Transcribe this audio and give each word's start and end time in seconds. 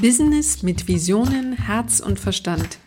Business 0.00 0.62
mit 0.62 0.86
Visionen, 0.86 1.54
Herz 1.54 1.98
und 1.98 2.20
Verstand. 2.20 2.78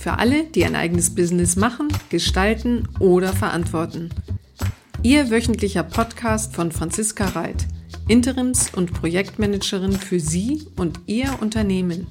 Für 0.00 0.18
alle, 0.18 0.42
die 0.42 0.64
ein 0.64 0.74
eigenes 0.74 1.14
Business 1.14 1.54
machen, 1.54 1.86
gestalten 2.10 2.88
oder 2.98 3.32
verantworten. 3.32 4.10
Ihr 5.04 5.30
wöchentlicher 5.30 5.84
Podcast 5.84 6.56
von 6.56 6.72
Franziska 6.72 7.26
Reit, 7.26 7.68
Interims- 8.08 8.74
und 8.74 8.92
Projektmanagerin 8.92 9.92
für 9.92 10.18
Sie 10.18 10.66
und 10.76 10.98
Ihr 11.06 11.38
Unternehmen. 11.40 12.08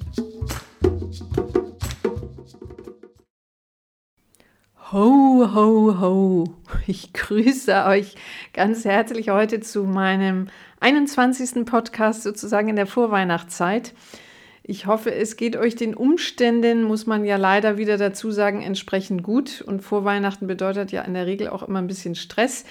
Ho, 4.90 5.50
ho, 5.54 6.00
ho. 6.00 6.44
Ich 6.86 7.12
grüße 7.12 7.84
euch 7.84 8.14
ganz 8.54 8.86
herzlich 8.86 9.28
heute 9.28 9.60
zu 9.60 9.84
meinem 9.84 10.48
21. 10.80 11.66
Podcast 11.66 12.22
sozusagen 12.22 12.70
in 12.70 12.76
der 12.76 12.86
Vorweihnachtszeit. 12.86 13.92
Ich 14.68 14.86
hoffe, 14.86 15.14
es 15.14 15.36
geht 15.36 15.56
euch 15.56 15.76
den 15.76 15.94
Umständen, 15.94 16.82
muss 16.82 17.06
man 17.06 17.24
ja 17.24 17.36
leider 17.36 17.78
wieder 17.78 17.98
dazu 17.98 18.32
sagen, 18.32 18.62
entsprechend 18.62 19.22
gut. 19.22 19.60
Und 19.60 19.80
vor 19.80 20.04
Weihnachten 20.04 20.48
bedeutet 20.48 20.90
ja 20.90 21.02
in 21.02 21.14
der 21.14 21.26
Regel 21.26 21.50
auch 21.50 21.62
immer 21.62 21.78
ein 21.78 21.86
bisschen 21.86 22.16
Stress. 22.16 22.64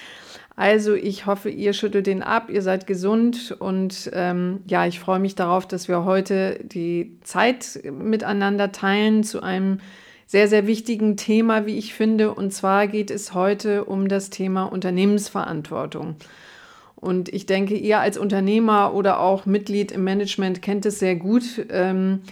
Also 0.56 0.92
ich 0.94 1.24
hoffe, 1.24 1.48
ihr 1.48 1.72
schüttelt 1.72 2.06
den 2.06 2.22
ab, 2.22 2.50
ihr 2.50 2.60
seid 2.60 2.86
gesund 2.86 3.56
und 3.58 4.10
ähm, 4.12 4.60
ja, 4.66 4.86
ich 4.86 5.00
freue 5.00 5.20
mich 5.20 5.36
darauf, 5.36 5.66
dass 5.66 5.88
wir 5.88 6.04
heute 6.04 6.60
die 6.64 7.18
Zeit 7.24 7.80
miteinander 7.90 8.72
teilen 8.72 9.24
zu 9.24 9.42
einem 9.42 9.78
sehr, 10.26 10.48
sehr 10.48 10.66
wichtigen 10.66 11.16
Thema, 11.16 11.64
wie 11.64 11.78
ich 11.78 11.94
finde. 11.94 12.34
Und 12.34 12.52
zwar 12.52 12.88
geht 12.88 13.10
es 13.10 13.32
heute 13.32 13.84
um 13.84 14.08
das 14.08 14.28
Thema 14.28 14.64
Unternehmensverantwortung. 14.64 16.16
Und 16.96 17.28
ich 17.28 17.46
denke, 17.46 17.76
ihr 17.76 18.00
als 18.00 18.18
Unternehmer 18.18 18.94
oder 18.94 19.20
auch 19.20 19.46
Mitglied 19.46 19.92
im 19.92 20.04
Management 20.04 20.62
kennt 20.62 20.86
es 20.86 20.98
sehr 20.98 21.14
gut, 21.14 21.44
ähm, 21.70 22.22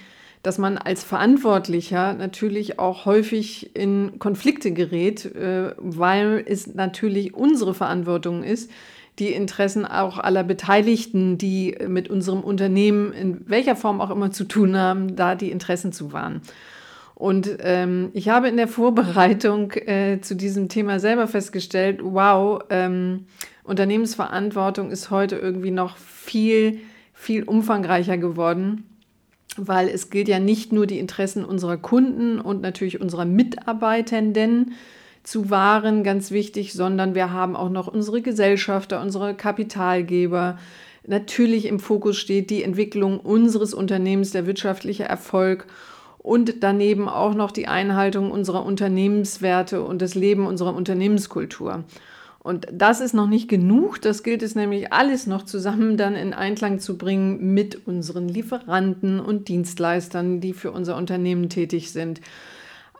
dass 0.42 0.58
man 0.58 0.76
als 0.76 1.04
Verantwortlicher 1.04 2.14
natürlich 2.14 2.78
auch 2.78 3.06
häufig 3.06 3.74
in 3.74 4.18
Konflikte 4.18 4.72
gerät, 4.72 5.24
äh, 5.34 5.74
weil 5.78 6.44
es 6.46 6.74
natürlich 6.74 7.34
unsere 7.34 7.74
Verantwortung 7.74 8.42
ist, 8.42 8.70
die 9.18 9.28
Interessen 9.32 9.86
auch 9.86 10.18
aller 10.18 10.42
Beteiligten, 10.44 11.38
die 11.38 11.76
mit 11.86 12.10
unserem 12.10 12.40
Unternehmen 12.40 13.12
in 13.12 13.48
welcher 13.48 13.76
Form 13.76 14.00
auch 14.00 14.10
immer 14.10 14.32
zu 14.32 14.44
tun 14.44 14.76
haben, 14.76 15.14
da 15.14 15.34
die 15.34 15.50
Interessen 15.50 15.92
zu 15.92 16.12
wahren. 16.12 16.42
Und 17.14 17.48
ähm, 17.60 18.10
ich 18.12 18.28
habe 18.28 18.48
in 18.48 18.56
der 18.56 18.66
Vorbereitung 18.66 19.70
äh, 19.72 20.20
zu 20.20 20.34
diesem 20.34 20.68
Thema 20.68 20.98
selber 20.98 21.28
festgestellt, 21.28 22.00
wow, 22.02 22.60
ähm, 22.70 23.26
Unternehmensverantwortung 23.64 24.90
ist 24.90 25.10
heute 25.10 25.36
irgendwie 25.36 25.70
noch 25.70 25.96
viel, 25.96 26.80
viel 27.14 27.44
umfangreicher 27.44 28.18
geworden, 28.18 28.84
weil 29.56 29.88
es 29.88 30.10
gilt 30.10 30.28
ja 30.28 30.38
nicht 30.38 30.72
nur 30.72 30.86
die 30.86 30.98
Interessen 30.98 31.44
unserer 31.44 31.78
Kunden 31.78 32.40
und 32.40 32.60
natürlich 32.60 33.00
unserer 33.00 33.24
Mitarbeitenden 33.24 34.72
zu 35.22 35.48
wahren, 35.48 36.04
ganz 36.04 36.30
wichtig, 36.30 36.74
sondern 36.74 37.14
wir 37.14 37.32
haben 37.32 37.56
auch 37.56 37.70
noch 37.70 37.88
unsere 37.88 38.20
Gesellschafter, 38.20 39.00
unsere 39.00 39.34
Kapitalgeber. 39.34 40.58
Natürlich 41.06 41.64
im 41.64 41.80
Fokus 41.80 42.18
steht 42.18 42.50
die 42.50 42.62
Entwicklung 42.62 43.18
unseres 43.18 43.72
Unternehmens, 43.72 44.32
der 44.32 44.46
wirtschaftliche 44.46 45.04
Erfolg 45.04 45.66
und 46.18 46.62
daneben 46.62 47.08
auch 47.08 47.34
noch 47.34 47.50
die 47.50 47.68
Einhaltung 47.68 48.30
unserer 48.30 48.64
Unternehmenswerte 48.66 49.82
und 49.82 50.02
das 50.02 50.14
Leben 50.14 50.46
unserer 50.46 50.74
Unternehmenskultur. 50.74 51.84
Und 52.44 52.66
das 52.70 53.00
ist 53.00 53.14
noch 53.14 53.26
nicht 53.26 53.48
genug. 53.48 54.02
Das 54.02 54.22
gilt 54.22 54.42
es 54.42 54.54
nämlich 54.54 54.92
alles 54.92 55.26
noch 55.26 55.44
zusammen 55.44 55.96
dann 55.96 56.14
in 56.14 56.34
Einklang 56.34 56.78
zu 56.78 56.98
bringen 56.98 57.54
mit 57.54 57.86
unseren 57.86 58.28
Lieferanten 58.28 59.18
und 59.18 59.48
Dienstleistern, 59.48 60.42
die 60.42 60.52
für 60.52 60.70
unser 60.70 60.98
Unternehmen 60.98 61.48
tätig 61.48 61.90
sind. 61.90 62.20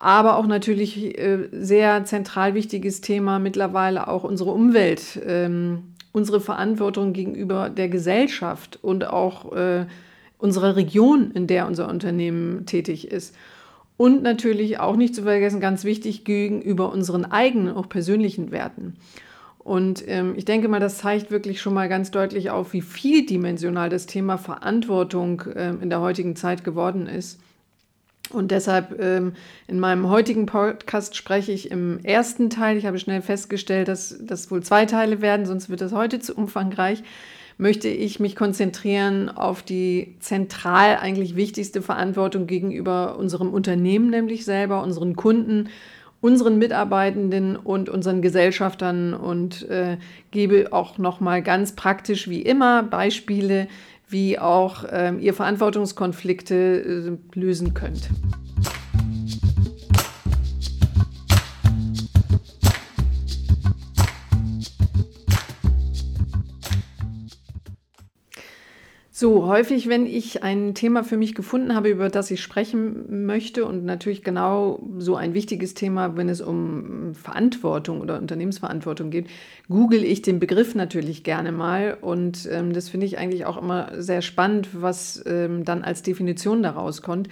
Aber 0.00 0.38
auch 0.38 0.46
natürlich 0.46 1.18
äh, 1.18 1.50
sehr 1.52 2.06
zentral 2.06 2.54
wichtiges 2.54 3.02
Thema 3.02 3.38
mittlerweile 3.38 4.08
auch 4.08 4.24
unsere 4.24 4.50
Umwelt, 4.50 5.20
ähm, 5.26 5.92
unsere 6.12 6.40
Verantwortung 6.40 7.12
gegenüber 7.12 7.68
der 7.68 7.90
Gesellschaft 7.90 8.78
und 8.80 9.06
auch 9.06 9.52
äh, 9.52 9.84
unserer 10.38 10.74
Region, 10.74 11.32
in 11.32 11.46
der 11.46 11.66
unser 11.66 11.90
Unternehmen 11.90 12.64
tätig 12.64 13.10
ist. 13.10 13.36
Und 13.98 14.22
natürlich 14.22 14.80
auch 14.80 14.96
nicht 14.96 15.14
zu 15.14 15.24
vergessen, 15.24 15.60
ganz 15.60 15.84
wichtig, 15.84 16.24
gegenüber 16.24 16.90
unseren 16.90 17.26
eigenen, 17.26 17.76
auch 17.76 17.90
persönlichen 17.90 18.50
Werten. 18.50 18.96
Und 19.64 20.06
ähm, 20.06 20.34
ich 20.36 20.44
denke 20.44 20.68
mal, 20.68 20.78
das 20.78 20.98
zeigt 20.98 21.30
wirklich 21.30 21.62
schon 21.62 21.72
mal 21.72 21.88
ganz 21.88 22.10
deutlich 22.10 22.50
auf, 22.50 22.74
wie 22.74 22.82
vieldimensional 22.82 23.88
das 23.88 24.04
Thema 24.04 24.36
Verantwortung 24.36 25.42
ähm, 25.56 25.78
in 25.80 25.88
der 25.88 26.02
heutigen 26.02 26.36
Zeit 26.36 26.64
geworden 26.64 27.06
ist. 27.06 27.40
Und 28.30 28.50
deshalb 28.50 29.00
ähm, 29.00 29.32
in 29.66 29.80
meinem 29.80 30.08
heutigen 30.10 30.44
Podcast 30.44 31.16
spreche 31.16 31.52
ich 31.52 31.70
im 31.70 31.98
ersten 32.04 32.50
Teil. 32.50 32.76
Ich 32.76 32.84
habe 32.84 32.98
schnell 32.98 33.22
festgestellt, 33.22 33.88
dass 33.88 34.16
das 34.20 34.50
wohl 34.50 34.62
zwei 34.62 34.84
Teile 34.84 35.22
werden, 35.22 35.46
sonst 35.46 35.70
wird 35.70 35.80
das 35.80 35.92
heute 35.92 36.20
zu 36.20 36.34
umfangreich. 36.34 37.02
Möchte 37.56 37.88
ich 37.88 38.20
mich 38.20 38.36
konzentrieren 38.36 39.30
auf 39.30 39.62
die 39.62 40.16
zentral 40.20 40.96
eigentlich 40.96 41.36
wichtigste 41.36 41.80
Verantwortung 41.80 42.46
gegenüber 42.46 43.16
unserem 43.16 43.50
Unternehmen, 43.52 44.10
nämlich 44.10 44.44
selber, 44.44 44.82
unseren 44.82 45.16
Kunden 45.16 45.68
unseren 46.24 46.56
Mitarbeitenden 46.56 47.54
und 47.54 47.90
unseren 47.90 48.22
Gesellschaftern 48.22 49.12
und 49.12 49.68
äh, 49.68 49.98
gebe 50.30 50.72
auch 50.72 50.96
noch 50.96 51.20
mal 51.20 51.42
ganz 51.42 51.76
praktisch 51.76 52.30
wie 52.30 52.40
immer 52.40 52.82
Beispiele, 52.82 53.68
wie 54.08 54.38
auch 54.38 54.84
äh, 54.84 55.12
ihr 55.20 55.34
Verantwortungskonflikte 55.34 57.18
äh, 57.34 57.38
lösen 57.38 57.74
könnt. 57.74 58.08
So, 69.16 69.46
häufig, 69.46 69.88
wenn 69.88 70.06
ich 70.06 70.42
ein 70.42 70.74
Thema 70.74 71.04
für 71.04 71.16
mich 71.16 71.36
gefunden 71.36 71.76
habe, 71.76 71.88
über 71.88 72.08
das 72.08 72.32
ich 72.32 72.42
sprechen 72.42 73.24
möchte 73.26 73.64
und 73.64 73.84
natürlich 73.84 74.24
genau 74.24 74.82
so 74.98 75.14
ein 75.14 75.34
wichtiges 75.34 75.74
Thema, 75.74 76.16
wenn 76.16 76.28
es 76.28 76.40
um 76.40 77.14
Verantwortung 77.14 78.00
oder 78.00 78.18
Unternehmensverantwortung 78.18 79.10
geht, 79.10 79.28
google 79.68 80.02
ich 80.02 80.22
den 80.22 80.40
Begriff 80.40 80.74
natürlich 80.74 81.22
gerne 81.22 81.52
mal 81.52 81.96
und 82.00 82.48
ähm, 82.50 82.72
das 82.72 82.88
finde 82.88 83.06
ich 83.06 83.16
eigentlich 83.16 83.46
auch 83.46 83.56
immer 83.56 84.02
sehr 84.02 84.20
spannend, 84.20 84.70
was 84.72 85.22
ähm, 85.26 85.64
dann 85.64 85.84
als 85.84 86.02
Definition 86.02 86.64
daraus 86.64 87.00
kommt. 87.00 87.28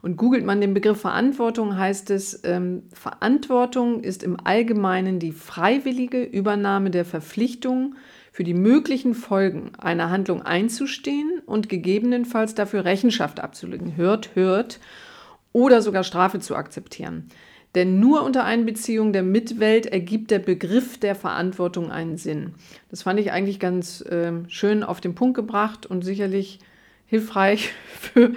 Und 0.00 0.16
googelt 0.16 0.46
man 0.46 0.62
den 0.62 0.72
Begriff 0.72 1.02
Verantwortung, 1.02 1.76
heißt 1.76 2.08
es, 2.12 2.40
ähm, 2.44 2.84
Verantwortung 2.94 4.02
ist 4.02 4.22
im 4.22 4.38
Allgemeinen 4.42 5.18
die 5.18 5.32
freiwillige 5.32 6.22
Übernahme 6.22 6.90
der 6.90 7.04
Verpflichtung, 7.04 7.94
für 8.36 8.44
die 8.44 8.52
möglichen 8.52 9.14
Folgen 9.14 9.72
einer 9.78 10.10
Handlung 10.10 10.42
einzustehen 10.42 11.40
und 11.46 11.70
gegebenenfalls 11.70 12.54
dafür 12.54 12.84
Rechenschaft 12.84 13.40
abzulegen, 13.40 13.96
hört, 13.96 14.34
hört, 14.34 14.78
oder 15.54 15.80
sogar 15.80 16.04
Strafe 16.04 16.38
zu 16.38 16.54
akzeptieren. 16.54 17.30
Denn 17.74 17.98
nur 17.98 18.24
unter 18.24 18.44
Einbeziehung 18.44 19.14
der 19.14 19.22
Mitwelt 19.22 19.86
ergibt 19.86 20.30
der 20.30 20.40
Begriff 20.40 20.98
der 20.98 21.14
Verantwortung 21.14 21.90
einen 21.90 22.18
Sinn. 22.18 22.52
Das 22.90 23.04
fand 23.04 23.18
ich 23.20 23.32
eigentlich 23.32 23.58
ganz 23.58 24.02
äh, 24.02 24.32
schön 24.48 24.82
auf 24.82 25.00
den 25.00 25.14
Punkt 25.14 25.34
gebracht 25.34 25.86
und 25.86 26.04
sicherlich 26.04 26.58
hilfreich 27.06 27.72
für 27.86 28.34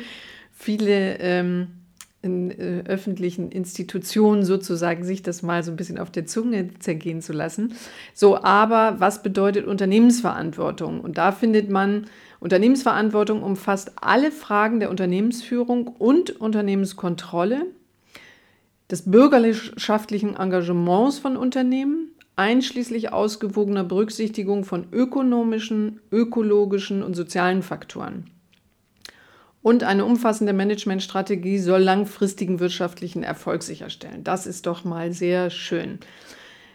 viele 0.54 1.20
ähm, 1.20 1.79
in 2.22 2.52
äh, 2.52 2.84
öffentlichen 2.86 3.52
Institutionen 3.52 4.44
sozusagen 4.44 5.04
sich 5.06 5.24
das 5.24 5.42
mal 5.42 5.64
so 5.64 5.72
ein 5.72 5.78
bisschen 5.78 5.98
auf 5.98 6.12
der 6.12 6.26
Zunge 6.26 6.70
zergehen 6.80 7.22
zu 7.22 7.32
lassen. 7.32 7.76
So, 8.14 8.42
aber 8.44 9.00
was 9.00 9.24
bedeutet 9.24 9.66
Unternehmensverantwortung? 9.66 11.00
Und 11.00 11.18
da 11.18 11.32
findet 11.32 11.70
man, 11.70 12.08
Unternehmensverantwortung 12.42 13.42
umfasst 13.42 13.94
alle 14.02 14.32
Fragen 14.32 14.80
der 14.80 14.90
Unternehmensführung 14.90 15.88
und 15.88 16.40
Unternehmenskontrolle, 16.42 17.66
des 18.90 19.10
bürgerschaftlichen 19.10 20.36
Engagements 20.36 21.20
von 21.20 21.38
Unternehmen, 21.38 22.12
einschließlich 22.36 23.14
ausgewogener 23.14 23.84
Berücksichtigung 23.84 24.64
von 24.64 24.88
ökonomischen, 24.92 26.00
ökologischen 26.12 27.04
und 27.04 27.14
sozialen 27.14 27.62
Faktoren. 27.62 28.26
Und 29.62 29.84
eine 29.84 30.06
umfassende 30.06 30.54
Managementstrategie 30.54 31.60
soll 31.60 31.82
langfristigen 31.82 32.60
wirtschaftlichen 32.60 33.24
Erfolg 33.24 33.64
sicherstellen. 33.64 34.24
Das 34.24 34.48
ist 34.48 34.66
doch 34.66 34.86
mal 34.86 35.12
sehr 35.12 35.50
schön. 35.50 36.00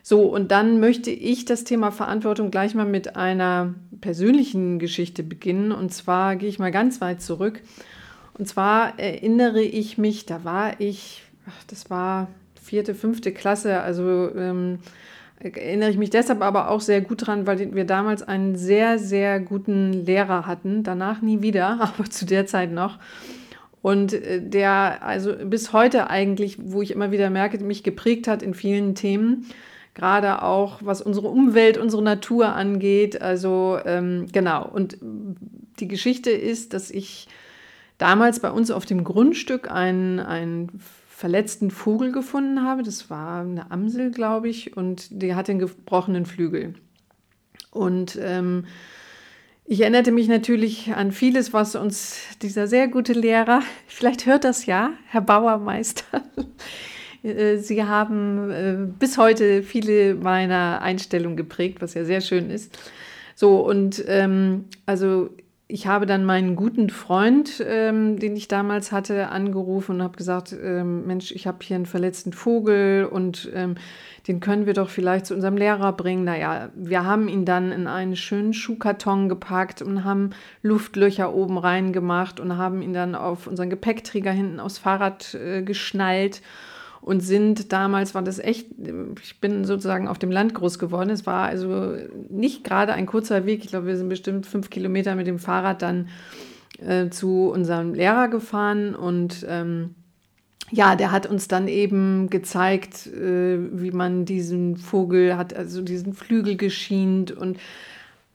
So, 0.02 0.24
und 0.24 0.50
dann 0.50 0.80
möchte 0.80 1.10
ich 1.10 1.46
das 1.46 1.64
Thema 1.64 1.90
Verantwortung 1.90 2.50
gleich 2.50 2.74
mal 2.74 2.84
mit 2.84 3.16
einer 3.16 3.74
persönlichen 4.02 4.78
Geschichte 4.78 5.22
beginnen. 5.22 5.72
Und 5.72 5.94
zwar 5.94 6.36
gehe 6.36 6.50
ich 6.50 6.58
mal 6.58 6.70
ganz 6.70 7.00
weit 7.00 7.22
zurück. 7.22 7.62
Und 8.36 8.46
zwar 8.46 8.98
erinnere 8.98 9.62
ich 9.62 9.96
mich, 9.96 10.26
da 10.26 10.44
war 10.44 10.78
ich, 10.78 11.22
das 11.68 11.88
war 11.88 12.28
vierte, 12.62 12.94
fünfte 12.94 13.32
Klasse, 13.32 13.80
also 13.80 14.30
ähm, 14.34 14.80
erinnere 15.40 15.90
ich 15.90 15.98
mich 15.98 16.10
deshalb 16.10 16.42
aber 16.42 16.70
auch 16.70 16.80
sehr 16.80 17.00
gut 17.00 17.26
dran, 17.26 17.46
weil 17.46 17.74
wir 17.74 17.84
damals 17.84 18.22
einen 18.22 18.56
sehr, 18.56 18.98
sehr 18.98 19.40
guten 19.40 19.92
Lehrer 19.92 20.46
hatten. 20.46 20.82
Danach 20.82 21.22
nie 21.22 21.42
wieder, 21.42 21.80
aber 21.98 22.08
zu 22.08 22.24
der 22.24 22.46
Zeit 22.46 22.72
noch. 22.72 22.98
und 23.82 24.12
äh, 24.12 24.40
der 24.40 25.02
also 25.02 25.34
bis 25.44 25.72
heute 25.72 26.08
eigentlich, 26.08 26.58
wo 26.60 26.82
ich 26.82 26.90
immer 26.90 27.10
wieder 27.10 27.30
merke, 27.30 27.58
mich 27.62 27.82
geprägt 27.82 28.28
hat 28.28 28.42
in 28.42 28.54
vielen 28.54 28.94
Themen, 28.94 29.46
gerade 29.94 30.42
auch 30.42 30.80
was 30.82 31.02
unsere 31.02 31.28
Umwelt, 31.28 31.78
unsere 31.78 32.02
Natur 32.02 32.54
angeht. 32.54 33.20
Also 33.20 33.78
ähm, 33.84 34.26
genau. 34.32 34.66
Und 34.66 34.98
die 35.80 35.88
Geschichte 35.88 36.30
ist, 36.30 36.72
dass 36.72 36.90
ich 36.90 37.28
damals 37.98 38.40
bei 38.40 38.50
uns 38.50 38.70
auf 38.70 38.86
dem 38.86 39.04
Grundstück 39.04 39.70
einen, 39.70 40.20
einen 40.20 40.80
verletzten 41.14 41.70
Vogel 41.70 42.10
gefunden 42.10 42.62
habe. 42.62 42.82
Das 42.82 43.08
war 43.08 43.42
eine 43.42 43.70
Amsel, 43.70 44.10
glaube 44.10 44.48
ich, 44.48 44.76
und 44.76 45.22
die 45.22 45.36
hat 45.36 45.46
den 45.46 45.60
gebrochenen 45.60 46.26
Flügel. 46.26 46.74
Und 47.70 48.18
ähm, 48.20 48.64
ich 49.64 49.80
erinnerte 49.80 50.10
mich 50.10 50.26
natürlich 50.26 50.92
an 50.92 51.12
vieles, 51.12 51.52
was 51.52 51.76
uns 51.76 52.18
dieser 52.42 52.66
sehr 52.66 52.88
gute 52.88 53.12
Lehrer, 53.12 53.62
vielleicht 53.86 54.26
hört 54.26 54.42
das 54.42 54.66
ja, 54.66 54.90
Herr 55.06 55.20
Bauermeister, 55.20 56.24
äh, 57.22 57.58
Sie 57.58 57.84
haben 57.84 58.50
äh, 58.50 58.76
bis 58.98 59.16
heute 59.16 59.62
viele 59.62 60.16
meiner 60.16 60.82
Einstellungen 60.82 61.36
geprägt, 61.36 61.80
was 61.80 61.94
ja 61.94 62.04
sehr 62.04 62.22
schön 62.22 62.50
ist. 62.50 62.76
So, 63.36 63.60
und 63.60 64.04
ähm, 64.08 64.64
also 64.84 65.30
ich 65.66 65.86
habe 65.86 66.04
dann 66.04 66.26
meinen 66.26 66.56
guten 66.56 66.90
Freund, 66.90 67.64
ähm, 67.66 68.18
den 68.18 68.36
ich 68.36 68.48
damals 68.48 68.92
hatte, 68.92 69.30
angerufen 69.30 69.96
und 69.96 70.02
habe 70.02 70.16
gesagt, 70.16 70.52
ähm, 70.52 71.06
Mensch, 71.06 71.32
ich 71.32 71.46
habe 71.46 71.58
hier 71.62 71.76
einen 71.76 71.86
verletzten 71.86 72.34
Vogel 72.34 73.08
und 73.10 73.50
ähm, 73.54 73.76
den 74.28 74.40
können 74.40 74.66
wir 74.66 74.74
doch 74.74 74.90
vielleicht 74.90 75.24
zu 75.24 75.34
unserem 75.34 75.56
Lehrer 75.56 75.92
bringen. 75.92 76.24
Naja, 76.24 76.68
wir 76.74 77.04
haben 77.04 77.28
ihn 77.28 77.46
dann 77.46 77.72
in 77.72 77.86
einen 77.86 78.14
schönen 78.14 78.52
Schuhkarton 78.52 79.30
gepackt 79.30 79.80
und 79.80 80.04
haben 80.04 80.30
Luftlöcher 80.62 81.34
oben 81.34 81.56
reingemacht 81.56 82.40
und 82.40 82.58
haben 82.58 82.82
ihn 82.82 82.92
dann 82.92 83.14
auf 83.14 83.46
unseren 83.46 83.70
Gepäckträger 83.70 84.32
hinten 84.32 84.60
aufs 84.60 84.76
Fahrrad 84.76 85.32
äh, 85.34 85.62
geschnallt 85.62 86.42
und 87.04 87.20
sind 87.20 87.70
damals 87.70 88.14
war 88.14 88.22
das 88.22 88.38
echt, 88.38 88.66
ich 89.22 89.38
bin 89.38 89.66
sozusagen 89.66 90.08
auf 90.08 90.18
dem 90.18 90.30
Land 90.30 90.54
groß 90.54 90.78
geworden. 90.78 91.10
Es 91.10 91.26
war 91.26 91.44
also 91.44 91.96
nicht 92.30 92.64
gerade 92.64 92.94
ein 92.94 93.04
kurzer 93.04 93.44
Weg. 93.44 93.62
Ich 93.62 93.70
glaube, 93.70 93.88
wir 93.88 93.98
sind 93.98 94.08
bestimmt 94.08 94.46
fünf 94.46 94.70
Kilometer 94.70 95.14
mit 95.14 95.26
dem 95.26 95.38
Fahrrad 95.38 95.82
dann 95.82 96.08
äh, 96.78 97.10
zu 97.10 97.50
unserem 97.50 97.92
Lehrer 97.92 98.28
gefahren 98.28 98.94
und 98.94 99.44
ähm, 99.46 99.94
ja, 100.70 100.96
der 100.96 101.12
hat 101.12 101.26
uns 101.26 101.46
dann 101.46 101.68
eben 101.68 102.30
gezeigt, 102.30 103.06
äh, 103.06 103.58
wie 103.70 103.90
man 103.90 104.24
diesen 104.24 104.78
Vogel 104.78 105.36
hat, 105.36 105.54
also 105.54 105.82
diesen 105.82 106.14
Flügel 106.14 106.56
geschient 106.56 107.32
und 107.32 107.58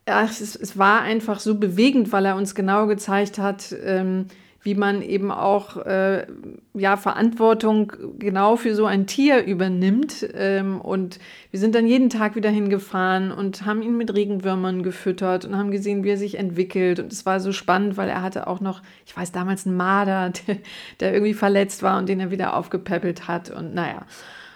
ja, 0.06 0.22
es, 0.22 0.54
es, 0.54 0.78
war 0.78 1.02
einfach 1.02 1.40
so 1.40 1.56
bewegend, 1.56 2.12
weil 2.12 2.24
er 2.24 2.36
uns 2.36 2.54
genau 2.54 2.86
gezeigt 2.86 3.38
hat, 3.38 3.74
ähm, 3.84 4.26
wie 4.62 4.74
man 4.74 5.00
eben 5.00 5.30
auch 5.30 5.78
äh, 5.78 6.26
ja, 6.74 6.96
Verantwortung 6.98 7.92
genau 8.18 8.56
für 8.56 8.74
so 8.74 8.84
ein 8.84 9.06
Tier 9.06 9.42
übernimmt. 9.44 10.28
Ähm, 10.34 10.80
und 10.80 11.18
wir 11.50 11.58
sind 11.58 11.74
dann 11.74 11.86
jeden 11.86 12.10
Tag 12.10 12.36
wieder 12.36 12.50
hingefahren 12.50 13.32
und 13.32 13.64
haben 13.64 13.80
ihn 13.80 13.96
mit 13.96 14.14
Regenwürmern 14.14 14.82
gefüttert 14.82 15.46
und 15.46 15.56
haben 15.56 15.70
gesehen, 15.70 16.04
wie 16.04 16.10
er 16.10 16.18
sich 16.18 16.38
entwickelt. 16.38 17.00
Und 17.00 17.10
es 17.10 17.24
war 17.24 17.40
so 17.40 17.52
spannend, 17.52 17.96
weil 17.96 18.10
er 18.10 18.20
hatte 18.20 18.46
auch 18.46 18.60
noch, 18.60 18.82
ich 19.06 19.16
weiß 19.16 19.32
damals, 19.32 19.66
einen 19.66 19.76
Marder, 19.76 20.30
der, 20.46 20.56
der 21.00 21.14
irgendwie 21.14 21.34
verletzt 21.34 21.82
war 21.82 21.98
und 21.98 22.08
den 22.08 22.20
er 22.20 22.30
wieder 22.30 22.54
aufgepäppelt 22.54 23.28
hat. 23.28 23.50
Und 23.50 23.74
naja. 23.74 24.04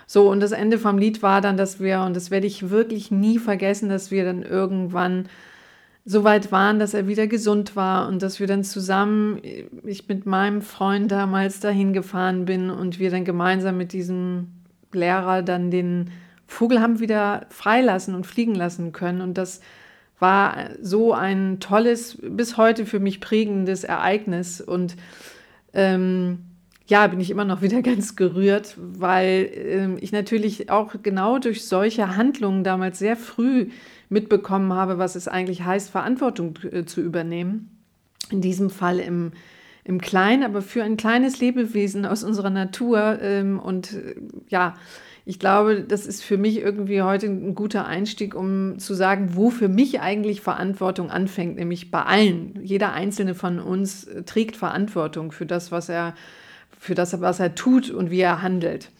So, 0.07 0.31
und 0.31 0.41
das 0.41 0.53
Ende 0.53 0.79
vom 0.79 0.99
Lied 0.99 1.23
war 1.23 1.41
dann, 1.41 1.57
dass 1.57 1.81
wir, 1.81 2.03
und 2.03 2.15
das 2.15 2.31
werde 2.31 2.47
ich 2.47 2.69
wirklich 2.69 3.11
nie 3.11 3.39
vergessen, 3.39 3.89
dass 3.89 4.11
wir 4.11 4.27
dann 4.27 4.43
irgendwann 4.43 5.31
so 6.05 6.23
weit 6.23 6.53
waren, 6.53 6.79
dass 6.79 6.93
er 6.93 7.09
wieder 7.09 7.27
gesund 7.27 7.77
war 7.77 8.09
und 8.09 8.23
dass 8.23 8.39
wir 8.39 8.47
dann 8.47 8.63
zusammen, 8.63 9.41
ich 9.85 10.07
mit 10.07 10.27
meinem 10.27 10.61
Freund 10.61 11.11
damals 11.11 11.61
dahin 11.61 11.95
gefahren 11.95 12.45
bin 12.45 12.71
und 12.71 12.99
wir 12.99 13.11
dann 13.11 13.25
gemeinsam 13.25 13.79
mit 13.79 13.93
diesem 13.93 14.49
Lehrer 14.93 15.43
dann 15.43 15.71
den 15.71 16.11
Vogel 16.47 16.81
haben 16.81 17.01
wieder 17.01 17.47
freilassen 17.49 18.15
und 18.15 18.27
fliegen 18.27 18.55
lassen 18.55 18.93
können. 18.93 19.23
Und 19.23 19.39
das 19.39 19.61
war 20.19 20.71
so 20.81 21.15
ein 21.15 21.59
tolles, 21.59 22.19
bis 22.23 22.59
heute 22.59 22.85
für 22.85 23.01
mich 23.01 23.21
prägendes 23.21 23.83
Ereignis. 23.83 24.61
Und 24.61 24.97
ähm, 25.73 26.41
ja, 26.87 27.07
bin 27.07 27.21
ich 27.21 27.31
immer 27.31 27.47
noch 27.47 27.63
wieder 27.63 27.81
ganz 27.83 28.15
gerührt, 28.15 28.77
weil 28.77 29.51
äh, 29.55 30.01
ich 30.01 30.13
natürlich 30.13 30.71
auch 30.71 30.95
genau 31.03 31.39
durch 31.39 31.67
solche 31.67 32.17
Handlungen 32.17 32.63
damals 32.63 32.99
sehr 32.99 33.17
früh 33.17 33.69
mitbekommen 34.15 34.73
habe, 34.73 34.97
was 34.97 35.17
es 35.17 35.29
eigentlich 35.29 35.65
heißt, 35.65 35.91
Verantwortung 35.91 36.59
äh, 36.71 36.87
zu 36.87 37.03
übernehmen. 37.03 37.71
In 38.31 38.41
diesem 38.41 38.71
Fall 38.71 39.01
im, 39.01 39.33
im 39.83 40.01
Kleinen, 40.01 40.45
aber 40.45 40.63
für 40.63 40.83
ein 40.83 40.97
kleines 40.97 41.41
Lebewesen 41.41 42.07
aus 42.07 42.25
unserer 42.25 42.49
Natur. 42.49 43.19
Ähm, 43.21 43.59
und 43.59 43.93
äh, 43.93 44.15
ja, 44.49 44.77
ich 45.27 45.39
glaube, 45.39 45.83
das 45.83 46.07
ist 46.07 46.23
für 46.23 46.39
mich 46.39 46.59
irgendwie 46.59 47.03
heute 47.03 47.27
ein 47.27 47.55
guter 47.55 47.87
Einstieg, 47.87 48.35
um 48.35 48.79
zu 48.79 48.95
sagen, 48.95 49.31
wo 49.33 49.51
für 49.51 49.69
mich 49.69 50.01
eigentlich 50.01 50.41
Verantwortung 50.41 51.11
anfängt, 51.11 51.57
nämlich 51.57 51.91
bei 51.91 52.03
allen. 52.03 52.61
Jeder 52.63 52.93
einzelne 52.93 53.35
von 53.35 53.59
uns 53.59 54.05
äh, 54.05 54.23
trägt 54.23 54.57
Verantwortung 54.57 55.33
für 55.33 55.45
das, 55.45 55.73
was 55.73 55.89
er, 55.89 56.15
für 56.79 56.95
das, 56.95 57.21
was 57.21 57.41
er 57.41 57.55
tut 57.55 57.91
und 57.91 58.11
wie 58.11 58.21
er 58.21 58.43
handelt. 58.43 58.91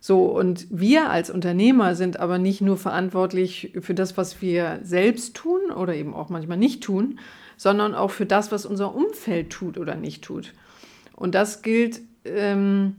So, 0.00 0.26
und 0.26 0.66
wir 0.70 1.10
als 1.10 1.30
Unternehmer 1.30 1.94
sind 1.94 2.20
aber 2.20 2.38
nicht 2.38 2.60
nur 2.60 2.76
verantwortlich 2.76 3.72
für 3.80 3.94
das, 3.94 4.16
was 4.16 4.40
wir 4.40 4.78
selbst 4.82 5.34
tun 5.34 5.70
oder 5.74 5.94
eben 5.94 6.14
auch 6.14 6.28
manchmal 6.28 6.58
nicht 6.58 6.82
tun, 6.82 7.18
sondern 7.56 7.94
auch 7.94 8.10
für 8.10 8.26
das, 8.26 8.52
was 8.52 8.64
unser 8.64 8.94
Umfeld 8.94 9.50
tut 9.50 9.76
oder 9.76 9.96
nicht 9.96 10.22
tut. 10.22 10.54
Und 11.16 11.34
das 11.34 11.62
gilt 11.62 12.00
ähm, 12.24 12.94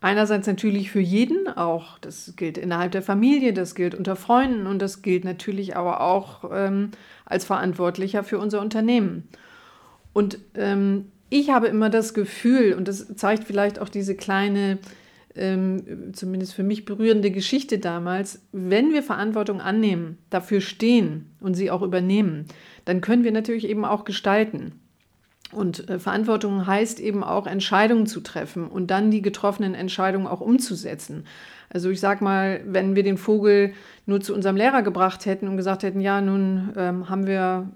einerseits 0.00 0.48
natürlich 0.48 0.90
für 0.90 1.00
jeden, 1.00 1.46
auch 1.48 1.98
das 2.00 2.34
gilt 2.36 2.58
innerhalb 2.58 2.90
der 2.90 3.02
Familie, 3.02 3.52
das 3.52 3.76
gilt 3.76 3.94
unter 3.94 4.16
Freunden 4.16 4.66
und 4.66 4.80
das 4.80 5.02
gilt 5.02 5.24
natürlich 5.24 5.76
aber 5.76 6.00
auch 6.00 6.50
ähm, 6.52 6.90
als 7.24 7.44
Verantwortlicher 7.44 8.24
für 8.24 8.38
unser 8.38 8.60
Unternehmen. 8.60 9.28
Und 10.12 10.38
ähm, 10.54 11.12
ich 11.30 11.50
habe 11.50 11.68
immer 11.68 11.88
das 11.88 12.12
Gefühl, 12.12 12.74
und 12.74 12.88
das 12.88 13.14
zeigt 13.16 13.44
vielleicht 13.44 13.78
auch 13.78 13.88
diese 13.88 14.16
kleine 14.16 14.78
ähm, 15.36 16.12
zumindest 16.12 16.54
für 16.54 16.62
mich 16.62 16.84
berührende 16.84 17.30
Geschichte 17.30 17.78
damals, 17.78 18.42
wenn 18.52 18.92
wir 18.92 19.02
Verantwortung 19.02 19.60
annehmen, 19.60 20.18
dafür 20.30 20.60
stehen 20.60 21.30
und 21.40 21.54
sie 21.54 21.70
auch 21.70 21.82
übernehmen, 21.82 22.46
dann 22.84 23.00
können 23.00 23.24
wir 23.24 23.32
natürlich 23.32 23.68
eben 23.68 23.84
auch 23.84 24.04
gestalten. 24.04 24.72
Und 25.52 25.88
äh, 25.88 25.98
Verantwortung 25.98 26.66
heißt 26.66 26.98
eben 26.98 27.22
auch 27.22 27.46
Entscheidungen 27.46 28.06
zu 28.06 28.20
treffen 28.20 28.66
und 28.66 28.90
dann 28.90 29.10
die 29.10 29.22
getroffenen 29.22 29.74
Entscheidungen 29.74 30.26
auch 30.26 30.40
umzusetzen. 30.40 31.24
Also 31.68 31.90
ich 31.90 32.00
sage 32.00 32.24
mal, 32.24 32.60
wenn 32.66 32.96
wir 32.96 33.02
den 33.02 33.18
Vogel 33.18 33.72
nur 34.06 34.20
zu 34.20 34.34
unserem 34.34 34.56
Lehrer 34.56 34.82
gebracht 34.82 35.26
hätten 35.26 35.48
und 35.48 35.56
gesagt 35.56 35.82
hätten, 35.82 36.00
ja, 36.00 36.20
nun 36.20 36.72
ähm, 36.76 37.08
haben 37.08 37.26
wir 37.26 37.70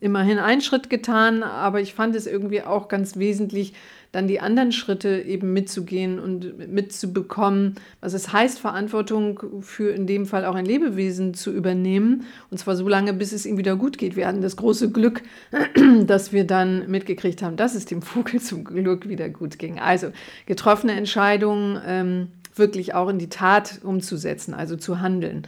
immerhin 0.00 0.38
einen 0.38 0.62
Schritt 0.62 0.88
getan, 0.90 1.42
aber 1.42 1.80
ich 1.80 1.94
fand 1.94 2.16
es 2.16 2.26
irgendwie 2.26 2.62
auch 2.62 2.88
ganz 2.88 3.16
wesentlich, 3.16 3.74
dann 4.12 4.26
die 4.26 4.40
anderen 4.40 4.72
Schritte 4.72 5.20
eben 5.20 5.52
mitzugehen 5.52 6.18
und 6.18 6.68
mitzubekommen, 6.68 7.76
was 8.00 8.12
es 8.12 8.32
heißt, 8.32 8.58
Verantwortung 8.58 9.62
für 9.62 9.92
in 9.92 10.06
dem 10.06 10.26
Fall 10.26 10.44
auch 10.46 10.56
ein 10.56 10.64
Lebewesen 10.64 11.32
zu 11.34 11.52
übernehmen. 11.52 12.24
Und 12.50 12.58
zwar 12.58 12.74
so 12.74 12.88
lange, 12.88 13.12
bis 13.12 13.32
es 13.32 13.46
ihm 13.46 13.56
wieder 13.56 13.76
gut 13.76 13.98
geht. 13.98 14.16
Wir 14.16 14.26
hatten 14.26 14.40
das 14.40 14.56
große 14.56 14.90
Glück, 14.90 15.22
dass 16.06 16.32
wir 16.32 16.44
dann 16.44 16.90
mitgekriegt 16.90 17.42
haben, 17.42 17.56
dass 17.56 17.76
es 17.76 17.84
dem 17.84 18.02
Vogel 18.02 18.40
zum 18.40 18.64
Glück 18.64 19.08
wieder 19.08 19.28
gut 19.28 19.58
ging. 19.58 19.78
Also 19.78 20.10
getroffene 20.46 20.94
Entscheidungen 20.94 21.80
ähm, 21.86 22.28
wirklich 22.56 22.94
auch 22.94 23.08
in 23.10 23.18
die 23.18 23.28
Tat 23.28 23.80
umzusetzen, 23.84 24.54
also 24.54 24.76
zu 24.76 25.00
handeln 25.00 25.46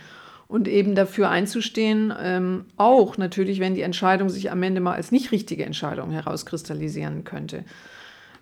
und 0.52 0.68
eben 0.68 0.94
dafür 0.94 1.30
einzustehen, 1.30 2.12
ähm, 2.20 2.66
auch 2.76 3.16
natürlich, 3.16 3.58
wenn 3.58 3.74
die 3.74 3.80
Entscheidung 3.80 4.28
sich 4.28 4.50
am 4.50 4.62
Ende 4.62 4.82
mal 4.82 4.92
als 4.92 5.10
nicht 5.10 5.32
richtige 5.32 5.64
Entscheidung 5.64 6.10
herauskristallisieren 6.10 7.24
könnte. 7.24 7.64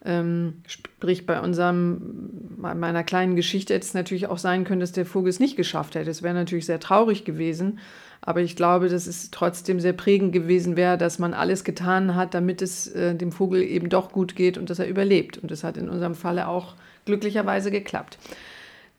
Ähm, 0.05 0.55
sprich, 0.67 1.25
bei 1.25 1.41
unserem, 1.41 2.57
meiner 2.57 3.05
kleinen 3.05 3.37
Geschichte 3.37 3.75
hätte 3.75 3.87
es 3.87 3.95
natürlich 3.95 4.27
auch 4.27 4.39
sein 4.39 4.65
können, 4.65 4.81
dass 4.81 4.91
der 4.91 5.07
Vogel 5.07 5.29
es 5.29 5.39
nicht 5.39 5.57
geschafft 5.57 5.95
hätte. 5.95 6.11
Es 6.11 6.25
wäre 6.25 6.35
natürlich 6.35 6.67
sehr 6.67 6.81
traurig 6.81 7.25
gewesen. 7.25 7.79
Aber 8.23 8.41
ich 8.41 8.57
glaube, 8.57 8.89
dass 8.89 9.07
es 9.07 9.31
trotzdem 9.31 9.79
sehr 9.79 9.93
prägend 9.93 10.33
gewesen 10.33 10.77
wäre, 10.77 10.99
dass 10.99 11.21
man 11.21 11.33
alles 11.33 11.63
getan 11.63 12.17
hat, 12.17 12.35
damit 12.35 12.61
es 12.61 12.89
äh, 12.89 13.15
dem 13.15 13.31
Vogel 13.31 13.63
eben 13.63 13.89
doch 13.89 14.11
gut 14.11 14.35
geht 14.35 14.59
und 14.59 14.69
dass 14.69 14.81
er 14.81 14.89
überlebt. 14.89 15.39
Und 15.39 15.53
das 15.53 15.63
hat 15.63 15.77
in 15.77 15.89
unserem 15.89 16.17
Falle 16.17 16.49
auch 16.49 16.75
glücklicherweise 17.05 17.71
geklappt. 17.71 18.19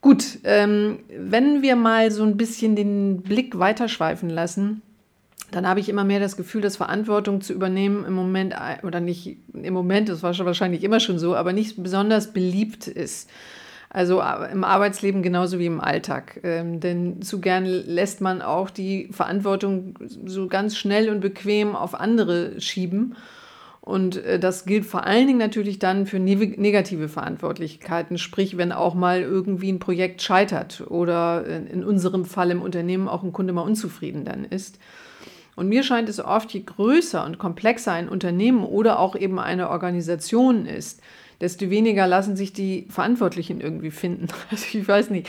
Gut, 0.01 0.39
ähm, 0.46 1.00
wenn 1.15 1.62
wir 1.62 1.75
mal 1.75 2.10
so 2.10 2.24
ein 2.24 2.36
bisschen 2.36 2.75
den 2.75 3.22
Blick 3.22 3.60
weiterschweifen 3.60 4.29
lassen, 4.29 4.81
dann 5.51 5.67
habe 5.67 5.79
ich 5.79 5.89
immer 5.89 6.03
mehr 6.03 6.20
das 6.20 6.38
Gefühl, 6.38 6.62
dass 6.62 6.77
Verantwortung 6.77 7.41
zu 7.41 7.53
übernehmen 7.53 8.05
im 8.05 8.13
Moment, 8.13 8.55
oder 8.84 9.00
nicht 9.00 9.38
im 9.53 9.74
Moment, 9.74 10.10
das 10.10 10.24
war 10.24 10.34
schon 10.34 10.46
wahrscheinlich 10.46 10.84
immer 10.84 11.00
schon 11.00 11.20
so, 11.20 11.36
aber 11.36 11.53
nicht 11.53 11.81
besonders 11.81 12.34
beliebt 12.34 12.88
ist. 12.88 13.29
Also 13.89 14.22
im 14.22 14.63
Arbeitsleben 14.63 15.22
genauso 15.22 15.60
wie 15.60 15.65
im 15.65 15.81
Alltag. 15.81 16.39
Ähm, 16.43 16.79
denn 16.79 17.22
zu 17.22 17.41
gern 17.41 17.65
lässt 17.65 18.22
man 18.22 18.41
auch 18.41 18.70
die 18.70 19.10
Verantwortung 19.12 19.96
so 20.25 20.48
ganz 20.48 20.77
schnell 20.77 21.10
und 21.10 21.20
bequem 21.20 21.75
auf 21.75 21.93
andere 21.93 22.60
schieben. 22.62 23.17
Und 23.82 24.18
äh, 24.24 24.40
das 24.40 24.66
gilt 24.66 24.86
vor 24.86 25.06
allen 25.06 25.28
Dingen 25.28 25.40
natürlich 25.40 25.80
dann 25.80 26.06
für 26.06 26.20
negative 26.20 27.10
Verantwortlichkeiten, 27.10 28.18
sprich 28.18 28.56
wenn 28.56 28.72
auch 28.72 28.94
mal 28.94 29.22
irgendwie 29.22 29.72
ein 29.72 29.80
Projekt 29.80 30.22
scheitert 30.22 30.84
oder 30.88 31.46
in 31.46 31.84
unserem 31.84 32.26
Fall 32.26 32.52
im 32.52 32.62
Unternehmen 32.62 33.08
auch 33.08 33.24
ein 33.24 33.34
Kunde 33.34 33.54
mal 33.54 33.62
unzufrieden 33.62 34.24
dann 34.24 34.46
ist. 34.46 34.78
Und 35.56 35.68
mir 35.68 35.84
scheint 35.84 36.10
es 36.10 36.24
oft, 36.24 36.52
je 36.52 36.62
größer 36.62 37.26
und 37.26 37.38
komplexer 37.38 37.92
ein 37.92 38.08
Unternehmen 38.08 38.64
oder 38.64 39.00
auch 39.00 39.16
eben 39.16 39.40
eine 39.40 39.70
Organisation 39.70 40.66
ist, 40.66 41.02
desto 41.42 41.70
weniger 41.70 42.08
lassen 42.08 42.36
sich 42.36 42.54
die 42.54 42.86
Verantwortlichen 42.90 43.60
irgendwie 43.62 43.92
finden. 43.92 44.28
Also 44.52 44.78
ich 44.78 44.88
weiß 44.88 45.10
nicht. 45.10 45.28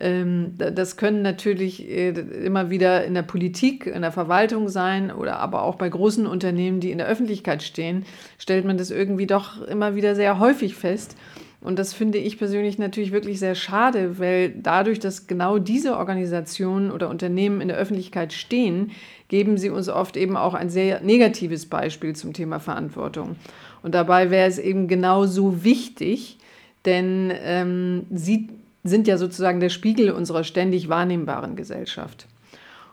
Ähm, 0.00 0.54
das 0.56 0.96
können 0.96 1.22
natürlich 1.22 1.88
äh, 1.88 2.08
immer 2.10 2.70
wieder 2.70 3.04
in 3.04 3.14
der 3.14 3.22
Politik, 3.22 3.86
in 3.86 4.02
der 4.02 4.12
Verwaltung 4.12 4.68
sein 4.68 5.10
oder 5.10 5.38
aber 5.38 5.62
auch 5.62 5.76
bei 5.76 5.88
großen 5.88 6.26
Unternehmen, 6.26 6.80
die 6.80 6.90
in 6.90 6.98
der 6.98 7.06
Öffentlichkeit 7.06 7.62
stehen, 7.62 8.04
stellt 8.38 8.64
man 8.64 8.76
das 8.76 8.90
irgendwie 8.90 9.26
doch 9.26 9.62
immer 9.62 9.94
wieder 9.94 10.14
sehr 10.14 10.38
häufig 10.38 10.74
fest. 10.74 11.16
Und 11.60 11.78
das 11.78 11.94
finde 11.94 12.18
ich 12.18 12.36
persönlich 12.36 12.78
natürlich 12.78 13.10
wirklich 13.10 13.38
sehr 13.38 13.54
schade, 13.54 14.18
weil 14.18 14.50
dadurch, 14.50 14.98
dass 14.98 15.26
genau 15.26 15.58
diese 15.58 15.96
Organisationen 15.96 16.90
oder 16.90 17.08
Unternehmen 17.08 17.62
in 17.62 17.68
der 17.68 17.78
Öffentlichkeit 17.78 18.34
stehen, 18.34 18.90
geben 19.28 19.56
sie 19.56 19.70
uns 19.70 19.88
oft 19.88 20.18
eben 20.18 20.36
auch 20.36 20.52
ein 20.52 20.68
sehr 20.68 21.00
negatives 21.00 21.64
Beispiel 21.64 22.14
zum 22.14 22.34
Thema 22.34 22.58
Verantwortung. 22.58 23.36
Und 23.82 23.94
dabei 23.94 24.30
wäre 24.30 24.46
es 24.46 24.58
eben 24.58 24.88
genauso 24.88 25.64
wichtig, 25.64 26.38
denn 26.84 27.32
ähm, 27.42 28.04
sie 28.10 28.50
sind 28.84 29.08
ja 29.08 29.16
sozusagen 29.16 29.60
der 29.60 29.70
Spiegel 29.70 30.10
unserer 30.10 30.44
ständig 30.44 30.88
wahrnehmbaren 30.88 31.56
Gesellschaft. 31.56 32.26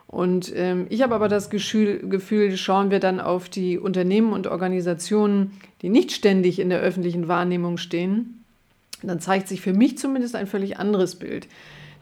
Und 0.07 0.51
ähm, 0.55 0.88
ich 0.89 1.01
habe 1.03 1.15
aber 1.15 1.29
das 1.29 1.50
Gefühl, 1.50 2.57
schauen 2.57 2.91
wir 2.91 3.00
dann 3.00 3.21
auf 3.21 3.48
die 3.48 3.77
Unternehmen 3.77 4.33
und 4.33 4.48
Organisationen, 4.48 5.53
die 5.81 5.89
nicht 5.89 6.12
ständig 6.12 6.60
in 6.60 6.69
der 6.69 6.81
öffentlichen 6.81 7.29
Wahrnehmung 7.29 7.77
stehen, 7.77 8.43
dann 9.03 9.19
zeigt 9.19 9.48
sich 9.48 9.62
für 9.62 9.74
mich 9.74 9.98
zumindest 9.98 10.36
ein 10.36 10.48
völlig 10.48 10.77
anderes 10.77 11.15
Bild. 11.15 11.48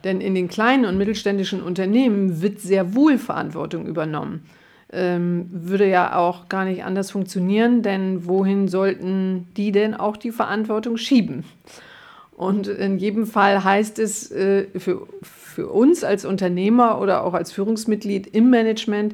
Denn 0.04 0.22
in 0.22 0.34
den 0.34 0.48
kleinen 0.48 0.86
und 0.86 0.98
mittelständischen 0.98 1.62
Unternehmen 1.62 2.42
wird 2.42 2.62
sehr 2.62 2.96
wohl 2.96 3.18
Verantwortung 3.18 3.86
übernommen. 3.86 4.44
Ähm, 4.92 5.46
würde 5.52 5.88
ja 5.88 6.16
auch 6.16 6.50
gar 6.50 6.66
nicht 6.66 6.84
anders 6.84 7.12
funktionieren, 7.12 7.84
denn 7.84 8.26
wohin 8.26 8.68
sollten 8.68 9.48
die 9.56 9.72
denn 9.72 9.94
auch 9.94 10.18
die 10.18 10.32
Verantwortung 10.32 10.98
schieben? 10.98 11.44
Und 12.40 12.68
in 12.68 12.98
jedem 13.00 13.28
Fall 13.28 13.66
heißt 13.66 14.00
es 14.00 14.32
äh, 14.32 14.68
für, 14.80 15.06
für 15.22 15.68
uns 15.68 16.06
als 16.06 16.24
Unternehmer 16.24 17.02
oder 17.02 17.26
auch 17.26 17.34
als 17.34 17.52
Führungsmitglied 17.52 18.28
im 18.28 18.50
Management, 18.50 19.14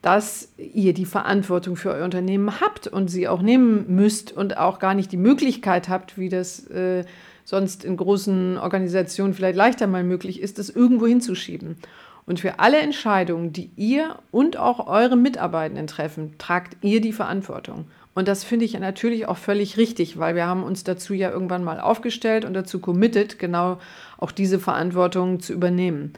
dass 0.00 0.54
ihr 0.56 0.94
die 0.94 1.04
Verantwortung 1.04 1.76
für 1.76 1.90
euer 1.90 2.06
Unternehmen 2.06 2.58
habt 2.58 2.86
und 2.86 3.08
sie 3.08 3.28
auch 3.28 3.42
nehmen 3.42 3.94
müsst 3.94 4.32
und 4.32 4.56
auch 4.56 4.78
gar 4.78 4.94
nicht 4.94 5.12
die 5.12 5.18
Möglichkeit 5.18 5.90
habt, 5.90 6.16
wie 6.16 6.30
das 6.30 6.66
äh, 6.70 7.04
sonst 7.44 7.84
in 7.84 7.98
großen 7.98 8.56
Organisationen 8.56 9.34
vielleicht 9.34 9.58
leichter 9.58 9.86
mal 9.86 10.02
möglich 10.02 10.40
ist, 10.40 10.58
das 10.58 10.70
irgendwo 10.70 11.06
hinzuschieben. 11.06 11.76
Und 12.24 12.40
für 12.40 12.58
alle 12.58 12.78
Entscheidungen, 12.78 13.52
die 13.52 13.68
ihr 13.76 14.16
und 14.30 14.56
auch 14.56 14.86
eure 14.86 15.16
Mitarbeitenden 15.16 15.88
treffen, 15.88 16.36
tragt 16.38 16.78
ihr 16.80 17.02
die 17.02 17.12
Verantwortung. 17.12 17.84
Und 18.16 18.28
das 18.28 18.44
finde 18.44 18.64
ich 18.64 18.72
natürlich 18.78 19.28
auch 19.28 19.36
völlig 19.36 19.76
richtig, 19.76 20.18
weil 20.18 20.34
wir 20.34 20.46
haben 20.46 20.62
uns 20.62 20.84
dazu 20.84 21.12
ja 21.12 21.30
irgendwann 21.30 21.62
mal 21.62 21.78
aufgestellt 21.78 22.46
und 22.46 22.54
dazu 22.54 22.80
committed, 22.80 23.38
genau 23.38 23.78
auch 24.16 24.32
diese 24.32 24.58
Verantwortung 24.58 25.40
zu 25.40 25.52
übernehmen. 25.52 26.14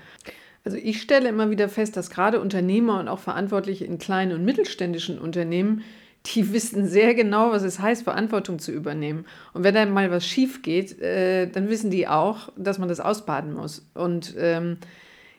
Also 0.64 0.76
ich 0.76 1.02
stelle 1.02 1.28
immer 1.28 1.50
wieder 1.50 1.68
fest, 1.68 1.96
dass 1.96 2.08
gerade 2.08 2.40
Unternehmer 2.40 3.00
und 3.00 3.08
auch 3.08 3.18
Verantwortliche 3.18 3.84
in 3.84 3.98
kleinen 3.98 4.30
und 4.30 4.44
mittelständischen 4.44 5.18
Unternehmen 5.18 5.82
die 6.26 6.52
wissen 6.52 6.86
sehr 6.86 7.14
genau, 7.14 7.50
was 7.50 7.64
es 7.64 7.80
heißt, 7.80 8.04
Verantwortung 8.04 8.60
zu 8.60 8.70
übernehmen. 8.70 9.24
Und 9.52 9.64
wenn 9.64 9.74
dann 9.74 9.90
mal 9.92 10.08
was 10.12 10.24
schief 10.24 10.62
geht, 10.62 11.00
äh, 11.00 11.48
dann 11.48 11.68
wissen 11.68 11.90
die 11.90 12.06
auch, 12.06 12.52
dass 12.56 12.78
man 12.78 12.88
das 12.88 13.00
ausbaden 13.00 13.54
muss. 13.54 13.90
Und 13.94 14.36
ähm, 14.38 14.76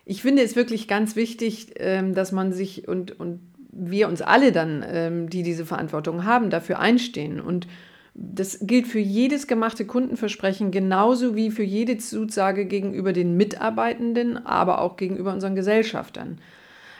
ich 0.03 0.23
finde 0.23 0.41
es 0.41 0.57
wirklich 0.57 0.89
ganz 0.89 1.15
wichtig, 1.15 1.75
ähm, 1.77 2.13
dass 2.15 2.33
man 2.33 2.51
sich 2.51 2.89
und, 2.89 3.17
und 3.17 3.39
wir 3.71 4.07
uns 4.07 4.21
alle 4.21 4.51
dann, 4.51 4.83
ähm, 4.87 5.29
die 5.29 5.43
diese 5.43 5.65
Verantwortung 5.65 6.25
haben, 6.25 6.49
dafür 6.49 6.79
einstehen. 6.79 7.39
Und 7.39 7.67
das 8.13 8.59
gilt 8.61 8.87
für 8.87 8.99
jedes 8.99 9.47
gemachte 9.47 9.85
Kundenversprechen 9.85 10.71
genauso 10.71 11.35
wie 11.35 11.51
für 11.51 11.63
jede 11.63 11.97
Zusage 11.97 12.65
gegenüber 12.65 13.13
den 13.13 13.37
Mitarbeitenden, 13.37 14.45
aber 14.45 14.81
auch 14.81 14.97
gegenüber 14.97 15.31
unseren 15.31 15.55
Gesellschaftern. 15.55 16.39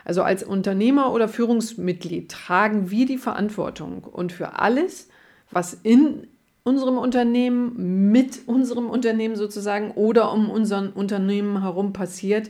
Also 0.06 0.24
als 0.24 0.44
Unternehmer 0.44 1.12
oder 1.12 1.28
Führungsmitglied 1.28 2.32
tragen 2.32 2.90
wir 2.90 3.06
die 3.06 3.18
Verantwortung 3.18 4.04
und 4.04 4.32
für 4.32 4.60
alles, 4.60 5.10
was 5.52 5.74
in 5.74 6.28
unserem 6.64 6.98
Unternehmen, 6.98 8.12
mit 8.12 8.48
unserem 8.48 8.90
Unternehmen 8.90 9.36
sozusagen 9.36 9.92
oder 9.92 10.32
um 10.32 10.50
unser 10.50 10.96
Unternehmen 10.96 11.62
herum 11.62 11.94
passiert, 11.94 12.50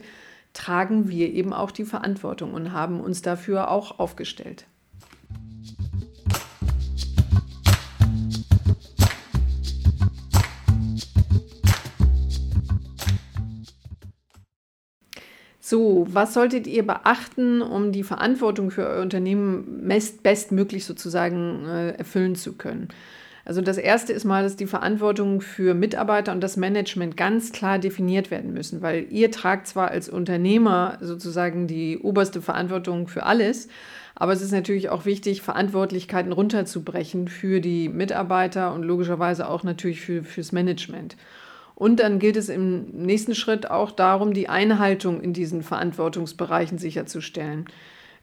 tragen 0.52 1.08
wir 1.08 1.32
eben 1.32 1.52
auch 1.52 1.70
die 1.70 1.84
Verantwortung 1.84 2.54
und 2.54 2.72
haben 2.72 3.00
uns 3.00 3.22
dafür 3.22 3.70
auch 3.70 3.98
aufgestellt. 3.98 4.66
So, 15.70 16.04
was 16.10 16.34
solltet 16.34 16.66
ihr 16.66 16.84
beachten, 16.84 17.62
um 17.62 17.92
die 17.92 18.02
Verantwortung 18.02 18.72
für 18.72 18.88
euer 18.88 19.02
Unternehmen 19.02 19.86
bestmöglich 20.20 20.84
sozusagen 20.84 21.64
äh, 21.68 21.90
erfüllen 21.90 22.34
zu 22.34 22.54
können? 22.54 22.88
Also 23.44 23.62
das 23.62 23.78
Erste 23.78 24.12
ist 24.12 24.24
mal, 24.24 24.42
dass 24.42 24.56
die 24.56 24.66
Verantwortung 24.66 25.40
für 25.40 25.74
Mitarbeiter 25.74 26.32
und 26.32 26.40
das 26.40 26.56
Management 26.56 27.16
ganz 27.16 27.52
klar 27.52 27.78
definiert 27.78 28.30
werden 28.30 28.52
müssen, 28.52 28.82
weil 28.82 29.06
ihr 29.10 29.30
tragt 29.30 29.66
zwar 29.66 29.90
als 29.90 30.08
Unternehmer 30.08 30.98
sozusagen 31.00 31.66
die 31.66 31.98
oberste 31.98 32.42
Verantwortung 32.42 33.08
für 33.08 33.24
alles, 33.24 33.68
aber 34.14 34.32
es 34.32 34.42
ist 34.42 34.52
natürlich 34.52 34.90
auch 34.90 35.06
wichtig, 35.06 35.40
Verantwortlichkeiten 35.40 36.32
runterzubrechen 36.32 37.28
für 37.28 37.60
die 37.60 37.88
Mitarbeiter 37.88 38.74
und 38.74 38.82
logischerweise 38.82 39.48
auch 39.48 39.62
natürlich 39.62 40.02
für, 40.02 40.24
fürs 40.24 40.52
Management. 40.52 41.16
Und 41.74 42.00
dann 42.00 42.18
gilt 42.18 42.36
es 42.36 42.50
im 42.50 42.90
nächsten 42.90 43.34
Schritt 43.34 43.70
auch 43.70 43.90
darum, 43.90 44.34
die 44.34 44.50
Einhaltung 44.50 45.22
in 45.22 45.32
diesen 45.32 45.62
Verantwortungsbereichen 45.62 46.76
sicherzustellen. 46.76 47.64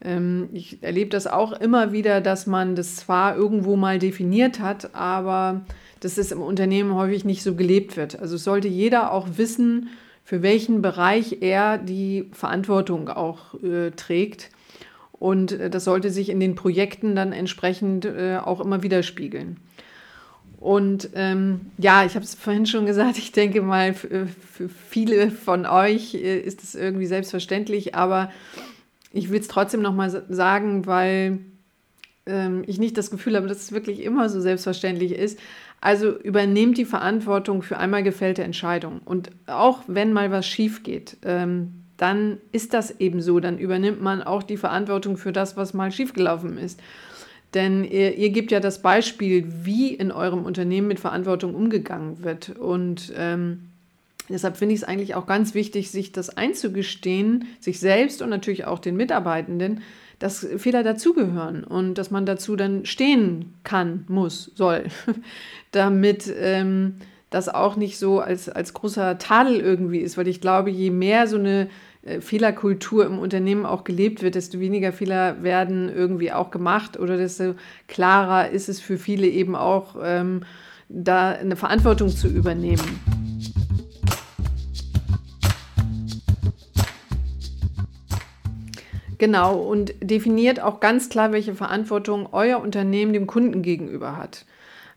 Ähm, 0.01 0.49
ich 0.53 0.83
erlebe 0.83 1.09
das 1.09 1.27
auch 1.27 1.53
immer 1.53 1.91
wieder, 1.91 2.21
dass 2.21 2.47
man 2.47 2.75
das 2.75 2.97
zwar 2.97 3.35
irgendwo 3.35 3.75
mal 3.75 3.99
definiert 3.99 4.59
hat, 4.59 4.93
aber 4.95 5.61
dass 5.99 6.17
es 6.17 6.31
im 6.31 6.41
Unternehmen 6.41 6.93
häufig 6.93 7.25
nicht 7.25 7.43
so 7.43 7.55
gelebt 7.55 7.97
wird. 7.97 8.19
Also 8.19 8.37
sollte 8.37 8.67
jeder 8.67 9.11
auch 9.11 9.27
wissen, 9.37 9.89
für 10.23 10.41
welchen 10.41 10.81
Bereich 10.81 11.37
er 11.41 11.77
die 11.77 12.29
Verantwortung 12.33 13.09
auch 13.09 13.55
äh, 13.63 13.91
trägt. 13.91 14.49
Und 15.13 15.53
äh, 15.53 15.69
das 15.69 15.85
sollte 15.85 16.11
sich 16.11 16.29
in 16.29 16.39
den 16.39 16.55
Projekten 16.55 17.15
dann 17.15 17.31
entsprechend 17.31 18.05
äh, 18.05 18.37
auch 18.43 18.59
immer 18.59 18.83
widerspiegeln. 18.83 19.57
Und 20.59 21.11
ähm, 21.13 21.61
ja, 21.77 22.03
ich 22.03 22.15
habe 22.15 22.25
es 22.25 22.35
vorhin 22.35 22.65
schon 22.65 22.85
gesagt, 22.85 23.17
ich 23.17 23.31
denke 23.31 23.61
mal, 23.61 23.93
für, 23.93 24.27
für 24.27 24.69
viele 24.69 25.29
von 25.31 25.65
euch 25.65 26.15
äh, 26.15 26.39
ist 26.39 26.63
es 26.63 26.75
irgendwie 26.75 27.05
selbstverständlich, 27.05 27.95
aber 27.95 28.31
ich 29.17 29.31
will 29.31 29.39
es 29.39 29.47
trotzdem 29.47 29.81
nochmal 29.81 30.23
sagen, 30.29 30.85
weil 30.85 31.39
ähm, 32.27 32.63
ich 32.67 32.79
nicht 32.79 32.97
das 32.97 33.09
Gefühl 33.09 33.35
habe, 33.35 33.47
dass 33.47 33.63
es 33.63 33.71
wirklich 33.71 34.03
immer 34.03 34.29
so 34.29 34.39
selbstverständlich 34.39 35.13
ist. 35.13 35.39
Also 35.81 36.17
übernehmt 36.17 36.77
die 36.77 36.85
Verantwortung 36.85 37.61
für 37.61 37.77
einmal 37.77 38.03
gefällte 38.03 38.43
Entscheidungen. 38.43 38.99
Und 39.03 39.31
auch 39.47 39.81
wenn 39.87 40.13
mal 40.13 40.31
was 40.31 40.45
schief 40.45 40.83
geht, 40.83 41.17
ähm, 41.23 41.83
dann 41.97 42.37
ist 42.51 42.73
das 42.73 42.99
eben 42.99 43.21
so. 43.21 43.39
Dann 43.39 43.57
übernimmt 43.57 44.01
man 44.01 44.21
auch 44.21 44.43
die 44.43 44.57
Verantwortung 44.57 45.17
für 45.17 45.31
das, 45.31 45.57
was 45.57 45.73
mal 45.73 45.91
schiefgelaufen 45.91 46.57
ist. 46.57 46.79
Denn 47.53 47.83
ihr, 47.83 48.15
ihr 48.17 48.29
gebt 48.29 48.51
ja 48.51 48.59
das 48.59 48.81
Beispiel, 48.81 49.47
wie 49.63 49.93
in 49.93 50.11
eurem 50.11 50.43
Unternehmen 50.45 50.87
mit 50.87 50.99
Verantwortung 50.99 51.55
umgegangen 51.55 52.23
wird. 52.23 52.49
Und 52.49 53.13
ähm, 53.17 53.66
deshalb 54.29 54.57
finde 54.57 54.75
ich 54.75 54.81
es 54.81 54.87
eigentlich 54.87 55.15
auch 55.15 55.25
ganz 55.25 55.53
wichtig, 55.53 55.91
sich 55.91 56.11
das 56.11 56.29
einzugestehen, 56.35 57.45
sich 57.59 57.79
selbst 57.79 58.21
und 58.21 58.29
natürlich 58.29 58.65
auch 58.65 58.79
den 58.79 58.95
Mitarbeitenden, 58.95 59.81
dass 60.19 60.47
Fehler 60.57 60.83
dazugehören 60.83 61.63
und 61.63 61.95
dass 61.95 62.11
man 62.11 62.25
dazu 62.25 62.55
dann 62.55 62.85
stehen 62.85 63.53
kann, 63.63 64.05
muss, 64.07 64.51
soll, 64.55 64.85
damit 65.71 66.33
ähm, 66.39 66.95
das 67.29 67.49
auch 67.49 67.75
nicht 67.75 67.97
so 67.97 68.19
als, 68.19 68.49
als 68.49 68.73
großer 68.73 69.17
Tadel 69.17 69.59
irgendwie 69.59 69.99
ist, 69.99 70.17
weil 70.17 70.27
ich 70.27 70.41
glaube, 70.41 70.71
je 70.71 70.89
mehr 70.89 71.27
so 71.27 71.37
eine 71.37 71.67
äh, 72.03 72.21
Fehlerkultur 72.21 73.05
im 73.05 73.19
Unternehmen 73.19 73.65
auch 73.65 73.83
gelebt 73.83 74.23
wird, 74.23 74.35
desto 74.35 74.59
weniger 74.59 74.93
Fehler 74.93 75.43
werden 75.43 75.89
irgendwie 75.93 76.31
auch 76.31 76.51
gemacht 76.51 76.97
oder 76.99 77.17
desto 77.17 77.55
klarer 77.87 78.49
ist 78.49 78.69
es 78.69 78.79
für 78.79 78.97
viele 78.97 79.27
eben 79.27 79.55
auch, 79.55 79.95
ähm, 80.01 80.41
da 80.89 81.31
eine 81.31 81.57
Verantwortung 81.57 82.07
zu 82.07 82.29
übernehmen. 82.29 82.99
Genau, 89.17 89.59
und 89.59 89.93
definiert 90.01 90.59
auch 90.59 90.79
ganz 90.79 91.09
klar, 91.09 91.31
welche 91.31 91.55
Verantwortung 91.55 92.29
euer 92.31 92.59
Unternehmen 92.61 93.13
dem 93.13 93.25
Kunden 93.25 93.61
gegenüber 93.61 94.15
hat. 94.15 94.45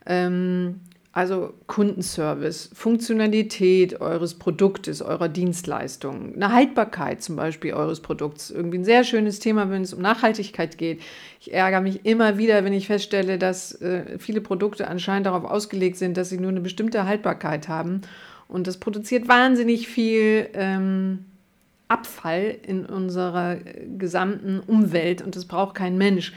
Ähm, 0.05 0.81
also 1.13 1.55
Kundenservice, 1.67 2.71
Funktionalität 2.73 4.01
eures 4.01 4.35
Produktes, 4.35 5.03
eurer 5.03 5.29
Dienstleistung, 5.29 6.35
eine 6.37 6.53
Haltbarkeit 6.53 7.21
zum 7.21 7.35
Beispiel 7.35 7.73
eures 7.73 8.01
Produkts. 8.01 8.51
Irgendwie 8.51 8.79
ein 8.79 8.85
sehr 8.85 9.03
schönes 9.03 9.41
Thema, 9.41 9.71
wenn 9.71 9.83
es 9.83 9.93
um 9.93 10.01
Nachhaltigkeit 10.03 10.79
geht. 10.79 11.01
Ich 11.41 11.53
ärgere 11.53 11.81
mich 11.81 12.05
immer 12.07 12.39
wieder, 12.39 12.65
wenn 12.65 12.73
ich 12.73 12.87
feststelle, 12.87 13.39
dass 13.39 13.73
äh, 13.81 14.19
viele 14.19 14.41
Produkte 14.41 14.87
anscheinend 14.87 15.27
darauf 15.27 15.45
ausgelegt 15.45 15.97
sind, 15.97 16.17
dass 16.17 16.29
sie 16.29 16.39
nur 16.39 16.51
eine 16.51 16.61
bestimmte 16.61 17.07
Haltbarkeit 17.07 17.69
haben. 17.69 18.03
Und 18.47 18.69
das 18.69 18.79
produziert 18.79 19.27
wahnsinnig 19.27 19.89
viel 19.89 20.49
ähm, 20.55 21.25
Abfall 21.91 22.57
in 22.67 22.87
unserer 22.87 23.59
gesamten 23.99 24.61
Umwelt 24.61 25.23
und 25.23 25.37
das 25.37 25.45
braucht 25.45 25.75
kein 25.75 25.99
Mensch. 25.99 26.33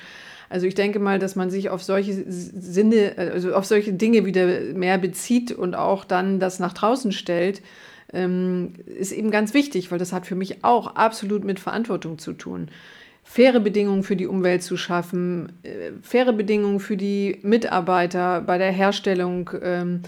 Also 0.49 0.67
ich 0.67 0.75
denke 0.75 0.99
mal, 0.99 1.17
dass 1.19 1.35
man 1.35 1.49
sich 1.49 1.69
auf 1.69 1.81
solche 1.81 2.25
Sinne, 2.27 3.13
also 3.17 3.55
auf 3.55 3.65
solche 3.65 3.93
Dinge 3.93 4.25
wieder 4.25 4.45
mehr 4.73 4.97
bezieht 4.97 5.51
und 5.51 5.73
auch 5.73 6.05
dann 6.05 6.39
das 6.39 6.59
nach 6.59 6.73
draußen 6.73 7.11
stellt, 7.11 7.61
ähm, 8.13 8.73
ist 8.85 9.11
eben 9.11 9.31
ganz 9.31 9.53
wichtig, 9.53 9.91
weil 9.91 9.99
das 9.99 10.13
hat 10.13 10.27
für 10.27 10.35
mich 10.35 10.63
auch 10.63 10.95
absolut 10.95 11.43
mit 11.43 11.59
Verantwortung 11.59 12.19
zu 12.19 12.33
tun. 12.33 12.69
Faire 13.23 13.61
Bedingungen 13.61 14.03
für 14.03 14.15
die 14.15 14.27
Umwelt 14.27 14.61
zu 14.61 14.77
schaffen, 14.77 15.53
äh, 15.63 15.91
faire 16.01 16.33
Bedingungen 16.33 16.79
für 16.79 16.97
die 16.97 17.39
Mitarbeiter 17.41 18.41
bei 18.41 18.57
der 18.57 18.71
Herstellung, 18.71 19.49
ähm, 19.61 20.01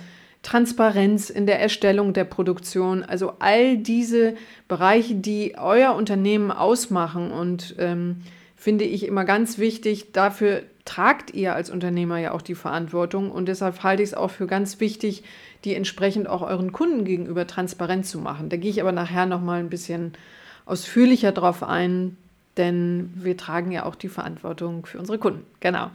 Transparenz 0.45 1.31
in 1.31 1.47
der 1.47 1.59
Erstellung 1.59 2.13
der 2.13 2.23
Produktion, 2.23 3.03
also 3.03 3.33
all 3.39 3.77
diese 3.77 4.35
Bereiche, 4.67 5.15
die 5.15 5.55
euer 5.57 5.95
Unternehmen 5.95 6.51
ausmachen 6.51 7.31
und 7.31 7.75
ähm, 7.79 8.21
finde 8.55 8.83
ich 8.83 9.07
immer 9.07 9.25
ganz 9.25 9.57
wichtig. 9.57 10.11
Dafür 10.11 10.61
tragt 10.85 11.33
ihr 11.33 11.55
als 11.55 11.71
Unternehmer 11.71 12.19
ja 12.19 12.31
auch 12.31 12.43
die 12.43 12.53
Verantwortung 12.53 13.31
und 13.31 13.47
deshalb 13.47 13.81
halte 13.81 14.03
ich 14.03 14.09
es 14.09 14.13
auch 14.13 14.29
für 14.29 14.45
ganz 14.45 14.79
wichtig, 14.79 15.23
die 15.63 15.73
entsprechend 15.73 16.29
auch 16.29 16.43
euren 16.43 16.71
Kunden 16.71 17.05
gegenüber 17.05 17.47
transparent 17.47 18.05
zu 18.05 18.19
machen. 18.19 18.49
Da 18.49 18.57
gehe 18.57 18.69
ich 18.69 18.79
aber 18.79 18.91
nachher 18.91 19.25
noch 19.25 19.41
mal 19.41 19.59
ein 19.59 19.71
bisschen 19.71 20.13
ausführlicher 20.67 21.31
drauf 21.31 21.63
ein, 21.63 22.17
denn 22.57 23.11
wir 23.15 23.35
tragen 23.35 23.71
ja 23.71 23.83
auch 23.83 23.95
die 23.95 24.09
Verantwortung 24.09 24.85
für 24.85 24.99
unsere 24.99 25.17
Kunden. 25.17 25.43
Genau. 25.59 25.89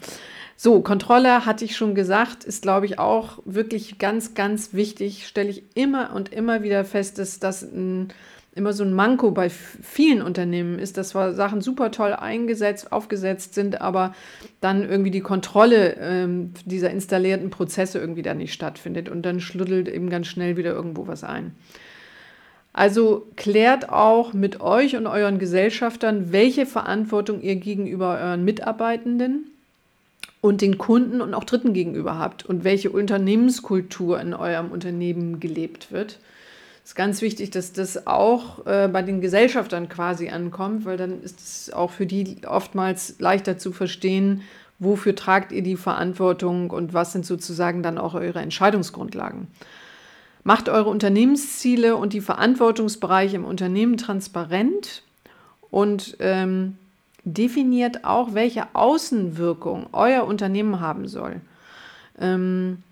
So, 0.63 0.83
Kontrolle 0.83 1.47
hatte 1.47 1.65
ich 1.65 1.75
schon 1.75 1.95
gesagt, 1.95 2.45
ist 2.45 2.61
glaube 2.61 2.85
ich 2.85 2.99
auch 2.99 3.39
wirklich 3.47 3.97
ganz, 3.97 4.35
ganz 4.35 4.75
wichtig. 4.75 5.27
Stelle 5.27 5.49
ich 5.49 5.63
immer 5.75 6.13
und 6.15 6.35
immer 6.35 6.63
wieder 6.63 6.85
fest, 6.85 7.17
dass 7.17 7.39
das 7.39 7.63
ein 7.63 8.13
immer 8.55 8.75
so 8.75 8.85
ein 8.85 8.93
Manko 8.93 9.31
bei 9.31 9.49
vielen 9.49 10.21
Unternehmen 10.21 10.79
ist, 10.79 10.99
dass 10.99 11.11
zwar 11.11 11.33
Sachen 11.33 11.63
super 11.63 11.91
toll 11.93 12.13
eingesetzt, 12.13 12.93
aufgesetzt 12.93 13.55
sind, 13.55 13.81
aber 13.81 14.15
dann 14.61 14.87
irgendwie 14.87 15.11
die 15.11 15.23
Kontrolle 15.23 15.97
ähm, 15.99 16.53
dieser 16.67 16.91
installierten 16.91 17.49
Prozesse 17.49 17.99
irgendwie 17.99 18.21
da 18.21 18.35
nicht 18.35 18.53
stattfindet 18.53 19.09
und 19.09 19.23
dann 19.23 19.41
schluddelt 19.41 19.89
eben 19.89 20.11
ganz 20.11 20.27
schnell 20.27 20.59
wieder 20.59 20.75
irgendwo 20.75 21.07
was 21.07 21.25
ein. 21.25 21.55
Also 22.75 23.29
klärt 23.37 23.89
auch 23.89 24.35
mit 24.35 24.61
euch 24.61 24.95
und 24.97 25.07
euren 25.07 25.39
Gesellschaftern, 25.39 26.33
welche 26.33 26.67
Verantwortung 26.67 27.41
ihr 27.41 27.57
gegenüber 27.57 28.19
euren 28.21 28.45
Mitarbeitenden 28.45 29.50
und 30.41 30.61
den 30.61 30.79
Kunden 30.79 31.21
und 31.21 31.35
auch 31.35 31.45
Dritten 31.45 31.73
gegenüber 31.73 32.19
habt 32.19 32.47
und 32.47 32.65
welche 32.65 32.91
Unternehmenskultur 32.91 34.21
in 34.21 34.35
eurem 34.35 34.71
Unternehmen 34.71 35.41
gelebt 35.41 35.93
wird 35.93 36.19
ist 36.91 36.97
ganz 36.97 37.23
wichtig, 37.23 37.51
dass 37.51 37.73
das 37.73 38.09
auch 38.09 38.67
äh, 38.67 38.89
bei 38.89 39.03
den 39.03 39.21
Gesellschaftern 39.21 39.89
quasi 39.89 40.29
ankommt, 40.29 40.85
weil 40.85 40.97
dann 40.97 41.23
ist 41.23 41.39
es 41.39 41.73
auch 41.73 41.93
für 41.93 42.05
die 42.05 42.39
oftmals 42.45 43.15
leichter 43.21 43.59
zu 43.59 43.71
verstehen, 43.71 44.43
wofür 44.81 45.15
tragt 45.15 45.53
ihr 45.53 45.63
die 45.63 45.77
Verantwortung 45.77 46.71
und 46.71 46.93
was 46.93 47.13
sind 47.13 47.25
sozusagen 47.25 47.85
dann 47.85 47.97
auch 47.97 48.15
eure 48.15 48.41
Entscheidungsgrundlagen. 48.41 49.47
Macht 50.43 50.69
eure 50.69 50.89
Unternehmensziele 50.89 51.95
und 51.95 52.13
die 52.13 52.23
Verantwortungsbereiche 52.23 53.37
im 53.37 53.45
Unternehmen 53.45 53.97
transparent 53.97 55.05
und 55.71 56.17
ähm, 56.19 56.77
definiert 57.25 58.05
auch, 58.05 58.35
welche 58.35 58.75
Außenwirkung 58.75 59.89
euer 59.93 60.25
Unternehmen 60.25 60.81
haben 60.81 61.09
soll. 61.09 61.41
Ähm, 62.19 62.83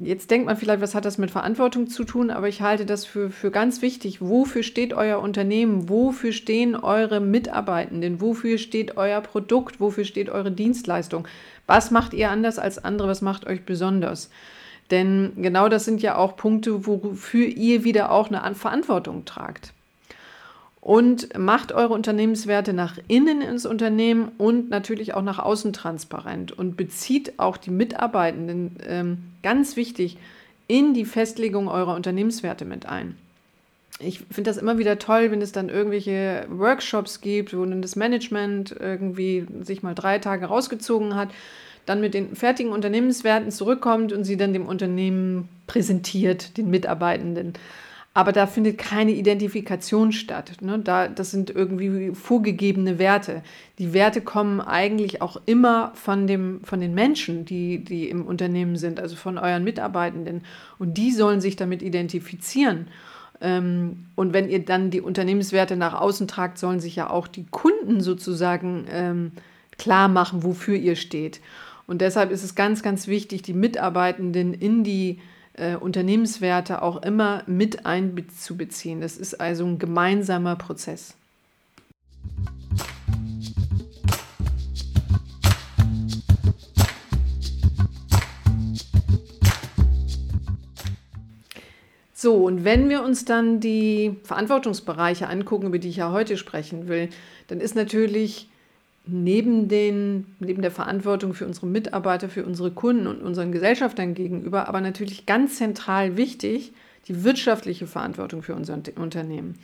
Jetzt 0.00 0.30
denkt 0.30 0.46
man 0.46 0.56
vielleicht, 0.56 0.80
was 0.80 0.94
hat 0.94 1.04
das 1.04 1.18
mit 1.18 1.32
Verantwortung 1.32 1.88
zu 1.88 2.04
tun, 2.04 2.30
aber 2.30 2.48
ich 2.48 2.62
halte 2.62 2.86
das 2.86 3.04
für, 3.04 3.30
für 3.30 3.50
ganz 3.50 3.82
wichtig. 3.82 4.20
Wofür 4.20 4.62
steht 4.62 4.94
euer 4.94 5.18
Unternehmen? 5.18 5.88
Wofür 5.88 6.30
stehen 6.30 6.76
eure 6.76 7.18
Mitarbeitenden? 7.18 8.20
Wofür 8.20 8.58
steht 8.58 8.96
euer 8.96 9.20
Produkt? 9.20 9.80
Wofür 9.80 10.04
steht 10.04 10.30
eure 10.30 10.52
Dienstleistung? 10.52 11.26
Was 11.66 11.90
macht 11.90 12.14
ihr 12.14 12.30
anders 12.30 12.60
als 12.60 12.78
andere? 12.78 13.08
Was 13.08 13.22
macht 13.22 13.44
euch 13.48 13.64
besonders? 13.64 14.30
Denn 14.92 15.32
genau 15.36 15.68
das 15.68 15.84
sind 15.84 16.00
ja 16.00 16.14
auch 16.14 16.36
Punkte, 16.36 16.86
wofür 16.86 17.46
ihr 17.46 17.82
wieder 17.82 18.12
auch 18.12 18.30
eine 18.30 18.54
Verantwortung 18.54 19.24
tragt 19.24 19.72
und 20.88 21.36
macht 21.38 21.70
eure 21.72 21.92
Unternehmenswerte 21.92 22.72
nach 22.72 22.96
innen 23.08 23.42
ins 23.42 23.66
Unternehmen 23.66 24.32
und 24.38 24.70
natürlich 24.70 25.12
auch 25.12 25.20
nach 25.20 25.38
außen 25.38 25.74
transparent 25.74 26.50
und 26.52 26.78
bezieht 26.78 27.38
auch 27.38 27.58
die 27.58 27.70
Mitarbeitenden, 27.70 28.76
ähm, 28.88 29.18
ganz 29.42 29.76
wichtig, 29.76 30.16
in 30.66 30.94
die 30.94 31.04
Festlegung 31.04 31.68
eurer 31.68 31.94
Unternehmenswerte 31.94 32.64
mit 32.64 32.86
ein. 32.86 33.18
Ich 33.98 34.20
finde 34.30 34.48
das 34.48 34.56
immer 34.56 34.78
wieder 34.78 34.98
toll, 34.98 35.30
wenn 35.30 35.42
es 35.42 35.52
dann 35.52 35.68
irgendwelche 35.68 36.46
Workshops 36.48 37.20
gibt, 37.20 37.54
wo 37.54 37.66
dann 37.66 37.82
das 37.82 37.94
Management 37.94 38.74
irgendwie 38.80 39.46
sich 39.64 39.82
mal 39.82 39.94
drei 39.94 40.18
Tage 40.18 40.46
rausgezogen 40.46 41.16
hat, 41.16 41.28
dann 41.84 42.00
mit 42.00 42.14
den 42.14 42.34
fertigen 42.34 42.72
Unternehmenswerten 42.72 43.50
zurückkommt 43.50 44.14
und 44.14 44.24
sie 44.24 44.38
dann 44.38 44.54
dem 44.54 44.64
Unternehmen 44.64 45.50
präsentiert, 45.66 46.56
den 46.56 46.70
Mitarbeitenden 46.70 47.52
aber 48.18 48.32
da 48.32 48.48
findet 48.48 48.78
keine 48.78 49.12
Identifikation 49.12 50.10
statt. 50.10 50.54
Ne? 50.60 50.80
Da, 50.80 51.06
das 51.06 51.30
sind 51.30 51.50
irgendwie 51.50 52.10
vorgegebene 52.16 52.98
Werte. 52.98 53.44
Die 53.78 53.92
Werte 53.92 54.22
kommen 54.22 54.60
eigentlich 54.60 55.22
auch 55.22 55.40
immer 55.46 55.92
von, 55.94 56.26
dem, 56.26 56.60
von 56.64 56.80
den 56.80 56.94
Menschen, 56.94 57.44
die, 57.44 57.84
die 57.84 58.10
im 58.10 58.26
Unternehmen 58.26 58.74
sind, 58.74 58.98
also 58.98 59.14
von 59.14 59.38
euren 59.38 59.62
Mitarbeitenden. 59.62 60.42
Und 60.80 60.98
die 60.98 61.12
sollen 61.12 61.40
sich 61.40 61.54
damit 61.54 61.80
identifizieren. 61.80 62.88
Ähm, 63.40 64.06
und 64.16 64.32
wenn 64.32 64.48
ihr 64.48 64.64
dann 64.64 64.90
die 64.90 65.00
Unternehmenswerte 65.00 65.76
nach 65.76 65.94
außen 65.94 66.26
tragt, 66.26 66.58
sollen 66.58 66.80
sich 66.80 66.96
ja 66.96 67.10
auch 67.10 67.28
die 67.28 67.46
Kunden 67.46 68.00
sozusagen 68.00 68.86
ähm, 68.90 69.30
klar 69.78 70.08
machen, 70.08 70.42
wofür 70.42 70.74
ihr 70.74 70.96
steht. 70.96 71.40
Und 71.86 72.00
deshalb 72.00 72.32
ist 72.32 72.42
es 72.42 72.56
ganz, 72.56 72.82
ganz 72.82 73.06
wichtig, 73.06 73.42
die 73.42 73.54
Mitarbeitenden 73.54 74.54
in 74.54 74.82
die 74.82 75.20
äh, 75.58 75.76
Unternehmenswerte 75.76 76.82
auch 76.82 77.02
immer 77.02 77.42
mit 77.46 77.86
einzubeziehen. 77.86 79.00
Das 79.00 79.16
ist 79.16 79.40
also 79.40 79.64
ein 79.64 79.78
gemeinsamer 79.78 80.56
Prozess. 80.56 81.14
So, 92.20 92.34
und 92.34 92.64
wenn 92.64 92.88
wir 92.88 93.04
uns 93.04 93.24
dann 93.24 93.60
die 93.60 94.16
Verantwortungsbereiche 94.24 95.28
angucken, 95.28 95.68
über 95.68 95.78
die 95.78 95.88
ich 95.88 95.98
ja 95.98 96.10
heute 96.10 96.36
sprechen 96.36 96.88
will, 96.88 97.10
dann 97.46 97.60
ist 97.60 97.76
natürlich 97.76 98.48
neben, 99.10 99.68
den, 99.68 100.26
neben 100.38 100.62
der 100.62 100.70
Verantwortung 100.70 101.34
für 101.34 101.46
unsere 101.46 101.66
Mitarbeiter, 101.66 102.28
für 102.28 102.44
unsere 102.44 102.70
Kunden 102.70 103.06
und 103.06 103.22
unseren 103.22 103.52
Gesellschaftern 103.52 104.14
gegenüber, 104.14 104.68
aber 104.68 104.80
natürlich 104.80 105.26
ganz 105.26 105.56
zentral 105.56 106.16
wichtig, 106.16 106.72
die 107.08 107.24
wirtschaftliche 107.24 107.86
Verantwortung 107.86 108.42
für 108.42 108.54
unser 108.54 108.78
Unternehmen. 108.96 109.54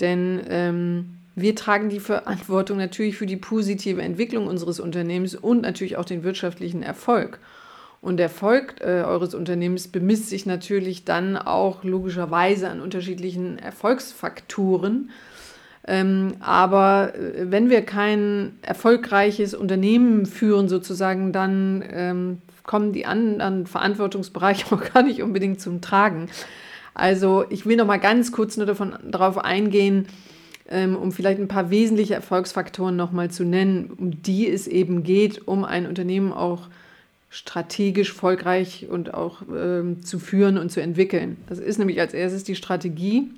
Denn 0.00 0.40
ähm, 0.48 1.18
wir 1.34 1.54
tragen 1.54 1.88
die 1.88 2.00
Verantwortung 2.00 2.78
natürlich 2.78 3.16
für 3.16 3.26
die 3.26 3.36
positive 3.36 4.02
Entwicklung 4.02 4.46
unseres 4.46 4.80
Unternehmens 4.80 5.34
und 5.34 5.62
natürlich 5.62 5.96
auch 5.96 6.04
den 6.04 6.24
wirtschaftlichen 6.24 6.82
Erfolg. 6.82 7.38
Und 8.02 8.16
der 8.16 8.26
Erfolg 8.26 8.76
äh, 8.80 9.02
eures 9.02 9.34
Unternehmens 9.34 9.88
bemisst 9.88 10.28
sich 10.28 10.44
natürlich 10.44 11.04
dann 11.04 11.36
auch 11.36 11.84
logischerweise 11.84 12.68
an 12.68 12.80
unterschiedlichen 12.80 13.58
Erfolgsfaktoren. 13.58 15.10
Ähm, 15.86 16.34
aber 16.40 17.14
äh, 17.14 17.50
wenn 17.50 17.68
wir 17.68 17.82
kein 17.82 18.52
erfolgreiches 18.62 19.54
Unternehmen 19.54 20.26
führen, 20.26 20.68
sozusagen, 20.68 21.32
dann 21.32 21.84
ähm, 21.90 22.38
kommen 22.62 22.92
die 22.92 23.06
anderen 23.06 23.66
Verantwortungsbereiche 23.66 24.66
auch 24.74 24.92
gar 24.92 25.02
nicht 25.02 25.22
unbedingt 25.22 25.60
zum 25.60 25.80
Tragen. 25.80 26.28
Also 26.94 27.44
ich 27.48 27.66
will 27.66 27.76
noch 27.76 27.86
mal 27.86 27.98
ganz 27.98 28.32
kurz 28.32 28.56
nur 28.56 28.66
davon, 28.66 28.94
darauf 29.02 29.38
eingehen, 29.38 30.06
ähm, 30.68 30.96
um 30.96 31.10
vielleicht 31.10 31.40
ein 31.40 31.48
paar 31.48 31.70
wesentliche 31.70 32.14
Erfolgsfaktoren 32.14 32.94
noch 32.94 33.10
mal 33.10 33.30
zu 33.30 33.44
nennen, 33.44 33.90
um 33.96 34.22
die 34.22 34.48
es 34.48 34.68
eben 34.68 35.02
geht, 35.02 35.48
um 35.48 35.64
ein 35.64 35.86
Unternehmen 35.86 36.32
auch 36.32 36.68
strategisch 37.28 38.10
erfolgreich 38.10 38.86
und 38.90 39.14
auch 39.14 39.42
ähm, 39.52 40.02
zu 40.04 40.18
führen 40.18 40.58
und 40.58 40.70
zu 40.70 40.80
entwickeln. 40.80 41.38
Das 41.48 41.58
ist 41.58 41.78
nämlich 41.78 41.98
als 41.98 42.12
erstes 42.12 42.44
die 42.44 42.54
Strategie 42.54 43.30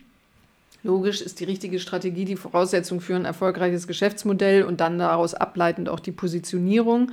Logisch 0.84 1.22
ist 1.22 1.40
die 1.40 1.44
richtige 1.44 1.78
Strategie 1.78 2.26
die 2.26 2.36
Voraussetzung 2.36 3.00
für 3.00 3.16
ein 3.16 3.24
erfolgreiches 3.24 3.86
Geschäftsmodell 3.86 4.64
und 4.64 4.82
dann 4.82 4.98
daraus 4.98 5.32
ableitend 5.32 5.88
auch 5.88 5.98
die 5.98 6.12
Positionierung. 6.12 7.10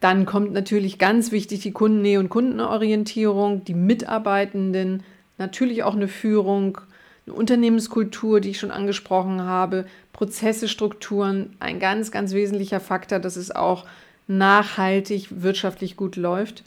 Dann 0.00 0.24
kommt 0.24 0.54
natürlich 0.54 0.98
ganz 0.98 1.30
wichtig 1.30 1.60
die 1.60 1.72
Kundennähe 1.72 2.18
und 2.18 2.30
Kundenorientierung, 2.30 3.64
die 3.64 3.74
Mitarbeitenden, 3.74 5.02
natürlich 5.36 5.82
auch 5.82 5.94
eine 5.94 6.08
Führung, 6.08 6.80
eine 7.26 7.34
Unternehmenskultur, 7.34 8.40
die 8.40 8.48
ich 8.48 8.58
schon 8.58 8.70
angesprochen 8.70 9.42
habe, 9.42 9.84
Prozesse, 10.14 10.66
Strukturen, 10.66 11.54
ein 11.60 11.80
ganz, 11.80 12.10
ganz 12.10 12.32
wesentlicher 12.32 12.80
Faktor, 12.80 13.18
dass 13.18 13.36
es 13.36 13.54
auch 13.54 13.84
nachhaltig 14.26 15.28
wirtschaftlich 15.30 15.98
gut 15.98 16.16
läuft. 16.16 16.64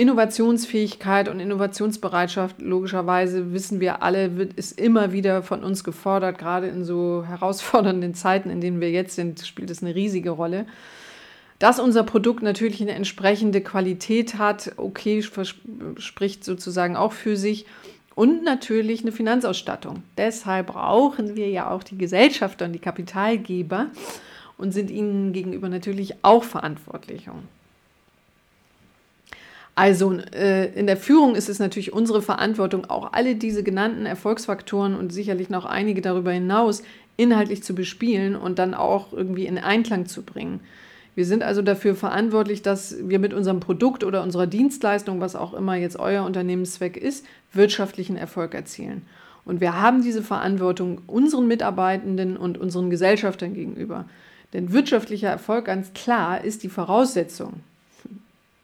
Innovationsfähigkeit 0.00 1.28
und 1.28 1.40
Innovationsbereitschaft, 1.40 2.62
logischerweise 2.62 3.52
wissen 3.52 3.80
wir 3.80 4.02
alle, 4.02 4.38
wird, 4.38 4.54
ist 4.54 4.80
immer 4.80 5.12
wieder 5.12 5.42
von 5.42 5.62
uns 5.62 5.84
gefordert, 5.84 6.38
gerade 6.38 6.68
in 6.68 6.84
so 6.84 7.22
herausfordernden 7.28 8.14
Zeiten, 8.14 8.48
in 8.48 8.62
denen 8.62 8.80
wir 8.80 8.90
jetzt 8.90 9.14
sind, 9.14 9.46
spielt 9.46 9.68
es 9.68 9.82
eine 9.82 9.94
riesige 9.94 10.30
Rolle. 10.30 10.64
Dass 11.58 11.78
unser 11.78 12.02
Produkt 12.02 12.42
natürlich 12.42 12.80
eine 12.80 12.92
entsprechende 12.92 13.60
Qualität 13.60 14.38
hat, 14.38 14.72
okay, 14.78 15.22
spricht 15.22 16.44
sozusagen 16.44 16.96
auch 16.96 17.12
für 17.12 17.36
sich. 17.36 17.66
Und 18.14 18.42
natürlich 18.42 19.02
eine 19.02 19.12
Finanzausstattung. 19.12 20.02
Deshalb 20.16 20.68
brauchen 20.68 21.36
wir 21.36 21.50
ja 21.50 21.70
auch 21.70 21.82
die 21.82 21.98
Gesellschafter 21.98 22.64
und 22.64 22.72
die 22.72 22.78
Kapitalgeber 22.78 23.88
und 24.56 24.72
sind 24.72 24.90
ihnen 24.90 25.34
gegenüber 25.34 25.68
natürlich 25.68 26.14
auch 26.22 26.44
verantwortlich. 26.44 27.28
Also 29.80 30.12
äh, 30.34 30.78
in 30.78 30.86
der 30.86 30.98
Führung 30.98 31.34
ist 31.34 31.48
es 31.48 31.58
natürlich 31.58 31.94
unsere 31.94 32.20
Verantwortung, 32.20 32.90
auch 32.90 33.14
alle 33.14 33.34
diese 33.34 33.62
genannten 33.62 34.04
Erfolgsfaktoren 34.04 34.94
und 34.94 35.10
sicherlich 35.10 35.48
noch 35.48 35.64
einige 35.64 36.02
darüber 36.02 36.32
hinaus 36.32 36.82
inhaltlich 37.16 37.62
zu 37.62 37.74
bespielen 37.74 38.36
und 38.36 38.58
dann 38.58 38.74
auch 38.74 39.14
irgendwie 39.14 39.46
in 39.46 39.56
Einklang 39.56 40.04
zu 40.04 40.20
bringen. 40.20 40.60
Wir 41.14 41.24
sind 41.24 41.42
also 41.42 41.62
dafür 41.62 41.94
verantwortlich, 41.94 42.60
dass 42.60 42.94
wir 43.08 43.18
mit 43.18 43.32
unserem 43.32 43.60
Produkt 43.60 44.04
oder 44.04 44.22
unserer 44.22 44.46
Dienstleistung, 44.46 45.22
was 45.22 45.34
auch 45.34 45.54
immer 45.54 45.76
jetzt 45.76 45.98
euer 45.98 46.26
Unternehmenszweck 46.26 46.98
ist, 46.98 47.24
wirtschaftlichen 47.54 48.18
Erfolg 48.18 48.54
erzielen. 48.54 49.06
Und 49.46 49.62
wir 49.62 49.80
haben 49.80 50.02
diese 50.02 50.22
Verantwortung 50.22 51.00
unseren 51.06 51.48
Mitarbeitenden 51.48 52.36
und 52.36 52.58
unseren 52.58 52.90
Gesellschaftern 52.90 53.54
gegenüber. 53.54 54.04
Denn 54.52 54.74
wirtschaftlicher 54.74 55.30
Erfolg 55.30 55.64
ganz 55.64 55.94
klar 55.94 56.44
ist 56.44 56.64
die 56.64 56.68
Voraussetzung, 56.68 57.60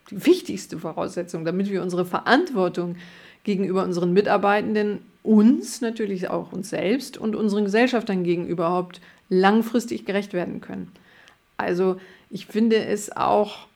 die 0.09 0.25
wichtigste 0.25 0.79
Voraussetzung, 0.79 1.45
damit 1.45 1.69
wir 1.69 1.81
unsere 1.81 2.05
Verantwortung 2.05 2.95
gegenüber 3.43 3.83
unseren 3.83 4.13
Mitarbeitenden, 4.13 4.99
uns 5.23 5.81
natürlich 5.81 6.29
auch 6.29 6.51
uns 6.51 6.69
selbst 6.69 7.17
und 7.17 7.35
unseren 7.35 7.65
Gesellschaftern 7.65 8.23
gegenüber 8.23 8.67
überhaupt 8.67 9.01
langfristig 9.29 10.05
gerecht 10.05 10.33
werden 10.33 10.61
können. 10.61 10.91
Also 11.57 11.97
ich 12.29 12.45
finde 12.45 12.77
es 12.77 13.15
auch 13.15 13.67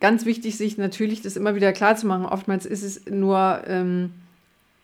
ganz 0.00 0.26
wichtig, 0.26 0.56
sich 0.56 0.78
natürlich 0.78 1.22
das 1.22 1.36
immer 1.36 1.54
wieder 1.54 1.72
klar 1.72 1.96
zu 1.96 2.06
machen. 2.06 2.26
Oftmals 2.26 2.66
ist 2.66 2.82
es 2.82 3.06
nur 3.06 3.62
ähm, 3.66 4.10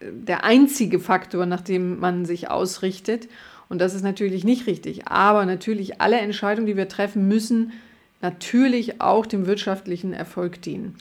der 0.00 0.44
einzige 0.44 1.00
Faktor, 1.00 1.46
nach 1.46 1.60
dem 1.60 1.98
man 1.98 2.24
sich 2.24 2.50
ausrichtet. 2.50 3.28
Und 3.68 3.80
das 3.80 3.94
ist 3.94 4.02
natürlich 4.02 4.44
nicht 4.44 4.66
richtig. 4.66 5.08
Aber 5.08 5.44
natürlich 5.44 6.00
alle 6.00 6.18
Entscheidungen, 6.18 6.66
die 6.66 6.76
wir 6.76 6.88
treffen, 6.88 7.28
müssen 7.28 7.72
natürlich 8.20 9.00
auch 9.00 9.26
dem 9.26 9.46
wirtschaftlichen 9.46 10.12
Erfolg 10.12 10.62
dienen. 10.62 10.96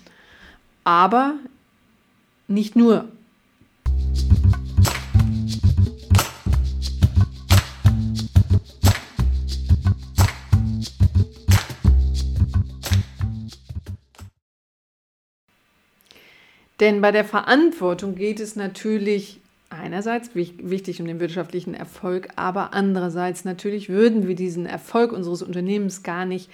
Aber 0.84 1.36
nicht 2.47 2.75
nur. 2.75 3.08
Denn 16.80 17.01
bei 17.01 17.12
der 17.12 17.25
Verantwortung 17.25 18.15
geht 18.15 18.39
es 18.39 18.56
natürlich 18.56 19.41
einerseits 19.69 20.36
wichtig 20.36 21.01
um 21.01 21.08
den 21.08 21.19
wirtschaftlichen 21.19 21.73
Erfolg, 21.73 22.30
aber 22.36 22.73
andererseits 22.73 23.45
natürlich 23.45 23.89
würden 23.89 24.27
wir 24.27 24.36
diesen 24.36 24.65
Erfolg 24.65 25.12
unseres 25.12 25.41
Unternehmens 25.41 26.03
gar 26.03 26.25
nicht 26.25 26.49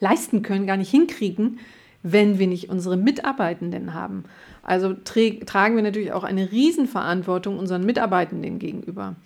leisten 0.00 0.42
können, 0.42 0.66
gar 0.66 0.76
nicht 0.76 0.90
hinkriegen, 0.90 1.60
wenn 2.02 2.38
wir 2.38 2.46
nicht 2.46 2.70
unsere 2.70 2.96
Mitarbeitenden 2.96 3.94
haben. 3.94 4.24
Also 4.62 4.94
tragen 4.94 5.76
wir 5.76 5.82
natürlich 5.82 6.12
auch 6.12 6.24
eine 6.24 6.50
Riesenverantwortung 6.50 7.58
unseren 7.58 7.84
Mitarbeitenden 7.84 8.58
gegenüber. 8.58 9.16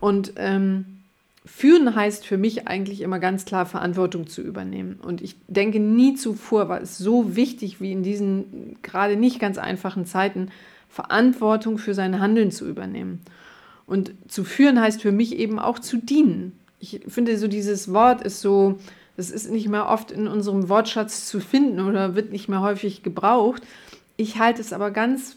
Und 0.00 0.32
ähm, 0.36 1.02
Führen 1.44 1.94
heißt 1.94 2.24
für 2.24 2.38
mich 2.38 2.68
eigentlich 2.68 3.00
immer 3.00 3.18
ganz 3.18 3.44
klar 3.44 3.66
Verantwortung 3.66 4.26
zu 4.26 4.42
übernehmen. 4.42 5.00
Und 5.02 5.20
ich 5.20 5.36
denke, 5.48 5.80
nie 5.80 6.14
zuvor 6.14 6.68
war 6.68 6.80
es 6.80 6.98
so 6.98 7.34
wichtig 7.34 7.80
wie 7.80 7.92
in 7.92 8.02
diesen 8.02 8.76
gerade 8.82 9.16
nicht 9.16 9.40
ganz 9.40 9.58
einfachen 9.58 10.06
Zeiten, 10.06 10.48
Verantwortung 10.88 11.78
für 11.78 11.94
sein 11.94 12.20
Handeln 12.20 12.50
zu 12.52 12.68
übernehmen. 12.68 13.20
Und 13.86 14.12
zu 14.28 14.44
führen 14.44 14.80
heißt 14.80 15.02
für 15.02 15.10
mich 15.10 15.36
eben 15.36 15.58
auch 15.58 15.78
zu 15.78 15.96
dienen. 15.96 16.58
Ich 16.78 17.00
finde, 17.08 17.36
so 17.38 17.48
dieses 17.48 17.92
Wort 17.92 18.22
ist 18.22 18.40
so, 18.40 18.78
das 19.16 19.30
ist 19.30 19.50
nicht 19.50 19.68
mehr 19.68 19.88
oft 19.88 20.10
in 20.10 20.26
unserem 20.26 20.68
Wortschatz 20.68 21.28
zu 21.28 21.40
finden 21.40 21.80
oder 21.80 22.14
wird 22.14 22.32
nicht 22.32 22.48
mehr 22.48 22.60
häufig 22.60 23.02
gebraucht. 23.02 23.62
Ich 24.16 24.38
halte 24.38 24.60
es 24.60 24.72
aber 24.72 24.90
ganz 24.90 25.36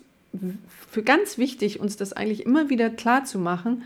für 0.90 1.04
ganz 1.04 1.38
wichtig, 1.38 1.80
uns 1.80 1.98
das 1.98 2.14
eigentlich 2.14 2.46
immer 2.46 2.70
wieder 2.70 2.90
klar 2.90 3.26
zu 3.26 3.40
machen, 3.40 3.84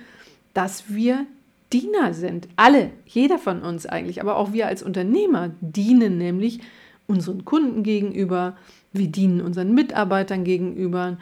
dass 0.54 0.94
wir 0.94 1.26
Diener 1.72 2.14
sind. 2.14 2.48
Alle, 2.56 2.92
jeder 3.06 3.38
von 3.38 3.62
uns 3.62 3.86
eigentlich, 3.86 4.22
aber 4.22 4.38
auch 4.38 4.54
wir 4.54 4.68
als 4.68 4.82
Unternehmer 4.82 5.52
dienen 5.62 6.18
nämlich 6.18 6.60
unseren 7.08 7.46
Kunden 7.46 7.84
gegenüber, 7.84 8.58
wir 8.92 9.08
dienen 9.08 9.42
unseren 9.42 9.74
Mitarbeitern 9.74 10.44
gegenüber. 10.44 11.18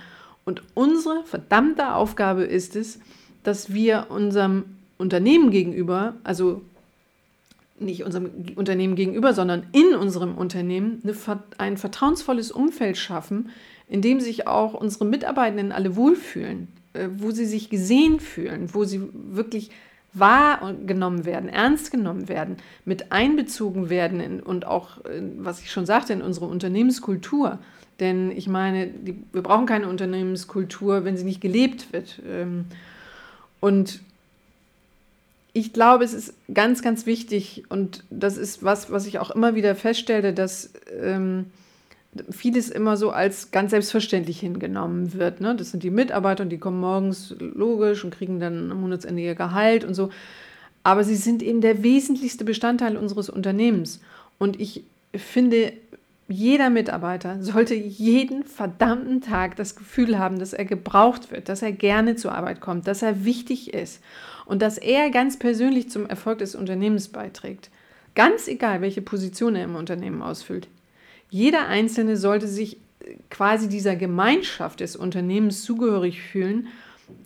Und 0.45 0.63
unsere 0.73 1.23
verdammte 1.25 1.93
Aufgabe 1.93 2.43
ist 2.43 2.75
es, 2.75 2.99
dass 3.43 3.73
wir 3.73 4.07
unserem 4.09 4.65
Unternehmen 4.97 5.51
gegenüber, 5.51 6.15
also 6.23 6.61
nicht 7.79 8.03
unserem 8.03 8.31
Unternehmen 8.55 8.95
gegenüber, 8.95 9.33
sondern 9.33 9.67
in 9.71 9.95
unserem 9.95 10.35
Unternehmen 10.35 11.01
eine, 11.03 11.15
ein 11.57 11.77
vertrauensvolles 11.77 12.51
Umfeld 12.51 12.97
schaffen, 12.97 13.49
in 13.87 14.01
dem 14.01 14.19
sich 14.19 14.47
auch 14.47 14.73
unsere 14.73 15.05
Mitarbeitenden 15.05 15.71
alle 15.71 15.95
wohlfühlen, 15.95 16.67
äh, 16.93 17.07
wo 17.15 17.31
sie 17.31 17.45
sich 17.45 17.69
gesehen 17.69 18.19
fühlen, 18.19 18.73
wo 18.73 18.83
sie 18.83 19.01
wirklich 19.13 19.71
wahrgenommen 20.13 21.25
werden, 21.25 21.49
ernst 21.49 21.91
genommen 21.91 22.27
werden, 22.27 22.57
mit 22.85 23.11
einbezogen 23.11 23.89
werden 23.89 24.19
in, 24.19 24.39
und 24.39 24.65
auch, 24.65 24.97
was 25.37 25.61
ich 25.61 25.71
schon 25.71 25.85
sagte, 25.85 26.13
in 26.13 26.21
unsere 26.21 26.45
Unternehmenskultur. 26.45 27.59
Denn 27.99 28.31
ich 28.31 28.47
meine, 28.47 28.87
die, 28.87 29.21
wir 29.31 29.41
brauchen 29.41 29.65
keine 29.65 29.87
Unternehmenskultur, 29.87 31.03
wenn 31.03 31.17
sie 31.17 31.23
nicht 31.23 31.41
gelebt 31.41 31.93
wird. 31.93 32.21
Ähm, 32.27 32.65
und 33.59 34.01
ich 35.57 35.73
glaube, 35.73 36.03
es 36.03 36.13
ist 36.13 36.33
ganz, 36.53 36.83
ganz 36.83 37.07
wichtig 37.07 37.63
und 37.69 38.03
das 38.11 38.37
ist 38.37 38.63
was, 38.63 38.91
was 38.91 39.07
ich 39.07 39.17
auch 39.17 39.31
immer 39.31 39.55
wieder 39.55 39.73
feststelle, 39.73 40.31
dass 40.31 40.71
ähm, 41.01 41.47
vieles 42.29 42.69
immer 42.69 42.95
so 42.95 43.09
als 43.09 43.49
ganz 43.49 43.71
selbstverständlich 43.71 44.39
hingenommen 44.39 45.13
wird. 45.13 45.41
Ne? 45.41 45.55
Das 45.55 45.71
sind 45.71 45.81
die 45.81 45.89
Mitarbeiter 45.89 46.43
und 46.43 46.49
die 46.49 46.59
kommen 46.59 46.79
morgens 46.79 47.35
logisch 47.39 48.03
und 48.03 48.13
kriegen 48.13 48.39
dann 48.39 48.71
am 48.71 48.81
Monatsende 48.81 49.21
ihr 49.21 49.33
Gehalt 49.33 49.83
und 49.83 49.95
so. 49.95 50.09
Aber 50.83 51.03
sie 51.03 51.15
sind 51.15 51.41
eben 51.41 51.61
der 51.61 51.81
wesentlichste 51.81 52.45
Bestandteil 52.45 52.95
unseres 52.95 53.29
Unternehmens. 53.29 53.99
Und 54.37 54.59
ich 54.59 54.83
finde, 55.15 55.73
jeder 56.29 56.69
Mitarbeiter 56.69 57.41
sollte 57.41 57.73
jeden 57.73 58.43
verdammten 58.43 59.21
Tag 59.21 59.55
das 59.55 59.75
Gefühl 59.75 60.19
haben, 60.19 60.39
dass 60.39 60.53
er 60.53 60.65
gebraucht 60.65 61.31
wird, 61.31 61.47
dass 61.47 61.61
er 61.61 61.71
gerne 61.71 62.15
zur 62.15 62.33
Arbeit 62.33 62.59
kommt, 62.59 62.87
dass 62.87 63.01
er 63.01 63.23
wichtig 63.23 63.73
ist 63.73 64.01
und 64.45 64.61
dass 64.61 64.77
er 64.77 65.09
ganz 65.09 65.39
persönlich 65.39 65.89
zum 65.89 66.05
Erfolg 66.05 66.39
des 66.39 66.55
Unternehmens 66.55 67.07
beiträgt. 67.07 67.69
Ganz 68.13 68.47
egal, 68.47 68.81
welche 68.81 69.01
Position 69.01 69.55
er 69.55 69.63
im 69.63 69.75
Unternehmen 69.75 70.21
ausfüllt. 70.21 70.67
Jeder 71.29 71.67
Einzelne 71.67 72.17
sollte 72.17 72.47
sich 72.47 72.77
quasi 73.29 73.69
dieser 73.69 73.95
Gemeinschaft 73.95 74.81
des 74.81 74.95
Unternehmens 74.95 75.63
zugehörig 75.63 76.21
fühlen 76.21 76.67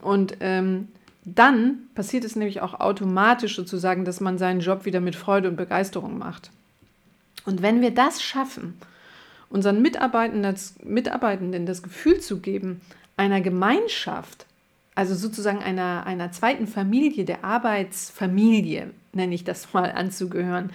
und 0.02 0.38
ähm, 0.42 0.90
dann 1.24 1.84
passiert 1.96 2.24
es 2.24 2.36
nämlich 2.36 2.62
auch 2.62 2.80
automatisch 2.80 3.56
sozusagen, 3.56 4.06
dass 4.06 4.22
man 4.22 4.38
seinen 4.38 4.60
Job 4.60 4.86
wieder 4.86 5.00
mit 5.00 5.16
Freude 5.16 5.50
und 5.50 5.56
Begeisterung 5.56 6.18
macht. 6.18 6.52
Und 7.46 7.62
wenn 7.62 7.82
wir 7.82 7.92
das 7.92 8.22
schaffen, 8.22 8.76
unseren 9.52 9.82
Mitarbeitenden 9.82 10.44
das, 10.44 10.76
Mitarbeitenden 10.84 11.66
das 11.66 11.84
Gefühl 11.84 12.20
zu 12.20 12.40
geben, 12.40 12.82
einer 13.18 13.42
Gemeinschaft, 13.42 14.48
also 14.96 15.14
sozusagen 15.14 15.60
einer, 15.60 16.06
einer 16.06 16.32
zweiten 16.32 16.68
Familie, 16.68 17.26
der 17.26 17.44
Arbeitsfamilie, 17.44 18.92
nenne 19.14 19.36
ich 19.36 19.44
das 19.44 19.74
mal, 19.74 19.92
anzugehören, 19.92 20.72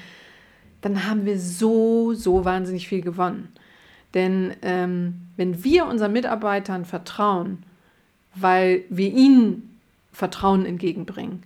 dann 0.82 1.08
haben 1.08 1.24
wir 1.24 1.40
so, 1.40 2.12
so 2.14 2.44
wahnsinnig 2.44 2.86
viel 2.86 3.00
gewonnen. 3.00 3.48
Denn 4.14 4.54
ähm, 4.62 5.22
wenn 5.36 5.64
wir 5.64 5.86
unseren 5.86 6.12
Mitarbeitern 6.12 6.84
vertrauen, 6.84 7.62
weil 8.34 8.84
wir 8.88 9.12
ihnen 9.12 9.78
Vertrauen 10.12 10.64
entgegenbringen, 10.64 11.42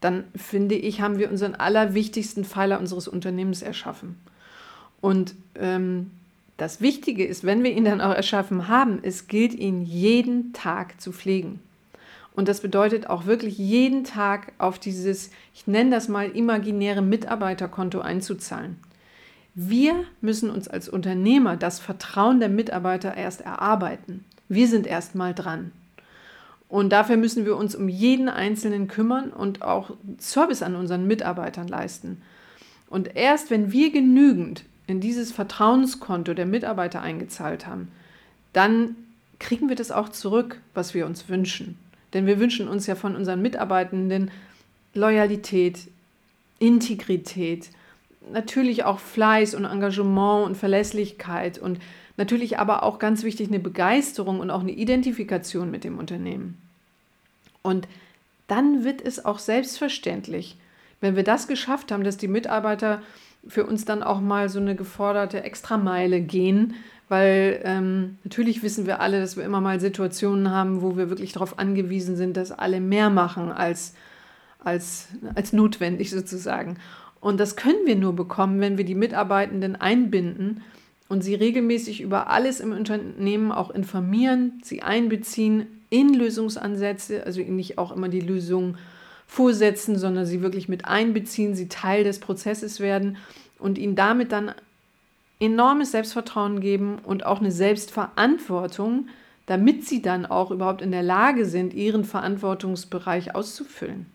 dann 0.00 0.24
finde 0.34 0.74
ich, 0.74 1.02
haben 1.02 1.18
wir 1.18 1.30
unseren 1.30 1.54
allerwichtigsten 1.54 2.44
Pfeiler 2.44 2.80
unseres 2.80 3.06
Unternehmens 3.06 3.60
erschaffen. 3.60 4.16
Und 5.00 5.34
ähm, 5.54 6.10
das 6.60 6.82
Wichtige 6.82 7.24
ist, 7.24 7.44
wenn 7.44 7.64
wir 7.64 7.72
ihn 7.72 7.86
dann 7.86 8.02
auch 8.02 8.14
erschaffen 8.14 8.68
haben, 8.68 8.98
es 9.02 9.28
gilt 9.28 9.54
ihn 9.54 9.82
jeden 9.82 10.52
Tag 10.52 11.00
zu 11.00 11.10
pflegen. 11.10 11.60
Und 12.34 12.48
das 12.48 12.60
bedeutet 12.60 13.08
auch 13.08 13.24
wirklich 13.24 13.56
jeden 13.56 14.04
Tag 14.04 14.52
auf 14.58 14.78
dieses, 14.78 15.30
ich 15.54 15.66
nenne 15.66 15.90
das 15.90 16.08
mal, 16.08 16.28
imaginäre 16.28 17.00
Mitarbeiterkonto 17.00 18.00
einzuzahlen. 18.00 18.76
Wir 19.54 20.04
müssen 20.20 20.50
uns 20.50 20.68
als 20.68 20.88
Unternehmer 20.88 21.56
das 21.56 21.80
Vertrauen 21.80 22.40
der 22.40 22.50
Mitarbeiter 22.50 23.16
erst 23.16 23.40
erarbeiten. 23.40 24.24
Wir 24.48 24.68
sind 24.68 24.86
erst 24.86 25.14
mal 25.14 25.34
dran. 25.34 25.72
Und 26.68 26.90
dafür 26.90 27.16
müssen 27.16 27.46
wir 27.46 27.56
uns 27.56 27.74
um 27.74 27.88
jeden 27.88 28.28
Einzelnen 28.28 28.86
kümmern 28.86 29.30
und 29.30 29.62
auch 29.62 29.92
Service 30.20 30.62
an 30.62 30.76
unseren 30.76 31.06
Mitarbeitern 31.06 31.66
leisten. 31.66 32.22
Und 32.88 33.16
erst 33.16 33.50
wenn 33.50 33.72
wir 33.72 33.90
genügend 33.90 34.64
in 34.90 35.00
dieses 35.00 35.32
Vertrauenskonto 35.32 36.34
der 36.34 36.46
Mitarbeiter 36.46 37.00
eingezahlt 37.00 37.66
haben, 37.66 37.88
dann 38.52 38.96
kriegen 39.38 39.68
wir 39.68 39.76
das 39.76 39.90
auch 39.90 40.08
zurück, 40.08 40.60
was 40.74 40.94
wir 40.94 41.06
uns 41.06 41.28
wünschen. 41.28 41.78
Denn 42.12 42.26
wir 42.26 42.40
wünschen 42.40 42.68
uns 42.68 42.86
ja 42.86 42.96
von 42.96 43.14
unseren 43.14 43.40
Mitarbeitenden 43.40 44.30
Loyalität, 44.92 45.88
Integrität, 46.58 47.70
natürlich 48.32 48.84
auch 48.84 48.98
Fleiß 48.98 49.54
und 49.54 49.64
Engagement 49.64 50.46
und 50.46 50.56
Verlässlichkeit 50.56 51.58
und 51.58 51.78
natürlich 52.16 52.58
aber 52.58 52.82
auch 52.82 52.98
ganz 52.98 53.22
wichtig 53.22 53.48
eine 53.48 53.60
Begeisterung 53.60 54.40
und 54.40 54.50
auch 54.50 54.60
eine 54.60 54.72
Identifikation 54.72 55.70
mit 55.70 55.84
dem 55.84 55.98
Unternehmen. 55.98 56.60
Und 57.62 57.86
dann 58.48 58.84
wird 58.84 59.00
es 59.00 59.24
auch 59.24 59.38
selbstverständlich, 59.38 60.56
wenn 61.00 61.16
wir 61.16 61.22
das 61.22 61.46
geschafft 61.46 61.92
haben, 61.92 62.04
dass 62.04 62.16
die 62.16 62.28
Mitarbeiter 62.28 63.00
für 63.46 63.64
uns 63.66 63.84
dann 63.84 64.02
auch 64.02 64.20
mal 64.20 64.48
so 64.48 64.60
eine 64.60 64.76
geforderte 64.76 65.42
Extrameile 65.42 66.20
gehen, 66.20 66.74
weil 67.08 67.60
ähm, 67.64 68.18
natürlich 68.22 68.62
wissen 68.62 68.86
wir 68.86 69.00
alle, 69.00 69.20
dass 69.20 69.36
wir 69.36 69.44
immer 69.44 69.60
mal 69.60 69.80
Situationen 69.80 70.50
haben, 70.50 70.82
wo 70.82 70.96
wir 70.96 71.08
wirklich 71.10 71.32
darauf 71.32 71.58
angewiesen 71.58 72.16
sind, 72.16 72.36
dass 72.36 72.52
alle 72.52 72.80
mehr 72.80 73.10
machen 73.10 73.50
als, 73.50 73.94
als, 74.58 75.08
als 75.34 75.52
notwendig 75.52 76.10
sozusagen. 76.10 76.76
Und 77.20 77.40
das 77.40 77.56
können 77.56 77.84
wir 77.86 77.96
nur 77.96 78.14
bekommen, 78.14 78.60
wenn 78.60 78.78
wir 78.78 78.84
die 78.84 78.94
Mitarbeitenden 78.94 79.76
einbinden 79.76 80.62
und 81.08 81.22
sie 81.22 81.34
regelmäßig 81.34 82.00
über 82.00 82.30
alles 82.30 82.60
im 82.60 82.72
Unternehmen 82.72 83.50
auch 83.50 83.70
informieren, 83.70 84.60
sie 84.62 84.82
einbeziehen 84.82 85.66
in 85.90 86.14
Lösungsansätze, 86.14 87.26
also 87.26 87.40
nicht 87.40 87.76
auch 87.78 87.90
immer 87.90 88.08
die 88.08 88.20
Lösung 88.20 88.76
vorsetzen, 89.30 89.96
sondern 89.96 90.26
sie 90.26 90.42
wirklich 90.42 90.68
mit 90.68 90.86
einbeziehen, 90.86 91.54
sie 91.54 91.68
Teil 91.68 92.02
des 92.02 92.18
Prozesses 92.18 92.80
werden 92.80 93.16
und 93.60 93.78
ihnen 93.78 93.94
damit 93.94 94.32
dann 94.32 94.52
enormes 95.38 95.92
Selbstvertrauen 95.92 96.60
geben 96.60 96.98
und 96.98 97.24
auch 97.24 97.38
eine 97.38 97.52
Selbstverantwortung, 97.52 99.06
damit 99.46 99.86
sie 99.86 100.02
dann 100.02 100.26
auch 100.26 100.50
überhaupt 100.50 100.82
in 100.82 100.90
der 100.90 101.04
Lage 101.04 101.46
sind, 101.46 101.74
ihren 101.74 102.04
Verantwortungsbereich 102.04 103.32
auszufüllen. 103.34 104.06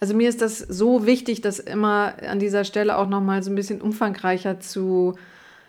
Also 0.00 0.14
mir 0.14 0.28
ist 0.28 0.40
das 0.40 0.58
so 0.58 1.06
wichtig, 1.06 1.42
das 1.42 1.58
immer 1.58 2.14
an 2.26 2.38
dieser 2.38 2.64
Stelle 2.64 2.96
auch 2.96 3.08
noch 3.08 3.20
mal 3.20 3.42
so 3.42 3.50
ein 3.50 3.54
bisschen 3.54 3.82
umfangreicher 3.82 4.58
zu 4.58 5.14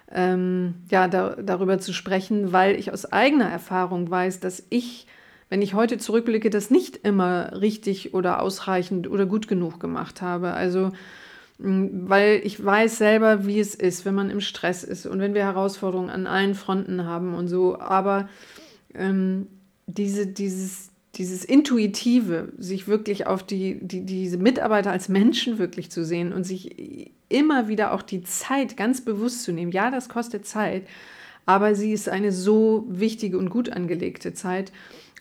ähm, 0.10 0.76
ja, 0.90 1.08
da, 1.08 1.36
darüber 1.36 1.80
zu 1.80 1.94
sprechen, 1.94 2.52
weil 2.54 2.78
ich 2.78 2.94
aus 2.94 3.12
eigener 3.12 3.50
Erfahrung 3.50 4.10
weiß, 4.10 4.40
dass 4.40 4.64
ich, 4.70 5.08
wenn 5.50 5.62
ich 5.62 5.74
heute 5.74 5.98
zurückblicke, 5.98 6.50
das 6.50 6.70
nicht 6.70 6.98
immer 6.98 7.62
richtig 7.62 8.14
oder 8.14 8.42
ausreichend 8.42 9.10
oder 9.10 9.26
gut 9.26 9.48
genug 9.48 9.80
gemacht 9.80 10.22
habe. 10.22 10.52
Also 10.54 10.92
weil 11.64 12.42
ich 12.44 12.64
weiß 12.64 12.98
selber, 12.98 13.46
wie 13.46 13.60
es 13.60 13.76
ist, 13.76 14.04
wenn 14.06 14.16
man 14.16 14.32
im 14.32 14.42
Stress 14.42 14.84
ist 14.84 15.06
und 15.06 15.20
wenn 15.20 15.36
wir 15.36 15.44
Herausforderungen 15.44 16.10
an 16.10 16.26
allen 16.26 16.56
Fronten 16.56 17.06
haben 17.06 17.36
und 17.36 17.48
so. 17.48 17.80
Aber 17.80 18.30
ähm, 18.96 19.48
diese, 19.86 20.26
dieses, 20.26 20.91
dieses 21.16 21.44
Intuitive, 21.44 22.54
sich 22.58 22.88
wirklich 22.88 23.28
auf 23.28 23.44
die, 23.44 23.80
die, 23.82 24.06
diese 24.06 24.38
Mitarbeiter 24.38 24.92
als 24.92 25.10
Menschen 25.10 25.60
wirklich 25.60 25.92
zu 25.92 26.06
sehen 26.06 26.32
und 26.32 26.46
sich 26.46 27.12
immer 27.28 27.68
wieder 27.68 27.94
auch 27.94 28.02
die 28.02 28.24
Zeit 28.24 28.78
ganz 28.78 29.02
bewusst 29.02 29.44
zu 29.44 29.52
nehmen. 29.52 29.72
Ja, 29.72 29.92
das 29.92 30.08
kostet 30.08 30.46
Zeit, 30.46 30.84
aber 31.46 31.76
sie 31.76 31.92
ist 31.92 32.08
eine 32.08 32.32
so 32.32 32.86
wichtige 32.88 33.38
und 33.38 33.50
gut 33.50 33.70
angelegte 33.70 34.34
Zeit. 34.34 34.72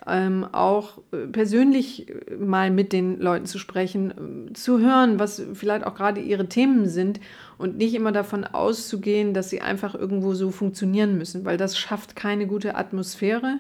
Ähm, 0.06 0.46
auch 0.52 0.98
äh, 1.12 1.26
persönlich 1.26 2.06
mal 2.38 2.70
mit 2.70 2.94
den 2.94 3.20
Leuten 3.20 3.44
zu 3.44 3.58
sprechen, 3.58 4.48
äh, 4.48 4.52
zu 4.54 4.78
hören, 4.78 5.18
was 5.18 5.42
vielleicht 5.52 5.84
auch 5.84 5.94
gerade 5.94 6.22
ihre 6.22 6.48
Themen 6.48 6.88
sind 6.88 7.20
und 7.58 7.76
nicht 7.76 7.94
immer 7.94 8.10
davon 8.10 8.44
auszugehen, 8.44 9.34
dass 9.34 9.50
sie 9.50 9.60
einfach 9.60 9.94
irgendwo 9.94 10.32
so 10.32 10.50
funktionieren 10.50 11.18
müssen, 11.18 11.44
weil 11.44 11.58
das 11.58 11.76
schafft 11.76 12.16
keine 12.16 12.46
gute 12.46 12.76
Atmosphäre 12.76 13.58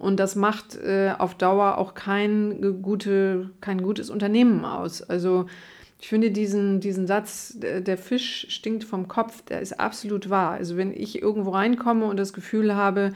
und 0.00 0.18
das 0.18 0.34
macht 0.34 0.76
äh, 0.76 1.12
auf 1.16 1.34
Dauer 1.34 1.76
auch 1.78 1.94
kein, 1.94 2.80
gute, 2.82 3.50
kein 3.60 3.82
gutes 3.82 4.08
Unternehmen 4.08 4.64
aus. 4.64 5.02
Also 5.02 5.46
ich 6.00 6.08
finde 6.08 6.30
diesen, 6.30 6.80
diesen 6.80 7.06
Satz, 7.06 7.58
der 7.58 7.98
Fisch 7.98 8.46
stinkt 8.48 8.84
vom 8.84 9.08
Kopf, 9.08 9.42
der 9.42 9.60
ist 9.60 9.78
absolut 9.78 10.30
wahr. 10.30 10.52
Also 10.52 10.78
wenn 10.78 10.90
ich 10.90 11.20
irgendwo 11.20 11.50
reinkomme 11.50 12.06
und 12.06 12.16
das 12.18 12.32
Gefühl 12.32 12.74
habe, 12.74 13.12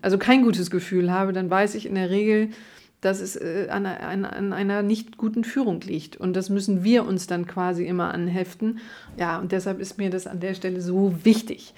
also 0.00 0.16
kein 0.16 0.44
gutes 0.44 0.70
Gefühl 0.70 1.10
habe, 1.10 1.32
dann 1.32 1.50
weiß 1.50 1.74
ich 1.74 1.86
in 1.86 1.96
der 1.96 2.10
Regel, 2.10 2.50
dass 3.00 3.20
es 3.20 3.34
äh, 3.34 3.66
an, 3.70 3.86
an, 3.86 4.24
an, 4.24 4.52
einer 4.52 4.82
nicht 4.82 5.16
guten 5.18 5.42
Führung 5.42 5.80
liegt. 5.80 6.16
Und 6.16 6.34
das 6.34 6.50
müssen 6.50 6.84
wir 6.84 7.04
uns 7.04 7.26
dann 7.26 7.48
quasi 7.48 7.84
immer 7.84 8.14
anheften. 8.14 8.78
Ja, 9.16 9.40
und 9.40 9.50
deshalb 9.50 9.80
ist 9.80 9.98
mir 9.98 10.10
das 10.10 10.28
an 10.28 10.38
der 10.38 10.54
Stelle 10.54 10.80
so 10.80 11.14
wichtig. 11.24 11.74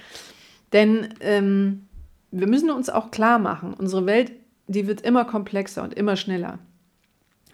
Denn 0.75 1.09
ähm, 1.21 1.87
wir 2.31 2.47
müssen 2.47 2.71
uns 2.71 2.91
auch 2.91 3.11
klar 3.11 3.39
machen, 3.39 3.73
unsere 3.73 4.05
Welt 4.05 4.33
die 4.71 4.87
wird 4.87 5.01
immer 5.01 5.25
komplexer 5.25 5.83
und 5.83 5.95
immer 5.95 6.17
schneller. 6.17 6.61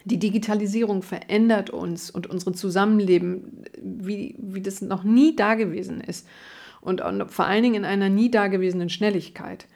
Die 0.05 0.19
Digitalisierung 0.19 1.01
verändert 1.01 1.69
uns 1.69 2.11
und 2.11 2.27
unsere 2.27 2.53
Zusammenleben, 2.53 3.63
wie, 3.81 4.35
wie 4.37 4.61
das 4.61 4.81
noch 4.81 5.03
nie 5.03 5.35
dagewesen 5.35 5.99
ist. 5.99 6.27
Und 6.79 7.01
vor 7.27 7.45
allen 7.45 7.63
Dingen 7.63 7.75
in 7.75 7.85
einer 7.85 8.09
nie 8.09 8.29
dagewesenen 8.29 8.89
Schnelligkeit. 8.89 9.67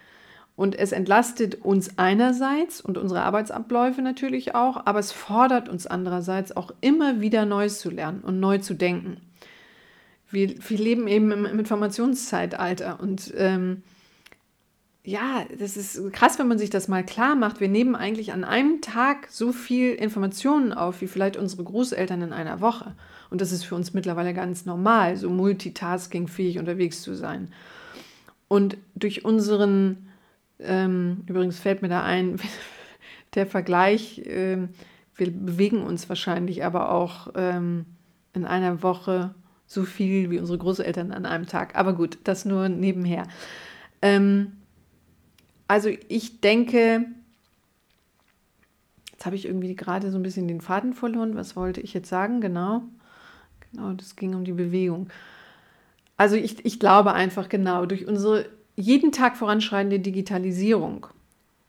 Und 0.56 0.77
es 0.77 0.91
entlastet 0.91 1.65
uns 1.65 1.97
einerseits 1.97 2.80
und 2.80 2.97
unsere 2.97 3.23
Arbeitsabläufe 3.23 4.04
natürlich 4.04 4.54
auch, 4.54 4.86
aber 4.86 4.99
es 4.99 5.12
fordert 5.12 5.67
uns 5.67 5.88
andererseits 5.88 6.56
auch 6.56 6.71
immer 6.80 7.21
wieder 7.21 7.45
Neues 7.45 7.80
zu 7.80 7.89
lernen 7.89 8.21
und 8.21 8.39
neu 8.39 8.60
zu 8.60 8.75
denken. 8.75 9.17
Wir, 10.30 10.54
wir 10.69 10.77
leben 10.77 11.08
eben 11.08 11.32
im, 11.32 11.45
Informationszeitalter 11.45 12.99
und 12.99 13.34
ähm, 13.36 13.82
ja, 15.03 15.45
das 15.57 15.77
ist 15.77 16.11
krass, 16.13 16.37
wenn 16.37 16.47
man 16.47 16.59
sich 16.59 16.69
das 16.69 16.87
mal 16.87 17.03
klar 17.03 17.35
macht. 17.35 17.59
Wir 17.59 17.69
nehmen 17.69 17.95
eigentlich 17.95 18.33
an 18.33 18.43
einem 18.43 18.81
Tag 18.81 19.27
so 19.31 19.51
viel 19.51 19.93
Informationen 19.93 20.73
auf, 20.73 21.01
wie 21.01 21.07
vielleicht 21.07 21.37
unsere 21.37 21.63
Großeltern 21.63 22.21
in 22.21 22.33
einer 22.33 22.61
Woche. 22.61 22.93
Und 23.31 23.41
das 23.41 23.51
ist 23.51 23.63
für 23.63 23.75
uns 23.75 23.93
mittlerweile 23.93 24.33
ganz 24.33 24.65
normal, 24.65 25.17
so 25.17 25.29
multitaskingfähig 25.29 26.59
unterwegs 26.59 27.01
zu 27.01 27.15
sein. 27.15 27.51
Und 28.47 28.77
durch 28.93 29.25
unseren, 29.25 30.09
ähm, 30.59 31.23
übrigens 31.25 31.57
fällt 31.57 31.81
mir 31.81 31.89
da 31.89 32.03
ein, 32.03 32.39
der 33.33 33.47
Vergleich, 33.47 34.19
äh, 34.19 34.67
wir 35.15 35.31
bewegen 35.31 35.81
uns 35.81 36.09
wahrscheinlich 36.09 36.63
aber 36.63 36.91
auch 36.91 37.29
ähm, 37.35 37.85
in 38.33 38.45
einer 38.45 38.83
Woche 38.83 39.33
so 39.65 39.83
viel 39.83 40.29
wie 40.29 40.37
unsere 40.37 40.59
Großeltern 40.59 41.11
an 41.11 41.25
einem 41.25 41.47
Tag. 41.47 41.75
Aber 41.75 41.93
gut, 41.93 42.19
das 42.23 42.45
nur 42.45 42.69
nebenher. 42.69 43.27
Ähm, 44.01 44.57
also 45.71 45.89
ich 46.10 46.41
denke, 46.41 47.05
jetzt 49.13 49.25
habe 49.25 49.38
ich 49.38 49.45
irgendwie 49.45 49.73
gerade 49.73 50.12
so 50.12 50.17
ein 50.17 50.21
bisschen 50.21 50.49
den 50.49 50.60
Faden 50.60 50.93
verloren. 50.93 51.36
Was 51.36 51.55
wollte 51.55 51.79
ich 51.79 51.93
jetzt 51.93 52.10
sagen? 52.10 52.41
Genau. 52.41 52.81
Genau, 53.71 53.93
das 53.93 54.17
ging 54.17 54.36
um 54.36 54.43
die 54.43 54.51
Bewegung. 54.51 55.07
Also 56.17 56.36
ich, 56.36 56.65
ich 56.65 56.77
glaube 56.77 57.13
einfach 57.13 57.47
genau, 57.47 57.86
durch 57.86 58.05
unsere 58.05 58.47
jeden 58.75 59.13
Tag 59.13 59.38
voranschreitende 59.38 60.01
Digitalisierung 60.01 61.07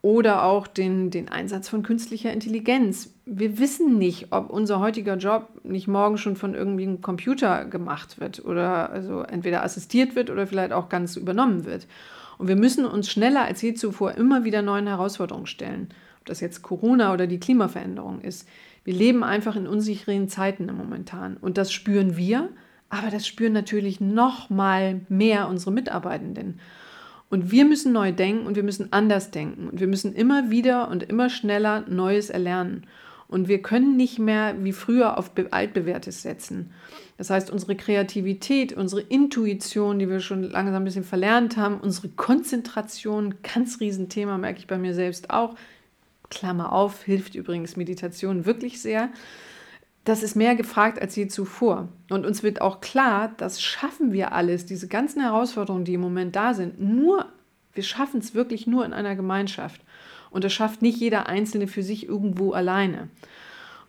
oder 0.03 0.47
auch 0.47 0.67
den, 0.67 1.11
den 1.11 1.29
Einsatz 1.29 1.69
von 1.69 1.85
künstlicher 1.85 2.33
Intelligenz. 2.33 3.15
Wir 3.25 3.61
wissen 3.61 3.99
nicht, 3.99 4.33
ob 4.33 4.51
unser 4.51 4.81
heutiger 4.81 5.17
Job 5.17 5.61
nicht 5.63 5.87
morgen 5.87 6.19
schon 6.19 6.35
von 6.35 6.57
irgendwie 6.57 6.89
einem 6.89 7.03
Computer 7.03 7.67
gemacht 7.67 8.19
wird 8.19 8.45
oder 8.45 8.91
also 8.91 9.23
entweder 9.23 9.63
assistiert 9.63 10.17
wird 10.17 10.29
oder 10.29 10.49
vielleicht 10.49 10.73
auch 10.73 10.89
ganz 10.89 11.15
übernommen 11.15 11.67
wird. 11.67 11.87
Und 12.43 12.49
wir 12.49 12.57
müssen 12.57 12.85
uns 12.85 13.09
schneller 13.09 13.45
als 13.45 13.63
je 13.63 13.75
zuvor 13.75 14.17
immer 14.17 14.43
wieder 14.43 14.63
neuen 14.63 14.89
Herausforderungen 14.89 15.47
stellen. 15.47 15.91
Ob 16.19 16.27
das 16.27 16.41
jetzt 16.41 16.63
Corona 16.63 17.13
oder 17.13 17.29
die 17.29 17.39
Klimaveränderung 17.39 18.21
ist. 18.21 18.49
Wir 18.83 18.95
leben 18.95 19.23
einfach 19.23 19.55
in 19.55 19.69
unsicheren 19.69 20.29
Zeiten 20.29 20.67
momentan. 20.67 21.37
Und 21.37 21.57
das 21.57 21.73
spüren 21.73 22.17
wir, 22.17 22.49
Aber 22.89 23.13
das 23.13 23.29
spüren 23.29 23.53
natürlich 23.53 24.01
noch 24.01 24.51
mal 24.51 25.03
mehr 25.09 25.47
unsere 25.47 25.71
Mitarbeitenden. 25.71 26.59
Und 27.31 27.53
wir 27.53 27.65
müssen 27.65 27.93
neu 27.93 28.11
denken 28.11 28.45
und 28.45 28.57
wir 28.57 28.65
müssen 28.65 28.93
anders 28.93 29.31
denken. 29.31 29.69
Und 29.69 29.79
wir 29.79 29.87
müssen 29.87 30.13
immer 30.13 30.51
wieder 30.51 30.89
und 30.91 31.05
immer 31.05 31.31
schneller 31.31 31.85
Neues 31.89 32.29
erlernen. 32.29 32.89
Und 33.29 33.49
wir 33.49 33.63
können 33.63 33.97
nicht 33.97 34.19
mehr 34.19 34.55
wie 34.63 34.73
früher 34.73 35.19
auf 35.19 35.31
altbewährtes 35.51 36.23
setzen. 36.23 36.73
Das 37.17 37.31
heißt, 37.31 37.51
unsere 37.51 37.77
Kreativität, 37.77 38.73
unsere 38.73 39.01
Intuition, 39.01 39.99
die 39.99 40.09
wir 40.09 40.21
schon 40.21 40.43
langsam 40.43 40.83
ein 40.83 40.85
bisschen 40.85 41.05
verlernt 41.05 41.57
haben, 41.57 41.79
unsere 41.79 42.09
Konzentration, 42.09 43.37
ganz 43.43 43.81
Riesenthema, 43.81 44.39
merke 44.39 44.59
ich 44.59 44.67
bei 44.67 44.79
mir 44.79 44.95
selbst 44.95 45.31
auch. 45.31 45.55
Klammer 46.31 46.73
auf, 46.73 47.05
hilft 47.05 47.35
übrigens 47.35 47.77
Meditation 47.77 48.47
wirklich 48.47 48.81
sehr. 48.81 49.11
Das 50.05 50.23
ist 50.23 50.35
mehr 50.35 50.57
gefragt 50.57 51.01
als 51.01 51.15
je 51.15 51.29
zuvor. 51.29 51.89
Und 52.11 52.27
uns 52.27 52.43
wird 52.43 52.61
auch 52.61 52.81
klar, 52.81 53.33
das 53.37 53.63
schaffen 53.63 54.13
wir 54.13 54.33
alles, 54.33 54.67
diese 54.67 54.89
ganzen 54.89 55.23
Herausforderungen, 55.23 55.85
die 55.85 55.95
im 55.95 56.01
Moment 56.01 56.35
da 56.35 56.55
sind, 56.55 56.81
nur, 56.81 57.27
wir 57.73 57.85
schaffen 57.85 58.19
es 58.19 58.35
wirklich 58.35 58.67
nur 58.67 58.85
in 58.85 58.93
einer 58.93 59.15
Gemeinschaft. 59.15 59.81
Und 60.33 60.45
das 60.45 60.53
schafft 60.53 60.83
nicht 60.83 60.99
jeder 60.99 61.29
Einzelne 61.29 61.69
für 61.69 61.83
sich 61.83 62.09
irgendwo 62.09 62.53
alleine. 62.53 63.09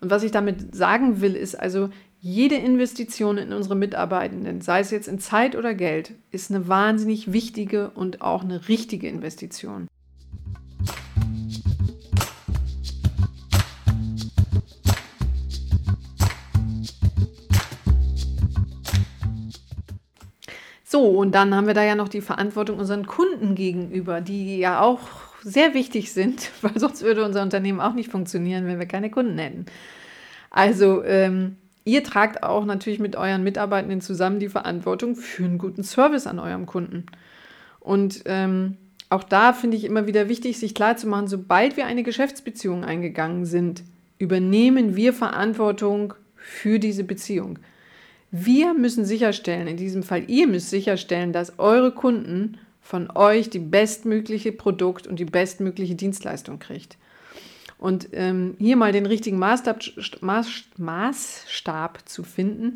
Und 0.01 0.11
was 0.11 0.23
ich 0.23 0.31
damit 0.31 0.75
sagen 0.75 1.21
will, 1.21 1.35
ist 1.35 1.55
also, 1.55 1.89
jede 2.19 2.55
Investition 2.55 3.37
in 3.37 3.51
unsere 3.51 3.75
Mitarbeitenden, 3.75 4.61
sei 4.61 4.79
es 4.79 4.91
jetzt 4.91 5.07
in 5.07 5.19
Zeit 5.19 5.55
oder 5.57 5.73
Geld, 5.73 6.13
ist 6.31 6.51
eine 6.51 6.67
wahnsinnig 6.67 7.33
wichtige 7.33 7.89
und 7.89 8.21
auch 8.21 8.43
eine 8.43 8.67
richtige 8.67 9.07
Investition. 9.09 9.87
So, 20.85 21.07
und 21.07 21.33
dann 21.33 21.55
haben 21.55 21.67
wir 21.67 21.73
da 21.73 21.83
ja 21.83 21.95
noch 21.95 22.07
die 22.07 22.21
Verantwortung 22.21 22.79
unseren 22.79 23.07
Kunden 23.07 23.55
gegenüber, 23.55 24.21
die 24.21 24.59
ja 24.59 24.79
auch 24.79 25.32
sehr 25.43 25.73
wichtig 25.73 26.11
sind, 26.11 26.51
weil 26.61 26.77
sonst 26.77 27.01
würde 27.03 27.23
unser 27.23 27.41
Unternehmen 27.41 27.79
auch 27.79 27.93
nicht 27.93 28.11
funktionieren, 28.11 28.65
wenn 28.65 28.79
wir 28.79 28.85
keine 28.85 29.09
Kunden 29.09 29.37
hätten. 29.37 29.65
Also, 30.49 31.03
ähm, 31.03 31.57
ihr 31.85 32.03
tragt 32.03 32.43
auch 32.43 32.65
natürlich 32.65 32.99
mit 32.99 33.15
euren 33.15 33.43
Mitarbeitenden 33.43 34.01
zusammen 34.01 34.39
die 34.39 34.49
Verantwortung 34.49 35.15
für 35.15 35.43
einen 35.43 35.57
guten 35.57 35.83
Service 35.83 36.27
an 36.27 36.39
eurem 36.39 36.65
Kunden. 36.65 37.05
Und 37.79 38.21
ähm, 38.25 38.77
auch 39.09 39.23
da 39.23 39.53
finde 39.53 39.77
ich 39.77 39.83
immer 39.83 40.07
wieder 40.07 40.29
wichtig, 40.29 40.57
sich 40.57 40.73
klarzumachen, 40.73 41.27
sobald 41.27 41.77
wir 41.77 41.85
eine 41.85 42.03
Geschäftsbeziehung 42.03 42.83
eingegangen 42.83 43.45
sind, 43.45 43.83
übernehmen 44.17 44.95
wir 44.95 45.13
Verantwortung 45.13 46.13
für 46.35 46.79
diese 46.79 47.03
Beziehung. 47.03 47.59
Wir 48.31 48.73
müssen 48.73 49.05
sicherstellen, 49.05 49.67
in 49.67 49.77
diesem 49.77 50.01
Fall 50.01 50.23
ihr 50.27 50.47
müsst 50.47 50.69
sicherstellen, 50.71 51.33
dass 51.33 51.59
eure 51.59 51.91
Kunden 51.91 52.57
von 52.83 53.09
euch 53.15 53.49
die 53.49 53.59
bestmögliche 53.59 54.51
Produkt 54.51 55.07
und 55.07 55.17
die 55.17 55.25
bestmögliche 55.25 55.95
Dienstleistung 55.95 56.59
kriegt. 56.59 56.97
Und 57.79 58.09
ähm, 58.11 58.55
hier 58.59 58.75
mal 58.75 58.91
den 58.91 59.05
richtigen 59.05 59.39
Maßstab, 59.39 59.81
Maß, 60.21 60.65
Maßstab 60.77 62.07
zu 62.07 62.23
finden, 62.23 62.75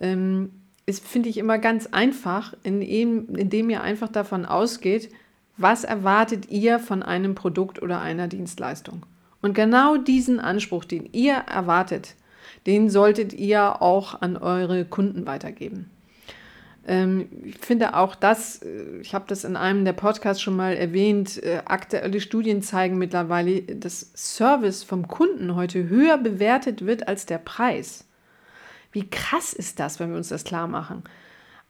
ähm, 0.00 0.50
ist, 0.86 1.06
finde 1.06 1.28
ich, 1.28 1.38
immer 1.38 1.58
ganz 1.58 1.86
einfach, 1.86 2.54
indem, 2.62 3.36
indem 3.36 3.70
ihr 3.70 3.82
einfach 3.82 4.08
davon 4.08 4.44
ausgeht, 4.44 5.10
was 5.56 5.84
erwartet 5.84 6.50
ihr 6.50 6.78
von 6.78 7.02
einem 7.02 7.34
Produkt 7.34 7.80
oder 7.80 8.00
einer 8.00 8.28
Dienstleistung. 8.28 9.06
Und 9.40 9.54
genau 9.54 9.96
diesen 9.96 10.40
Anspruch, 10.40 10.84
den 10.84 11.08
ihr 11.12 11.34
erwartet, 11.34 12.14
den 12.66 12.90
solltet 12.90 13.34
ihr 13.34 13.82
auch 13.82 14.20
an 14.20 14.36
eure 14.36 14.84
Kunden 14.84 15.26
weitergeben. 15.26 15.90
Ähm, 16.86 17.28
ich 17.44 17.58
finde 17.58 17.94
auch 17.96 18.14
das, 18.14 18.62
äh, 18.62 18.98
ich 19.00 19.14
habe 19.14 19.24
das 19.28 19.44
in 19.44 19.56
einem 19.56 19.84
der 19.84 19.94
Podcasts 19.94 20.42
schon 20.42 20.56
mal 20.56 20.74
erwähnt, 20.74 21.42
äh, 21.42 21.62
aktuelle 21.64 22.20
Studien 22.20 22.62
zeigen 22.62 22.98
mittlerweile, 22.98 23.62
dass 23.62 24.10
Service 24.14 24.82
vom 24.82 25.08
Kunden 25.08 25.54
heute 25.54 25.88
höher 25.88 26.18
bewertet 26.18 26.84
wird 26.84 27.08
als 27.08 27.26
der 27.26 27.38
Preis. 27.38 28.04
Wie 28.92 29.08
krass 29.08 29.52
ist 29.52 29.80
das, 29.80 29.98
wenn 29.98 30.10
wir 30.10 30.16
uns 30.16 30.28
das 30.28 30.44
klar 30.44 30.68
machen? 30.68 31.04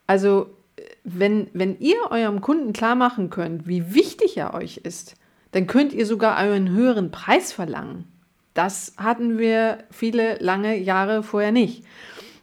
Also, 0.07 0.57
äh, 0.77 0.83
wenn, 1.05 1.49
wenn 1.53 1.79
ihr 1.79 1.97
eurem 2.11 2.41
Kunden 2.41 2.73
klar 2.73 2.97
machen 2.97 3.31
könnt, 3.31 3.69
wie 3.69 3.95
wichtig 3.95 4.37
er 4.37 4.55
euch 4.55 4.79
ist, 4.79 5.15
dann 5.53 5.69
könnt 5.69 5.93
ihr 5.93 6.07
sogar 6.07 6.37
einen 6.37 6.71
höheren 6.71 7.13
Preis 7.13 7.53
verlangen. 7.53 8.09
Das 8.55 8.95
hatten 8.97 9.39
wir 9.39 9.79
viele 9.91 10.37
lange 10.39 10.77
Jahre 10.77 11.23
vorher 11.23 11.53
nicht. 11.53 11.85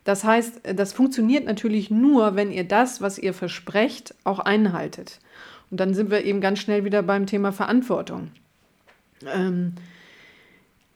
Das 0.04 0.24
heißt, 0.24 0.62
das 0.76 0.94
funktioniert 0.94 1.46
natürlich 1.46 1.92
nur, 1.92 2.36
wenn 2.36 2.52
ihr 2.52 2.68
das, 2.68 3.02
was 3.02 3.20
ihr 3.20 3.34
versprecht, 3.34 4.16
auch 4.24 4.40
einhaltet. 4.40 5.20
Und 5.70 5.80
dann 5.80 5.94
sind 5.94 6.12
wir 6.12 6.26
eben 6.26 6.42
ganz 6.42 6.60
schnell 6.60 6.86
wieder 6.86 7.04
beim 7.04 7.28
Thema 7.28 7.52
Verantwortung. 7.52 8.32
Ähm, 9.32 9.74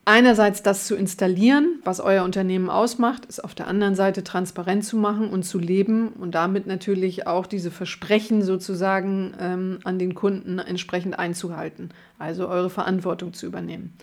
einerseits 0.05 0.63
das 0.63 0.87
zu 0.87 0.95
installieren, 0.95 1.79
was 1.83 1.99
euer 1.99 2.23
Unternehmen 2.23 2.69
ausmacht, 2.69 3.25
ist 3.25 3.43
auf 3.43 3.55
der 3.55 3.67
anderen 3.67 3.95
Seite 3.95 4.23
transparent 4.23 4.83
zu 4.83 4.97
machen 4.97 5.29
und 5.29 5.43
zu 5.43 5.59
leben 5.59 6.09
und 6.09 6.33
damit 6.33 6.65
natürlich 6.65 7.27
auch 7.27 7.45
diese 7.45 7.71
Versprechen 7.71 8.41
sozusagen 8.41 9.33
ähm, 9.39 9.79
an 9.83 9.99
den 9.99 10.15
Kunden 10.15 10.59
entsprechend 10.59 11.17
einzuhalten, 11.17 11.89
also 12.17 12.47
eure 12.47 12.69
Verantwortung 12.69 13.33
zu 13.33 13.45
übernehmen. 13.45 13.93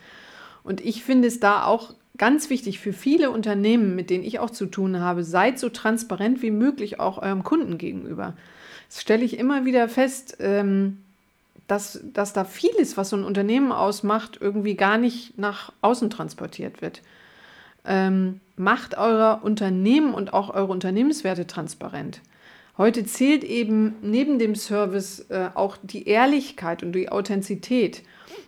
Und 0.64 0.80
ich 0.80 1.04
finde 1.04 1.28
es 1.28 1.40
da 1.40 1.64
auch 1.64 1.94
ganz 2.18 2.50
wichtig 2.50 2.78
für 2.78 2.92
viele 2.92 3.30
Unternehmen, 3.30 3.96
mit 3.96 4.10
denen 4.10 4.24
ich 4.24 4.38
auch 4.38 4.50
zu 4.50 4.66
tun 4.66 5.00
habe, 5.00 5.24
seid 5.24 5.58
so 5.58 5.68
transparent 5.68 6.42
wie 6.42 6.50
möglich 6.50 7.00
auch 7.00 7.18
eurem 7.18 7.42
Kunden 7.42 7.78
gegenüber. 7.78 8.34
Das 8.88 9.00
stelle 9.00 9.24
ich 9.24 9.38
immer 9.38 9.64
wieder 9.64 9.88
fest, 9.88 10.36
ähm, 10.40 10.98
dass, 11.66 12.00
dass 12.12 12.32
da 12.32 12.44
vieles, 12.44 12.96
was 12.96 13.10
so 13.10 13.16
ein 13.16 13.24
Unternehmen 13.24 13.72
ausmacht, 13.72 14.38
irgendwie 14.40 14.74
gar 14.74 14.98
nicht 14.98 15.38
nach 15.38 15.72
außen 15.80 16.10
transportiert 16.10 16.82
wird. 16.82 17.00
Ähm, 17.84 18.40
macht 18.56 18.96
euer 18.96 19.40
Unternehmen 19.42 20.14
und 20.14 20.34
auch 20.34 20.50
eure 20.50 20.70
Unternehmenswerte 20.70 21.46
transparent. 21.46 22.20
Heute 22.78 23.04
zählt 23.04 23.44
eben 23.44 23.96
neben 24.00 24.38
dem 24.38 24.54
Service 24.54 25.26
äh, 25.28 25.50
auch 25.54 25.76
die 25.82 26.08
Ehrlichkeit 26.08 26.82
und 26.82 26.92
die 26.92 27.10
Authentizität 27.10 28.02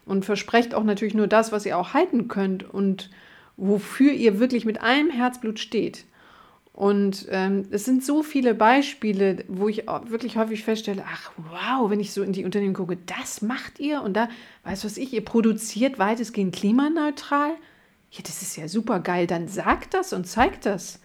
und 0.07 0.25
versprecht 0.25 0.75
auch 0.75 0.85
natürlich 0.85 1.15
nur 1.15 1.27
das, 1.27 1.53
was 1.53 1.67
ihr 1.67 1.77
auch 1.77 1.93
halten 1.93 2.29
könnt 2.29 2.63
und 2.63 3.11
wofür 3.57 4.13
ihr 4.13 4.41
wirklich 4.41 4.65
mit 4.65 4.83
allem 4.83 5.11
Herzblut 5.11 5.59
steht. 5.59 6.05
Und 6.73 7.27
ähm, 7.31 7.67
es 7.71 7.85
sind 7.85 8.05
so 8.05 8.25
viele 8.25 8.53
Beispiele, 8.53 9.45
wo 9.47 9.69
ich 9.69 9.87
wirklich 10.09 10.37
häufig 10.37 10.65
feststelle, 10.65 11.05
ach 11.07 11.31
wow, 11.37 11.89
wenn 11.89 12.01
ich 12.01 12.13
so 12.13 12.23
in 12.23 12.33
die 12.33 12.45
Unternehmen 12.45 12.75
gucke, 12.75 12.97
das 12.97 13.43
macht 13.43 13.79
ihr 13.79 14.03
und 14.03 14.15
da, 14.15 14.29
weißt 14.65 14.85
was 14.85 14.97
ich, 14.97 15.13
ihr 15.13 15.25
produziert 15.25 16.01
weitestgehend 16.01 16.53
klimaneutral. 16.53 17.51
Ja, 18.11 18.23
das 18.25 18.43
ist 18.43 18.57
ja 18.57 18.67
super 18.67 18.99
geil, 18.99 19.29
dann 19.29 19.47
sagt 19.47 19.95
das 19.95 20.13
und 20.13 20.27
zeigt 20.27 20.67
das. 20.67 21.01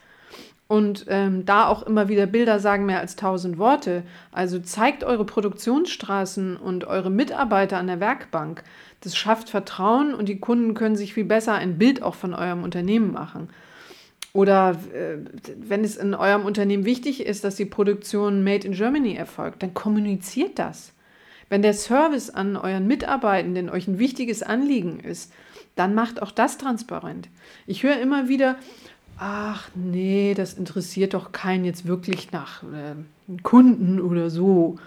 Und 0.70 1.06
ähm, 1.08 1.44
da 1.46 1.66
auch 1.66 1.82
immer 1.82 2.08
wieder 2.08 2.26
Bilder 2.26 2.60
sagen 2.60 2.86
mehr 2.86 3.00
als 3.00 3.16
tausend 3.16 3.58
Worte. 3.58 4.04
Also 4.30 4.60
zeigt 4.60 5.02
eure 5.02 5.24
Produktionsstraßen 5.24 6.56
und 6.56 6.84
eure 6.84 7.10
Mitarbeiter 7.10 7.76
an 7.76 7.88
der 7.88 7.98
Werkbank. 7.98 8.62
Das 9.00 9.16
schafft 9.16 9.50
Vertrauen 9.50 10.14
und 10.14 10.28
die 10.28 10.38
Kunden 10.38 10.74
können 10.74 10.94
sich 10.94 11.12
viel 11.12 11.24
besser 11.24 11.54
ein 11.54 11.76
Bild 11.76 12.04
auch 12.04 12.14
von 12.14 12.34
eurem 12.34 12.62
Unternehmen 12.62 13.10
machen. 13.10 13.48
Oder 14.32 14.78
äh, 14.94 15.18
wenn 15.56 15.82
es 15.82 15.96
in 15.96 16.14
eurem 16.14 16.44
Unternehmen 16.44 16.84
wichtig 16.84 17.26
ist, 17.26 17.42
dass 17.42 17.56
die 17.56 17.64
Produktion 17.64 18.44
Made 18.44 18.64
in 18.64 18.74
Germany 18.74 19.16
erfolgt, 19.16 19.64
dann 19.64 19.74
kommuniziert 19.74 20.56
das. 20.60 20.92
Wenn 21.48 21.62
der 21.62 21.74
Service 21.74 22.30
an 22.30 22.56
euren 22.56 22.86
Mitarbeitenden 22.86 23.70
euch 23.70 23.88
ein 23.88 23.98
wichtiges 23.98 24.44
Anliegen 24.44 25.00
ist, 25.00 25.32
dann 25.74 25.94
macht 25.94 26.22
auch 26.22 26.30
das 26.30 26.58
transparent. 26.58 27.28
Ich 27.66 27.82
höre 27.82 27.98
immer 27.98 28.28
wieder, 28.28 28.56
ach 29.20 29.68
nee, 29.74 30.32
das 30.34 30.54
interessiert 30.54 31.14
doch 31.14 31.30
keinen 31.30 31.66
jetzt 31.66 31.86
wirklich 31.86 32.32
nach 32.32 32.62
äh, 32.62 32.94
Kunden 33.42 34.00
oder 34.00 34.30
so. 34.30 34.78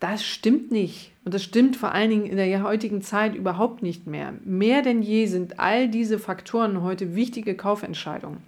Das 0.00 0.24
stimmt 0.24 0.72
nicht. 0.72 1.12
Und 1.24 1.32
das 1.32 1.44
stimmt 1.44 1.76
vor 1.76 1.92
allen 1.92 2.10
Dingen 2.10 2.26
in 2.26 2.36
der 2.36 2.62
heutigen 2.64 3.00
Zeit 3.00 3.34
überhaupt 3.34 3.82
nicht 3.82 4.06
mehr. 4.06 4.34
Mehr 4.44 4.82
denn 4.82 5.02
je 5.02 5.26
sind 5.26 5.60
all 5.60 5.88
diese 5.88 6.18
Faktoren 6.18 6.82
heute 6.82 7.14
wichtige 7.14 7.54
Kaufentscheidungen. 7.54 8.38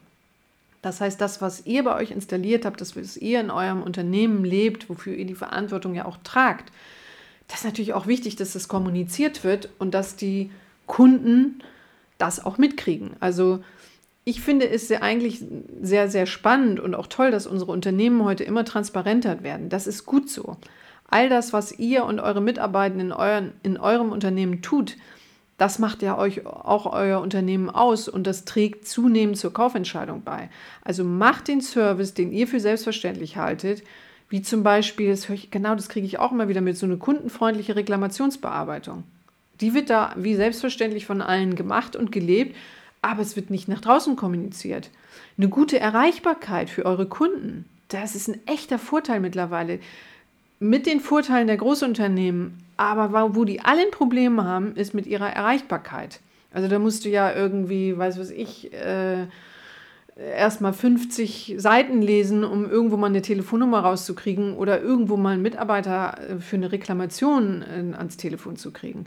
Das 0.83 1.01
heißt, 1.01 1.21
das, 1.21 1.41
was 1.41 1.65
ihr 1.67 1.85
bei 1.85 1.97
euch 1.97 2.11
installiert 2.11 2.65
habt, 2.65 2.81
das, 2.81 2.97
was 2.97 3.17
ihr 3.17 3.41
in 3.41 3.51
eurem 3.51 3.83
Unternehmen 3.83 4.45
lebt, 4.45 4.91
wofür 4.91 5.15
ihr 5.15 5.25
die 5.25 5.35
Verantwortung 5.35 5.95
ja 5.95 6.05
auch 6.05 6.19
tragt, 6.25 6.73
das 7.49 7.61
ist 7.61 7.65
natürlich 7.65 7.95
auch 7.95 8.09
wichtig, 8.09 8.35
dass 8.37 8.53
das 8.53 8.67
kommuniziert 8.67 9.45
wird 9.45 9.69
und 9.79 9.95
dass 9.95 10.17
die 10.17 10.51
Kunden 10.87 11.63
das 12.19 12.45
auch 12.45 12.59
mitkriegen. 12.59 13.11
Also 13.21 13.63
ich 14.29 14.41
finde 14.41 14.69
es 14.69 14.89
sehr, 14.89 15.05
eigentlich 15.05 15.43
sehr, 15.81 16.11
sehr 16.11 16.27
spannend 16.27 16.81
und 16.81 16.97
auch 16.97 17.07
toll, 17.07 17.31
dass 17.31 17.47
unsere 17.47 17.71
Unternehmen 17.71 18.25
heute 18.25 18.43
immer 18.43 18.65
transparenter 18.65 19.45
werden. 19.45 19.69
Das 19.69 19.87
ist 19.87 20.05
gut 20.05 20.29
so. 20.29 20.57
All 21.09 21.29
das, 21.29 21.53
was 21.53 21.79
ihr 21.79 22.05
und 22.05 22.19
eure 22.19 22.41
Mitarbeitenden 22.41 23.09
in, 23.09 23.13
euren, 23.13 23.53
in 23.63 23.79
eurem 23.79 24.11
Unternehmen 24.11 24.63
tut, 24.63 24.97
Das 25.59 25.79
macht 25.79 26.03
ja 26.03 26.19
euch 26.19 26.47
auch 26.47 26.93
euer 26.93 27.21
Unternehmen 27.21 27.71
aus 27.71 28.09
und 28.09 28.27
das 28.27 28.45
trägt 28.45 28.87
zunehmend 28.87 29.39
zur 29.39 29.55
Kaufentscheidung 29.55 30.23
bei. 30.23 30.51
Also 30.83 31.03
macht 31.03 31.49
den 31.49 31.63
Service, 31.63 32.13
den 32.13 32.31
ihr 32.31 32.47
für 32.47 32.61
selbstverständlich 32.61 33.39
haltet, 33.39 33.83
wie 34.29 34.43
zum 34.43 34.63
Beispiel, 34.63 35.11
das 35.11 35.29
ich, 35.31 35.51
genau 35.51 35.75
das 35.75 35.89
kriege 35.89 36.07
ich 36.07 36.19
auch 36.19 36.33
immer 36.33 36.49
wieder 36.49 36.61
mit, 36.61 36.77
so 36.77 36.85
eine 36.85 36.99
kundenfreundliche 36.99 37.77
Reklamationsbearbeitung. 37.77 39.05
Die 39.63 39.73
wird 39.73 39.89
da 39.89 40.13
wie 40.17 40.35
selbstverständlich 40.35 41.07
von 41.07 41.23
allen 41.23 41.55
gemacht 41.55 41.97
und 41.97 42.13
gelebt, 42.13 42.55
aber 43.07 43.23
es 43.23 43.37
wird 43.37 43.51
nicht 43.51 43.69
nach 43.69 43.81
draußen 43.81 44.17
kommuniziert. 44.17 44.91
Eine 45.39 45.49
gute 45.49 45.79
Erreichbarkeit 45.79 46.69
für 46.69 46.85
eure 46.85 47.07
Kunden, 47.07 47.65
das 47.89 48.15
ist 48.15 48.29
ein 48.29 48.41
echter 48.47 48.79
Vorteil 48.79 49.21
mittlerweile. 49.21 49.79
Mit 50.59 50.87
den 50.87 51.01
Vorteilen 51.01 51.47
der 51.47 51.57
Großunternehmen, 51.57 52.59
aber 52.77 53.37
wo 53.37 53.45
die 53.45 53.61
alle 53.61 53.83
ein 53.83 53.91
Problem 53.91 54.43
haben, 54.43 54.75
ist 54.75 54.95
mit 54.95 55.07
ihrer 55.07 55.31
Erreichbarkeit. 55.31 56.21
Also 56.53 56.69
da 56.69 56.79
musst 56.79 57.05
du 57.05 57.09
ja 57.09 57.33
irgendwie, 57.33 57.97
weiß 57.97 58.19
was 58.19 58.31
ich, 58.31 58.73
äh, 58.73 59.27
erstmal 60.17 60.73
50 60.73 61.57
Seiten 61.59 62.01
lesen, 62.01 62.43
um 62.43 62.69
irgendwo 62.69 62.97
mal 62.97 63.09
eine 63.09 63.23
Telefonnummer 63.23 63.81
rauszukriegen 63.81 64.55
oder 64.55 64.81
irgendwo 64.81 65.17
mal 65.17 65.35
einen 65.35 65.43
Mitarbeiter 65.43 66.19
äh, 66.19 66.39
für 66.41 66.57
eine 66.57 66.73
Reklamation 66.73 67.63
äh, 67.63 67.97
ans 67.97 68.17
Telefon 68.17 68.57
zu 68.57 68.73
kriegen. 68.73 69.05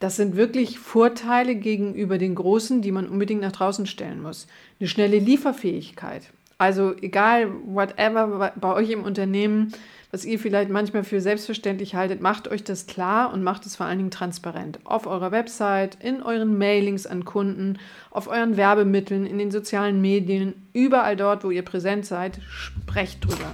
Das 0.00 0.16
sind 0.16 0.36
wirklich 0.36 0.78
Vorteile 0.78 1.54
gegenüber 1.54 2.18
den 2.18 2.34
Großen, 2.34 2.82
die 2.82 2.90
man 2.90 3.08
unbedingt 3.08 3.42
nach 3.42 3.52
draußen 3.52 3.86
stellen 3.86 4.22
muss. 4.22 4.46
Eine 4.80 4.88
schnelle 4.88 5.18
Lieferfähigkeit. 5.18 6.30
Also 6.58 6.94
egal, 7.00 7.50
whatever 7.66 8.52
bei 8.60 8.74
euch 8.74 8.90
im 8.90 9.04
Unternehmen, 9.04 9.72
was 10.12 10.24
ihr 10.24 10.38
vielleicht 10.38 10.70
manchmal 10.70 11.04
für 11.04 11.20
selbstverständlich 11.20 11.94
haltet, 11.94 12.20
macht 12.20 12.48
euch 12.48 12.64
das 12.64 12.86
klar 12.86 13.32
und 13.32 13.44
macht 13.44 13.64
es 13.66 13.76
vor 13.76 13.86
allen 13.86 13.98
Dingen 13.98 14.10
transparent. 14.10 14.80
Auf 14.84 15.06
eurer 15.06 15.30
Website, 15.30 15.96
in 16.02 16.22
euren 16.22 16.58
Mailings 16.58 17.06
an 17.06 17.24
Kunden, 17.24 17.78
auf 18.10 18.26
euren 18.26 18.56
Werbemitteln, 18.56 19.24
in 19.24 19.38
den 19.38 19.52
sozialen 19.52 20.00
Medien, 20.00 20.54
überall 20.72 21.16
dort, 21.16 21.44
wo 21.44 21.50
ihr 21.50 21.62
präsent 21.62 22.06
seid, 22.06 22.40
sprecht 22.48 23.24
drüber. 23.24 23.52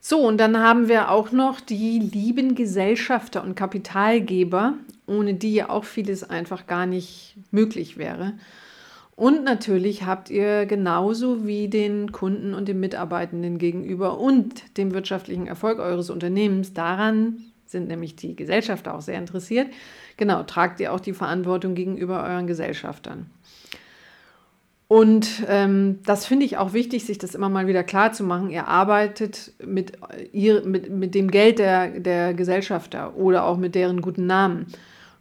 So, 0.00 0.26
und 0.26 0.38
dann 0.38 0.58
haben 0.58 0.88
wir 0.88 1.10
auch 1.10 1.32
noch 1.32 1.60
die 1.60 1.98
lieben 1.98 2.54
Gesellschafter 2.54 3.42
und 3.42 3.54
Kapitalgeber, 3.54 4.74
ohne 5.08 5.34
die 5.34 5.54
ja 5.54 5.70
auch 5.70 5.84
vieles 5.84 6.28
einfach 6.28 6.66
gar 6.66 6.86
nicht 6.86 7.36
möglich 7.50 7.96
wäre. 7.96 8.34
Und 9.16 9.42
natürlich 9.42 10.06
habt 10.06 10.30
ihr 10.30 10.64
genauso 10.66 11.44
wie 11.44 11.66
den 11.66 12.12
Kunden 12.12 12.54
und 12.54 12.68
den 12.68 12.78
Mitarbeitenden 12.78 13.58
gegenüber 13.58 14.18
und 14.18 14.76
dem 14.76 14.94
wirtschaftlichen 14.94 15.48
Erfolg 15.48 15.80
eures 15.80 16.08
Unternehmens, 16.08 16.72
daran 16.72 17.38
sind 17.66 17.88
nämlich 17.88 18.14
die 18.14 18.36
Gesellschafter 18.36 18.94
auch 18.94 19.00
sehr 19.00 19.18
interessiert, 19.18 19.68
genau, 20.16 20.44
tragt 20.44 20.78
ihr 20.78 20.92
auch 20.92 21.00
die 21.00 21.12
Verantwortung 21.12 21.74
gegenüber 21.74 22.22
euren 22.22 22.46
Gesellschaftern. 22.46 23.26
Und 24.86 25.44
ähm, 25.48 25.98
das 26.06 26.24
finde 26.24 26.46
ich 26.46 26.56
auch 26.56 26.72
wichtig, 26.72 27.04
sich 27.04 27.18
das 27.18 27.34
immer 27.34 27.50
mal 27.50 27.66
wieder 27.66 27.84
klar 27.84 28.12
zu 28.12 28.24
machen. 28.24 28.48
Ihr 28.48 28.68
arbeitet 28.68 29.52
mit, 29.62 29.92
ihr, 30.32 30.64
mit, 30.64 30.90
mit 30.90 31.14
dem 31.14 31.30
Geld 31.30 31.58
der, 31.58 32.00
der 32.00 32.32
Gesellschafter 32.32 33.14
oder 33.16 33.44
auch 33.44 33.58
mit 33.58 33.74
deren 33.74 34.00
guten 34.00 34.26
Namen. 34.26 34.66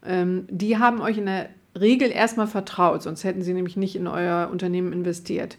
Ähm, 0.08 0.48
die 0.50 0.78
haben 0.78 1.02
euch 1.02 1.18
in 1.18 1.26
der 1.26 1.50
Regel 1.80 2.10
erstmal 2.10 2.48
vertraut, 2.48 3.04
sonst 3.04 3.24
hätten 3.24 3.42
sie 3.42 3.54
nämlich 3.54 3.78
nicht 3.78 3.96
in 3.96 4.08
euer 4.08 4.50
Unternehmen 4.52 4.94
investiert. 4.94 5.58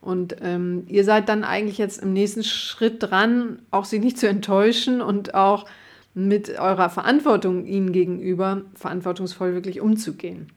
Und 0.00 0.36
ähm, 0.42 0.84
ihr 0.86 1.04
seid 1.04 1.30
dann 1.30 1.44
eigentlich 1.44 1.78
jetzt 1.78 2.02
im 2.02 2.12
nächsten 2.12 2.44
Schritt 2.44 3.02
dran, 3.02 3.60
auch 3.70 3.86
sie 3.86 3.98
nicht 3.98 4.18
zu 4.18 4.28
enttäuschen 4.28 5.00
und 5.00 5.34
auch 5.34 5.64
mit 6.12 6.58
eurer 6.58 6.90
Verantwortung 6.90 7.64
ihnen 7.64 7.92
gegenüber 7.92 8.62
verantwortungsvoll 8.74 9.54
wirklich 9.54 9.80
umzugehen. 9.80 10.48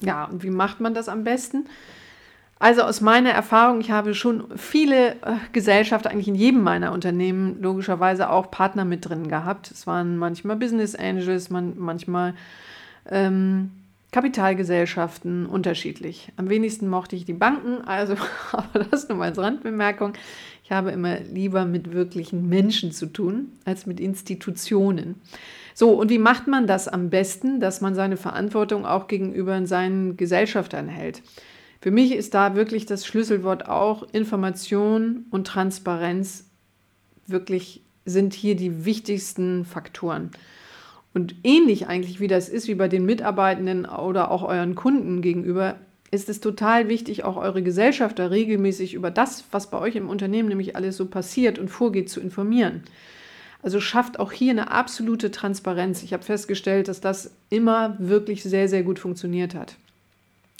Ja, 0.00 0.24
und 0.24 0.42
wie 0.42 0.50
macht 0.50 0.80
man 0.80 0.94
das 0.94 1.08
am 1.08 1.24
besten? 1.24 1.66
Also 2.60 2.82
aus 2.82 3.00
meiner 3.00 3.30
Erfahrung, 3.30 3.80
ich 3.80 3.92
habe 3.92 4.14
schon 4.14 4.44
viele 4.56 5.12
äh, 5.12 5.36
Gesellschaften, 5.52 6.08
eigentlich 6.08 6.26
in 6.26 6.34
jedem 6.34 6.62
meiner 6.62 6.92
Unternehmen 6.92 7.62
logischerweise 7.62 8.30
auch 8.30 8.50
Partner 8.50 8.84
mit 8.84 9.08
drin 9.08 9.28
gehabt. 9.28 9.70
Es 9.70 9.86
waren 9.86 10.16
manchmal 10.16 10.56
Business 10.56 10.96
Angels, 10.96 11.50
man, 11.50 11.74
manchmal 11.78 12.34
ähm, 13.08 13.70
Kapitalgesellschaften, 14.10 15.44
unterschiedlich. 15.46 16.32
Am 16.36 16.48
wenigsten 16.48 16.88
mochte 16.88 17.14
ich 17.14 17.26
die 17.26 17.34
Banken, 17.34 17.82
also 17.86 18.14
aber 18.52 18.84
das 18.84 19.08
nur 19.08 19.18
mal 19.18 19.28
als 19.28 19.38
Randbemerkung. 19.38 20.14
Ich 20.64 20.72
habe 20.72 20.90
immer 20.90 21.20
lieber 21.20 21.64
mit 21.64 21.92
wirklichen 21.92 22.48
Menschen 22.48 22.92
zu 22.92 23.06
tun 23.06 23.52
als 23.64 23.86
mit 23.86 24.00
Institutionen. 24.00 25.16
So, 25.74 25.92
und 25.92 26.10
wie 26.10 26.18
macht 26.18 26.46
man 26.46 26.66
das 26.66 26.88
am 26.88 27.10
besten, 27.10 27.60
dass 27.60 27.80
man 27.80 27.94
seine 27.94 28.16
Verantwortung 28.16 28.84
auch 28.84 29.08
gegenüber 29.08 29.64
seinen 29.66 30.16
Gesellschaftern 30.16 30.88
hält? 30.88 31.22
Für 31.80 31.90
mich 31.90 32.12
ist 32.12 32.34
da 32.34 32.56
wirklich 32.56 32.86
das 32.86 33.06
Schlüsselwort 33.06 33.68
auch 33.68 34.02
Information 34.12 35.26
und 35.30 35.46
Transparenz 35.46 36.46
wirklich 37.26 37.82
sind 38.04 38.34
hier 38.34 38.56
die 38.56 38.84
wichtigsten 38.84 39.64
Faktoren. 39.64 40.30
Und 41.14 41.34
ähnlich 41.42 41.86
eigentlich 41.86 42.20
wie 42.20 42.28
das 42.28 42.48
ist, 42.48 42.68
wie 42.68 42.74
bei 42.74 42.88
den 42.88 43.04
Mitarbeitenden 43.04 43.86
oder 43.86 44.30
auch 44.30 44.42
euren 44.42 44.74
Kunden 44.74 45.22
gegenüber, 45.22 45.76
ist 46.10 46.28
es 46.28 46.40
total 46.40 46.88
wichtig, 46.88 47.24
auch 47.24 47.36
eure 47.36 47.62
Gesellschafter 47.62 48.30
regelmäßig 48.30 48.94
über 48.94 49.10
das, 49.10 49.44
was 49.50 49.70
bei 49.70 49.78
euch 49.78 49.96
im 49.96 50.08
Unternehmen 50.08 50.48
nämlich 50.48 50.76
alles 50.76 50.96
so 50.96 51.06
passiert 51.06 51.58
und 51.58 51.68
vorgeht, 51.68 52.08
zu 52.08 52.20
informieren. 52.20 52.82
Also 53.62 53.80
schafft 53.80 54.20
auch 54.20 54.32
hier 54.32 54.52
eine 54.52 54.70
absolute 54.70 55.30
Transparenz. 55.30 56.02
Ich 56.02 56.12
habe 56.12 56.22
festgestellt, 56.22 56.88
dass 56.88 57.00
das 57.00 57.32
immer 57.50 57.96
wirklich 57.98 58.42
sehr, 58.42 58.68
sehr 58.68 58.84
gut 58.84 58.98
funktioniert 58.98 59.54
hat. 59.54 59.76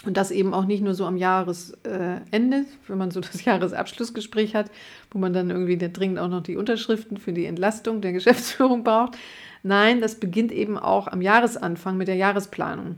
Und 0.04 0.16
das 0.16 0.30
eben 0.30 0.54
auch 0.54 0.64
nicht 0.64 0.82
nur 0.82 0.94
so 0.94 1.06
am 1.06 1.16
Jahresende, 1.16 2.64
wenn 2.86 2.98
man 2.98 3.10
so 3.10 3.20
das 3.20 3.44
Jahresabschlussgespräch 3.44 4.54
hat, 4.54 4.70
wo 5.10 5.18
man 5.18 5.32
dann 5.32 5.50
irgendwie 5.50 5.76
dringend 5.76 6.20
auch 6.20 6.28
noch 6.28 6.42
die 6.42 6.56
Unterschriften 6.56 7.16
für 7.16 7.32
die 7.32 7.46
Entlastung 7.46 8.00
der 8.00 8.12
Geschäftsführung 8.14 8.84
braucht. 8.84 9.16
Nein, 9.62 10.00
das 10.00 10.14
beginnt 10.14 10.52
eben 10.52 10.78
auch 10.78 11.08
am 11.08 11.20
Jahresanfang 11.20 11.96
mit 11.96 12.08
der 12.08 12.14
Jahresplanung. 12.14 12.96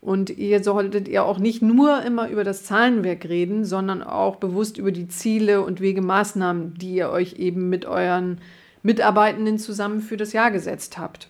Und 0.00 0.30
ihr 0.30 0.62
solltet 0.62 1.08
ihr 1.08 1.24
auch 1.24 1.38
nicht 1.38 1.60
nur 1.60 2.02
immer 2.02 2.28
über 2.28 2.44
das 2.44 2.62
Zahlenwerk 2.62 3.24
reden, 3.24 3.64
sondern 3.64 4.02
auch 4.02 4.36
bewusst 4.36 4.78
über 4.78 4.92
die 4.92 5.08
Ziele 5.08 5.62
und 5.62 5.80
Wegemaßnahmen, 5.80 6.74
die 6.74 6.94
ihr 6.94 7.10
euch 7.10 7.34
eben 7.34 7.68
mit 7.68 7.84
euren 7.84 8.40
Mitarbeitenden 8.82 9.58
zusammen 9.58 10.00
für 10.00 10.16
das 10.16 10.32
Jahr 10.32 10.52
gesetzt 10.52 10.98
habt. 10.98 11.28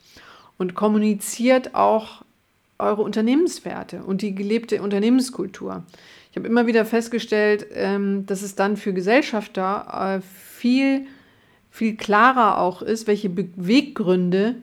Und 0.58 0.74
kommuniziert 0.74 1.74
auch 1.74 2.24
eure 2.78 3.02
Unternehmenswerte 3.02 4.02
und 4.04 4.22
die 4.22 4.34
gelebte 4.34 4.80
Unternehmenskultur. 4.82 5.84
Ich 6.30 6.36
habe 6.36 6.46
immer 6.46 6.66
wieder 6.66 6.84
festgestellt, 6.84 7.66
ähm, 7.72 8.26
dass 8.26 8.42
es 8.42 8.54
dann 8.54 8.76
für 8.76 8.92
Gesellschafter 8.92 10.18
äh, 10.18 10.20
viel, 10.20 11.06
viel 11.70 11.96
klarer 11.96 12.58
auch 12.58 12.82
ist, 12.82 13.06
welche 13.06 13.30
Beweggründe, 13.30 14.56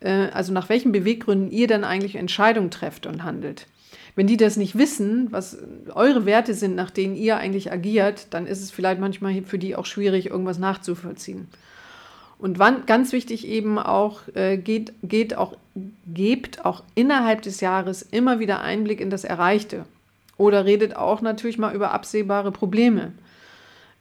äh, 0.00 0.28
also 0.32 0.52
nach 0.52 0.68
welchen 0.68 0.92
Beweggründen 0.92 1.50
ihr 1.50 1.66
dann 1.66 1.84
eigentlich 1.84 2.16
Entscheidungen 2.16 2.70
trefft 2.70 3.06
und 3.06 3.24
handelt. 3.24 3.66
Wenn 4.14 4.26
die 4.26 4.36
das 4.36 4.56
nicht 4.56 4.76
wissen, 4.76 5.28
was 5.30 5.58
eure 5.94 6.26
Werte 6.26 6.54
sind, 6.54 6.74
nach 6.74 6.90
denen 6.90 7.14
ihr 7.14 7.36
eigentlich 7.36 7.70
agiert, 7.70 8.28
dann 8.30 8.46
ist 8.46 8.62
es 8.62 8.70
vielleicht 8.70 9.00
manchmal 9.00 9.42
für 9.42 9.58
die 9.58 9.76
auch 9.76 9.86
schwierig, 9.86 10.30
irgendwas 10.30 10.58
nachzuvollziehen. 10.58 11.48
Und 12.38 12.58
wann, 12.58 12.86
ganz 12.86 13.12
wichtig 13.12 13.46
eben 13.46 13.78
auch, 13.78 14.22
äh, 14.34 14.56
geht, 14.56 14.92
geht 15.02 15.36
auch, 15.36 15.56
gebt 16.06 16.64
auch 16.64 16.82
innerhalb 16.94 17.42
des 17.42 17.60
Jahres 17.60 18.02
immer 18.02 18.38
wieder 18.38 18.60
Einblick 18.60 19.00
in 19.00 19.10
das 19.10 19.24
Erreichte. 19.24 19.84
Oder 20.36 20.64
redet 20.64 20.96
auch 20.96 21.20
natürlich 21.20 21.58
mal 21.58 21.74
über 21.74 21.92
absehbare 21.92 22.52
Probleme. 22.52 23.12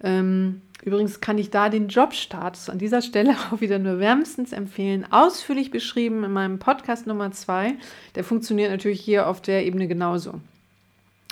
Ähm, 0.03 0.61
übrigens 0.83 1.19
kann 1.19 1.37
ich 1.37 1.49
da 1.49 1.69
den 1.69 1.87
Jobstatus 1.87 2.69
an 2.69 2.77
dieser 2.77 3.01
Stelle 3.01 3.35
auch 3.51 3.61
wieder 3.61 3.79
nur 3.79 3.99
wärmstens 3.99 4.53
empfehlen. 4.53 5.05
Ausführlich 5.11 5.71
beschrieben 5.71 6.23
in 6.23 6.31
meinem 6.31 6.59
Podcast 6.59 7.07
Nummer 7.07 7.31
zwei. 7.31 7.75
Der 8.15 8.23
funktioniert 8.23 8.71
natürlich 8.71 9.01
hier 9.01 9.27
auf 9.27 9.41
der 9.41 9.65
Ebene 9.65 9.87
genauso. 9.87 10.35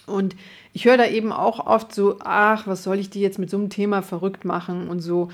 Und 0.07 0.35
ich 0.73 0.85
höre 0.85 0.97
da 0.97 1.07
eben 1.07 1.31
auch 1.31 1.65
oft 1.65 1.93
so, 1.93 2.17
ach, 2.19 2.67
was 2.67 2.83
soll 2.83 2.99
ich 2.99 3.09
die 3.09 3.21
jetzt 3.21 3.39
mit 3.39 3.49
so 3.49 3.57
einem 3.57 3.69
Thema 3.69 4.01
verrückt 4.01 4.45
machen 4.45 4.87
und 4.87 4.99
so. 4.99 5.29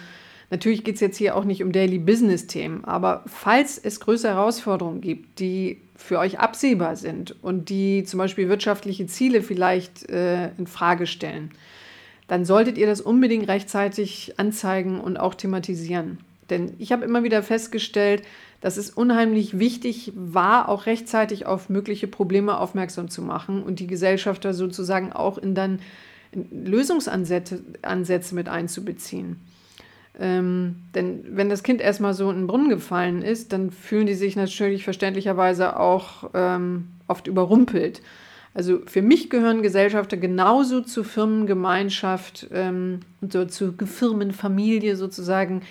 Natürlich 0.51 0.83
geht 0.83 0.95
es 0.95 1.01
jetzt 1.01 1.15
hier 1.15 1.37
auch 1.37 1.45
nicht 1.45 1.63
um 1.63 1.71
Daily 1.71 1.97
Business-Themen, 1.97 2.83
aber 2.83 3.23
falls 3.25 3.77
es 3.77 4.01
größere 4.01 4.33
Herausforderungen 4.33 4.99
gibt, 4.99 5.39
die 5.39 5.81
für 5.95 6.19
euch 6.19 6.39
absehbar 6.39 6.97
sind 6.97 7.41
und 7.41 7.69
die 7.69 8.03
zum 8.03 8.17
Beispiel 8.17 8.49
wirtschaftliche 8.49 9.07
Ziele 9.07 9.43
vielleicht 9.43 10.09
äh, 10.09 10.49
in 10.57 10.67
Frage 10.67 11.07
stellen, 11.07 11.51
dann 12.27 12.43
solltet 12.43 12.77
ihr 12.77 12.85
das 12.85 12.99
unbedingt 12.99 13.47
rechtzeitig 13.47 14.33
anzeigen 14.37 14.99
und 14.99 15.17
auch 15.17 15.35
thematisieren. 15.35 16.17
Denn 16.49 16.73
ich 16.79 16.91
habe 16.91 17.05
immer 17.05 17.23
wieder 17.23 17.43
festgestellt, 17.43 18.23
dass 18.59 18.75
es 18.75 18.89
unheimlich 18.89 19.57
wichtig 19.57 20.11
war, 20.15 20.67
auch 20.67 20.85
rechtzeitig 20.85 21.45
auf 21.45 21.69
mögliche 21.69 22.07
Probleme 22.07 22.57
aufmerksam 22.57 23.09
zu 23.09 23.21
machen 23.21 23.63
und 23.63 23.79
die 23.79 23.87
Gesellschafter 23.87 24.53
sozusagen 24.53 25.13
auch 25.13 25.37
in 25.37 25.55
dann 25.55 25.79
Lösungsansätze 26.33 27.63
Ansätze 27.83 28.35
mit 28.35 28.49
einzubeziehen. 28.49 29.37
Ähm, 30.19 30.77
denn 30.93 31.23
wenn 31.29 31.49
das 31.49 31.63
Kind 31.63 31.81
erstmal 31.81 32.13
so 32.13 32.29
in 32.29 32.37
den 32.37 32.47
Brunnen 32.47 32.69
gefallen 32.69 33.21
ist, 33.21 33.53
dann 33.53 33.71
fühlen 33.71 34.07
die 34.07 34.13
sich 34.13 34.35
natürlich 34.35 34.83
verständlicherweise 34.83 35.79
auch 35.79 36.29
ähm, 36.33 36.87
oft 37.07 37.27
überrumpelt. 37.27 38.01
Also 38.53 38.79
für 38.85 39.01
mich 39.01 39.29
gehören 39.29 39.61
Gesellschafter 39.61 40.17
genauso 40.17 40.81
zur 40.81 41.05
Firmengemeinschaft 41.05 42.47
ähm, 42.51 42.99
und 43.21 43.31
so 43.31 43.45
zur 43.45 43.73
Firmenfamilie 43.77 44.97
sozusagen 44.97 45.61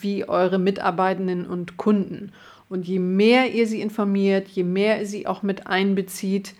wie 0.00 0.26
eure 0.26 0.58
Mitarbeitenden 0.58 1.46
und 1.46 1.76
Kunden. 1.76 2.32
Und 2.70 2.86
je 2.86 2.98
mehr 2.98 3.52
ihr 3.52 3.66
sie 3.66 3.82
informiert, 3.82 4.48
je 4.48 4.64
mehr 4.64 5.00
ihr 5.00 5.06
sie 5.06 5.26
auch 5.26 5.42
mit 5.42 5.66
einbezieht, 5.66 6.54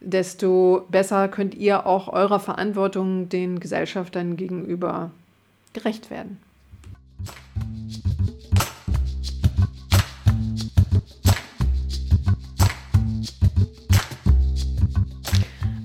desto 0.00 0.86
besser 0.90 1.28
könnt 1.28 1.54
ihr 1.54 1.86
auch 1.86 2.08
eurer 2.08 2.40
Verantwortung 2.40 3.28
den 3.28 3.60
Gesellschaftern 3.60 4.36
gegenüber 4.36 5.10
gerecht 5.74 6.10
werden. 6.10 6.38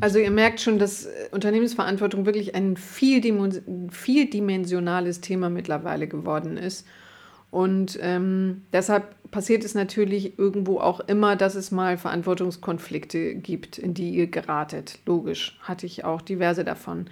Also 0.02 0.20
ihr 0.20 0.32
merkt 0.32 0.60
schon, 0.60 0.80
dass 0.80 1.06
äh, 1.06 1.30
Unternehmensverantwortung 1.32 2.26
wirklich 2.26 2.56
ein 2.56 2.76
vieldimensionales 2.76 5.22
Thema 5.22 5.49
mittlerweile 5.49 6.08
geworden 6.08 6.58
ist. 6.58 6.86
Und 7.52 7.99
ähm, 8.02 8.64
deshalb 8.74 9.16
passiert 9.30 9.64
es 9.64 9.76
natürlich 9.76 10.39
irgendwo 10.39 10.80
auch 10.80 11.02
immer, 11.02 11.36
dass 11.36 11.56
es 11.56 11.70
mal 11.70 11.97
Verantwortungskonflikte 11.97 13.36
gibt, 13.36 13.78
in 13.78 13.93
die 13.93 14.10
ihr 14.10 14.28
geratet. 14.28 14.99
Logisch, 15.06 15.60
hatte 15.62 15.86
ich 15.86 16.04
auch 16.04 16.22
diverse 16.22 16.66
davon. 16.66 17.06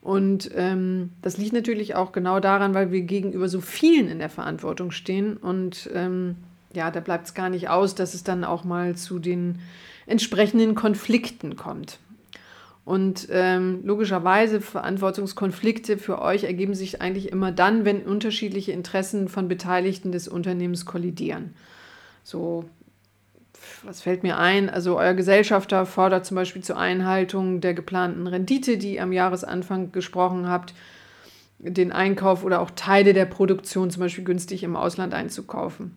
Und 0.00 0.50
ähm, 0.54 1.10
das 1.22 1.38
liegt 1.38 1.54
natürlich 1.54 1.94
auch 1.94 2.12
genau 2.12 2.38
daran, 2.38 2.74
weil 2.74 2.92
wir 2.92 3.00
gegenüber 3.00 3.48
so 3.48 3.60
vielen 3.60 4.08
in 4.08 4.18
der 4.18 4.28
Verantwortung 4.28 4.90
stehen. 4.90 5.36
Und 5.36 5.90
ähm, 5.94 6.36
ja, 6.74 6.90
da 6.90 7.00
bleibt 7.00 7.26
es 7.26 7.34
gar 7.34 7.48
nicht 7.48 7.70
aus, 7.70 7.94
dass 7.94 8.14
es 8.14 8.22
dann 8.22 8.44
auch 8.44 8.64
mal 8.64 8.96
zu 8.96 9.18
den 9.18 9.60
entsprechenden 10.06 10.74
Konflikten 10.74 11.56
kommt. 11.56 11.98
Und 12.84 13.28
ähm, 13.30 13.80
logischerweise 13.82 14.60
Verantwortungskonflikte 14.60 15.96
für 15.96 16.20
euch 16.20 16.44
ergeben 16.44 16.74
sich 16.74 17.00
eigentlich 17.00 17.32
immer 17.32 17.50
dann, 17.50 17.86
wenn 17.86 18.02
unterschiedliche 18.02 18.72
Interessen 18.72 19.28
von 19.28 19.48
Beteiligten 19.48 20.12
des 20.12 20.28
Unternehmens 20.28 20.84
kollidieren. 20.84 21.54
So, 22.22 22.66
was 23.82 24.02
fällt 24.02 24.22
mir 24.22 24.38
ein? 24.38 24.68
Also 24.68 24.98
euer 24.98 25.14
Gesellschafter 25.14 25.86
fordert 25.86 26.26
zum 26.26 26.34
Beispiel 26.34 26.62
zur 26.62 26.76
Einhaltung 26.76 27.62
der 27.62 27.72
geplanten 27.72 28.26
Rendite, 28.26 28.76
die 28.76 28.96
ihr 28.96 29.02
am 29.02 29.12
Jahresanfang 29.12 29.90
gesprochen 29.90 30.46
habt, 30.50 30.74
den 31.58 31.90
Einkauf 31.90 32.44
oder 32.44 32.60
auch 32.60 32.70
Teile 32.70 33.14
der 33.14 33.24
Produktion 33.24 33.90
zum 33.90 34.00
Beispiel 34.00 34.24
günstig 34.24 34.62
im 34.62 34.76
Ausland 34.76 35.14
einzukaufen. 35.14 35.96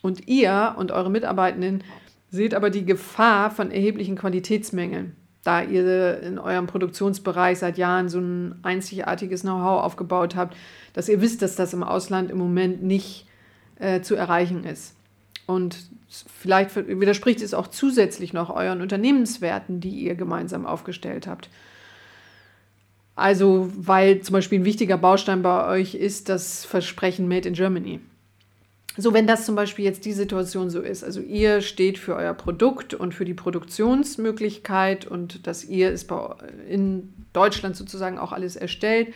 Und 0.00 0.26
ihr 0.26 0.74
und 0.78 0.90
eure 0.90 1.10
Mitarbeitenden 1.10 1.84
seht 2.30 2.54
aber 2.54 2.70
die 2.70 2.86
Gefahr 2.86 3.50
von 3.50 3.70
erheblichen 3.70 4.16
Qualitätsmängeln 4.16 5.16
da 5.44 5.62
ihr 5.62 6.20
in 6.22 6.38
eurem 6.38 6.66
Produktionsbereich 6.66 7.58
seit 7.58 7.78
Jahren 7.78 8.08
so 8.08 8.18
ein 8.18 8.58
einzigartiges 8.62 9.42
Know-how 9.42 9.84
aufgebaut 9.84 10.34
habt, 10.34 10.56
dass 10.94 11.08
ihr 11.08 11.20
wisst, 11.20 11.42
dass 11.42 11.54
das 11.54 11.72
im 11.74 11.82
Ausland 11.82 12.30
im 12.30 12.38
Moment 12.38 12.82
nicht 12.82 13.26
äh, 13.78 14.00
zu 14.00 14.14
erreichen 14.14 14.64
ist. 14.64 14.94
Und 15.46 15.76
vielleicht 16.08 16.74
widerspricht 16.76 17.42
es 17.42 17.54
auch 17.54 17.68
zusätzlich 17.68 18.32
noch 18.32 18.50
euren 18.50 18.80
Unternehmenswerten, 18.80 19.80
die 19.80 19.90
ihr 19.90 20.14
gemeinsam 20.14 20.64
aufgestellt 20.64 21.26
habt. 21.26 21.50
Also, 23.16 23.70
weil 23.76 24.20
zum 24.20 24.32
Beispiel 24.32 24.60
ein 24.60 24.64
wichtiger 24.64 24.96
Baustein 24.96 25.42
bei 25.42 25.68
euch 25.68 25.94
ist 25.94 26.28
das 26.28 26.64
Versprechen 26.64 27.28
Made 27.28 27.48
in 27.48 27.54
Germany. 27.54 28.00
So, 28.96 29.12
wenn 29.12 29.26
das 29.26 29.44
zum 29.44 29.56
Beispiel 29.56 29.84
jetzt 29.84 30.04
die 30.04 30.12
Situation 30.12 30.70
so 30.70 30.80
ist, 30.80 31.02
also 31.02 31.20
ihr 31.20 31.62
steht 31.62 31.98
für 31.98 32.14
euer 32.14 32.34
Produkt 32.34 32.94
und 32.94 33.12
für 33.12 33.24
die 33.24 33.34
Produktionsmöglichkeit 33.34 35.04
und 35.04 35.48
dass 35.48 35.64
ihr 35.64 35.90
es 35.90 36.06
in 36.68 37.12
Deutschland 37.32 37.76
sozusagen 37.76 38.18
auch 38.18 38.30
alles 38.30 38.54
erstellt 38.54 39.08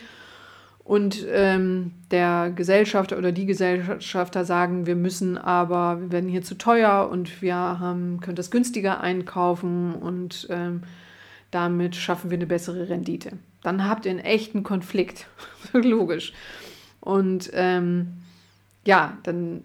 und 0.89 1.23
ähm, 1.29 1.91
der 2.11 2.51
Gesellschafter 2.53 3.17
oder 3.17 3.31
die 3.31 3.45
Gesellschafter 3.45 4.43
sagen, 4.43 4.85
wir 4.85 4.95
müssen 4.95 5.37
aber, 5.37 6.01
wir 6.01 6.11
werden 6.11 6.29
hier 6.29 6.41
zu 6.41 6.57
teuer 6.57 7.07
und 7.09 7.41
wir 7.41 7.55
haben, 7.55 8.19
können 8.19 8.35
das 8.35 8.51
günstiger 8.51 8.99
einkaufen 8.99 9.93
und 9.93 10.47
ähm, 10.49 10.81
damit 11.51 11.95
schaffen 11.95 12.31
wir 12.31 12.37
eine 12.37 12.47
bessere 12.47 12.89
Rendite. 12.89 13.33
Dann 13.61 13.87
habt 13.87 14.05
ihr 14.05 14.11
einen 14.11 14.19
echten 14.19 14.63
Konflikt, 14.63 15.27
logisch. 15.73 16.33
Und 17.01 17.51
ähm, 17.53 18.13
ja, 18.85 19.17
dann 19.23 19.63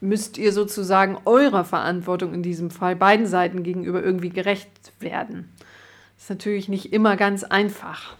müsst 0.00 0.36
ihr 0.38 0.52
sozusagen 0.52 1.18
eurer 1.24 1.64
Verantwortung 1.64 2.34
in 2.34 2.42
diesem 2.42 2.70
Fall 2.70 2.96
beiden 2.96 3.26
Seiten 3.26 3.62
gegenüber 3.62 4.02
irgendwie 4.02 4.30
gerecht 4.30 4.70
werden. 4.98 5.48
Das 6.16 6.24
ist 6.24 6.30
natürlich 6.30 6.68
nicht 6.68 6.92
immer 6.92 7.16
ganz 7.16 7.44
einfach. 7.44 8.16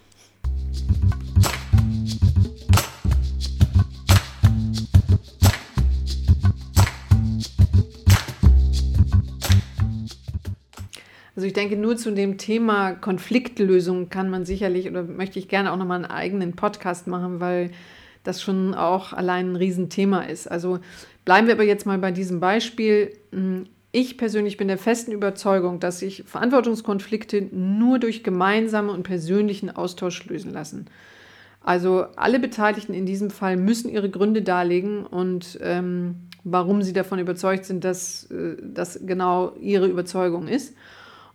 Also 11.35 11.47
ich 11.47 11.53
denke, 11.53 11.75
nur 11.75 11.97
zu 11.97 12.11
dem 12.11 12.37
Thema 12.37 12.93
Konfliktlösung 12.93 14.09
kann 14.09 14.29
man 14.29 14.45
sicherlich 14.45 14.87
oder 14.87 15.03
möchte 15.03 15.39
ich 15.39 15.49
gerne 15.49 15.73
auch 15.73 15.77
nochmal 15.77 15.97
einen 15.97 16.11
eigenen 16.11 16.55
Podcast 16.55 17.07
machen, 17.07 17.39
weil 17.39 17.71
das 18.23 18.41
schon 18.41 18.73
auch 18.73 19.13
allein 19.13 19.51
ein 19.51 19.55
Riesenthema 19.55 20.21
ist. 20.21 20.47
Also 20.47 20.79
bleiben 21.25 21.47
wir 21.47 21.55
aber 21.55 21.63
jetzt 21.63 21.85
mal 21.85 21.97
bei 21.97 22.11
diesem 22.11 22.39
Beispiel. 22.39 23.13
Hm, 23.31 23.65
ich 23.91 24.17
persönlich 24.17 24.57
bin 24.57 24.67
der 24.67 24.79
festen 24.79 25.11
Überzeugung, 25.11 25.79
dass 25.79 25.99
sich 25.99 26.23
Verantwortungskonflikte 26.25 27.49
nur 27.51 27.99
durch 27.99 28.23
gemeinsame 28.23 28.91
und 28.91 29.03
persönlichen 29.03 29.69
Austausch 29.69 30.25
lösen 30.25 30.51
lassen. 30.51 30.87
Also 31.61 32.05
alle 32.15 32.39
Beteiligten 32.39 32.93
in 32.93 33.05
diesem 33.05 33.29
Fall 33.29 33.55
müssen 33.55 33.89
ihre 33.89 34.09
Gründe 34.09 34.41
darlegen 34.41 35.05
und 35.05 35.59
ähm, 35.61 36.15
warum 36.43 36.81
sie 36.81 36.91
davon 36.91 37.19
überzeugt 37.19 37.65
sind, 37.65 37.83
dass 37.83 38.25
äh, 38.31 38.57
das 38.61 38.99
genau 39.05 39.53
ihre 39.61 39.87
Überzeugung 39.87 40.47
ist. 40.47 40.75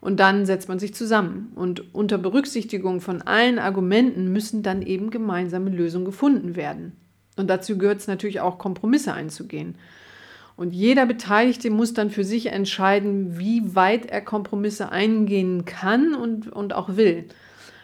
Und 0.01 0.19
dann 0.19 0.45
setzt 0.45 0.69
man 0.69 0.79
sich 0.79 0.93
zusammen. 0.93 1.51
Und 1.55 1.93
unter 1.93 2.17
Berücksichtigung 2.17 3.01
von 3.01 3.21
allen 3.21 3.59
Argumenten 3.59 4.31
müssen 4.31 4.63
dann 4.63 4.81
eben 4.81 5.09
gemeinsame 5.09 5.69
Lösungen 5.69 6.05
gefunden 6.05 6.55
werden. 6.55 6.93
Und 7.35 7.49
dazu 7.49 7.77
gehört 7.77 7.99
es 7.99 8.07
natürlich 8.07 8.39
auch, 8.41 8.57
Kompromisse 8.57 9.13
einzugehen. 9.13 9.75
Und 10.55 10.73
jeder 10.73 11.05
Beteiligte 11.05 11.69
muss 11.69 11.93
dann 11.93 12.09
für 12.09 12.25
sich 12.25 12.47
entscheiden, 12.47 13.39
wie 13.39 13.75
weit 13.75 14.07
er 14.07 14.21
Kompromisse 14.21 14.91
eingehen 14.91 15.63
kann 15.63 16.13
und, 16.13 16.51
und 16.51 16.73
auch 16.73 16.97
will. 16.97 17.29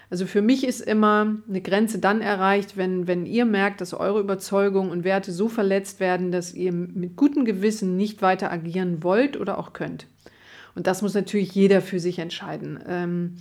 Also 0.09 0.25
für 0.25 0.41
mich 0.41 0.65
ist 0.65 0.81
immer 0.81 1.37
eine 1.47 1.61
Grenze 1.61 1.99
dann 1.99 2.21
erreicht, 2.21 2.77
wenn, 2.77 3.07
wenn 3.07 3.25
ihr 3.25 3.45
merkt, 3.45 3.81
dass 3.81 3.93
eure 3.93 4.19
Überzeugungen 4.19 4.91
und 4.91 5.03
Werte 5.03 5.31
so 5.31 5.47
verletzt 5.47 5.99
werden, 5.99 6.31
dass 6.31 6.53
ihr 6.53 6.71
mit 6.71 7.15
gutem 7.15 7.45
Gewissen 7.45 7.97
nicht 7.97 8.21
weiter 8.21 8.51
agieren 8.51 9.03
wollt 9.03 9.39
oder 9.39 9.57
auch 9.57 9.73
könnt. 9.73 10.07
Und 10.75 10.87
das 10.87 11.01
muss 11.01 11.13
natürlich 11.13 11.55
jeder 11.55 11.81
für 11.81 11.99
sich 11.99 12.19
entscheiden. 12.19 12.79
Ähm, 12.87 13.35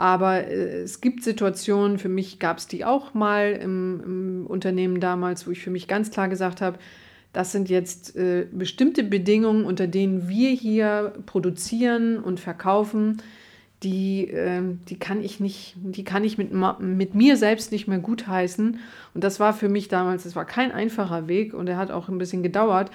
aber 0.00 0.48
äh, 0.48 0.80
es 0.80 1.02
gibt 1.02 1.22
Situationen, 1.22 1.98
für 1.98 2.08
mich 2.08 2.38
gab 2.38 2.56
es 2.56 2.66
die 2.66 2.86
auch 2.86 3.12
mal 3.12 3.52
im, 3.52 4.00
im, 4.02 4.46
Unternehmen 4.46 4.98
damals, 4.98 5.46
wo 5.46 5.50
ich 5.50 5.60
für 5.60 5.70
mich 5.70 5.88
ganz 5.88 6.10
klar 6.10 6.28
gesagt 6.28 6.62
habe, 6.62 6.78
das 7.34 7.52
sind 7.52 7.68
jetzt 7.68 8.16
äh, 8.16 8.46
bestimmte 8.50 9.04
Bedingungen, 9.04 9.64
unter 9.64 9.86
denen 9.86 10.26
wir 10.26 10.50
hier 10.50 11.12
produzieren 11.26 12.18
und 12.18 12.40
verkaufen, 12.40 13.18
die, 13.82 14.28
äh, 14.30 14.62
die 14.88 14.98
kann 14.98 15.22
ich 15.22 15.38
nicht, 15.38 15.74
die 15.76 16.04
kann 16.04 16.24
ich 16.24 16.38
mit, 16.38 16.50
mit 16.80 17.14
mir 17.14 17.36
selbst 17.36 17.70
nicht 17.70 17.86
mehr 17.86 17.98
gutheißen. 17.98 18.78
Und 19.14 19.24
das 19.24 19.38
war 19.38 19.52
für 19.52 19.68
mich 19.68 19.88
damals, 19.88 20.24
das 20.24 20.34
war 20.34 20.44
kein 20.44 20.72
einfacher 20.72 21.28
Weg 21.28 21.54
und 21.54 21.68
er 21.68 21.76
hat 21.76 21.90
auch 21.90 22.08
ein 22.08 22.18
bisschen 22.18 22.42
gedauert. 22.42 22.90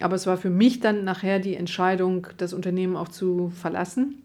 Aber 0.00 0.14
es 0.14 0.26
war 0.26 0.36
für 0.36 0.50
mich 0.50 0.80
dann 0.80 1.04
nachher 1.04 1.38
die 1.38 1.54
Entscheidung, 1.54 2.26
das 2.36 2.52
Unternehmen 2.52 2.96
auch 2.96 3.08
zu 3.08 3.50
verlassen, 3.50 4.22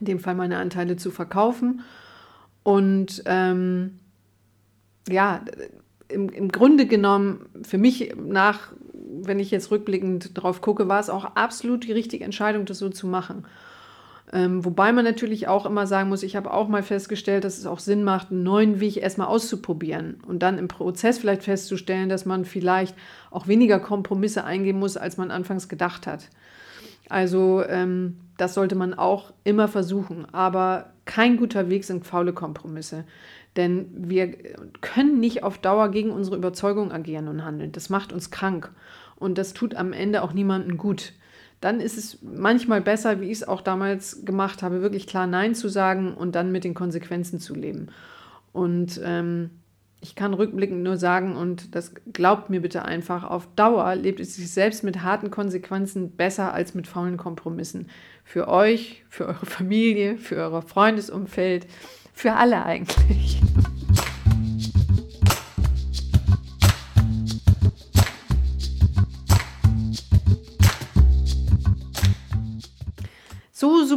in 0.00 0.06
dem 0.06 0.18
Fall 0.18 0.34
meine 0.34 0.58
Anteile 0.58 0.96
zu 0.96 1.10
verkaufen. 1.10 1.82
Und 2.62 3.22
ähm, 3.26 3.98
ja, 5.08 5.44
im, 6.08 6.28
im 6.28 6.48
Grunde 6.50 6.86
genommen, 6.86 7.46
für 7.62 7.78
mich 7.78 8.14
nach, 8.16 8.72
wenn 9.22 9.38
ich 9.38 9.50
jetzt 9.50 9.70
rückblickend 9.70 10.30
drauf 10.34 10.60
gucke, 10.60 10.88
war 10.88 11.00
es 11.00 11.10
auch 11.10 11.24
absolut 11.24 11.84
die 11.84 11.92
richtige 11.92 12.24
Entscheidung, 12.24 12.64
das 12.64 12.78
so 12.78 12.88
zu 12.88 13.06
machen. 13.06 13.44
Ähm, 14.32 14.64
wobei 14.64 14.92
man 14.92 15.04
natürlich 15.04 15.46
auch 15.46 15.66
immer 15.66 15.86
sagen 15.86 16.08
muss, 16.08 16.24
ich 16.24 16.34
habe 16.34 16.52
auch 16.52 16.66
mal 16.66 16.82
festgestellt, 16.82 17.44
dass 17.44 17.58
es 17.58 17.66
auch 17.66 17.78
Sinn 17.78 18.02
macht, 18.02 18.30
einen 18.30 18.42
neuen 18.42 18.80
Weg 18.80 18.96
erstmal 18.96 19.28
auszuprobieren 19.28 20.18
und 20.26 20.40
dann 20.40 20.58
im 20.58 20.66
Prozess 20.66 21.18
vielleicht 21.18 21.44
festzustellen, 21.44 22.08
dass 22.08 22.26
man 22.26 22.44
vielleicht 22.44 22.96
auch 23.30 23.46
weniger 23.46 23.78
Kompromisse 23.78 24.42
eingehen 24.42 24.78
muss, 24.78 24.96
als 24.96 25.16
man 25.16 25.30
anfangs 25.30 25.68
gedacht 25.68 26.08
hat. 26.08 26.28
Also 27.08 27.62
ähm, 27.68 28.16
das 28.36 28.54
sollte 28.54 28.74
man 28.74 28.94
auch 28.94 29.32
immer 29.44 29.68
versuchen, 29.68 30.26
aber 30.32 30.92
kein 31.04 31.36
guter 31.36 31.68
Weg 31.68 31.84
sind 31.84 32.04
faule 32.04 32.32
Kompromisse. 32.32 33.04
Denn 33.56 33.86
wir 33.96 34.34
können 34.80 35.20
nicht 35.20 35.44
auf 35.44 35.58
Dauer 35.58 35.90
gegen 35.90 36.10
unsere 36.10 36.36
Überzeugung 36.36 36.92
agieren 36.92 37.28
und 37.28 37.44
handeln. 37.44 37.72
Das 37.72 37.90
macht 37.90 38.12
uns 38.12 38.30
krank 38.30 38.72
und 39.14 39.38
das 39.38 39.54
tut 39.54 39.76
am 39.76 39.92
Ende 39.92 40.22
auch 40.22 40.32
niemandem 40.32 40.76
gut. 40.76 41.12
Dann 41.60 41.80
ist 41.80 41.96
es 41.96 42.18
manchmal 42.22 42.80
besser, 42.80 43.20
wie 43.20 43.26
ich 43.26 43.38
es 43.38 43.48
auch 43.48 43.60
damals 43.60 44.24
gemacht 44.24 44.62
habe, 44.62 44.82
wirklich 44.82 45.06
klar 45.06 45.26
Nein 45.26 45.54
zu 45.54 45.68
sagen 45.68 46.14
und 46.14 46.34
dann 46.34 46.52
mit 46.52 46.64
den 46.64 46.74
Konsequenzen 46.74 47.40
zu 47.40 47.54
leben. 47.54 47.88
Und 48.52 49.00
ähm, 49.04 49.50
ich 50.00 50.14
kann 50.14 50.34
rückblickend 50.34 50.82
nur 50.82 50.96
sagen, 50.98 51.36
und 51.36 51.74
das 51.74 51.92
glaubt 52.12 52.50
mir 52.50 52.60
bitte 52.60 52.84
einfach, 52.84 53.24
auf 53.24 53.48
Dauer 53.56 53.94
lebt 53.94 54.20
es 54.20 54.36
sich 54.36 54.50
selbst 54.50 54.84
mit 54.84 55.02
harten 55.02 55.30
Konsequenzen 55.30 56.10
besser 56.10 56.52
als 56.52 56.74
mit 56.74 56.86
faulen 56.86 57.16
Kompromissen. 57.16 57.88
Für 58.22 58.48
euch, 58.48 59.04
für 59.08 59.26
eure 59.26 59.46
Familie, 59.46 60.18
für 60.18 60.36
euer 60.36 60.62
Freundesumfeld, 60.62 61.66
für 62.12 62.34
alle 62.34 62.64
eigentlich. 62.64 63.40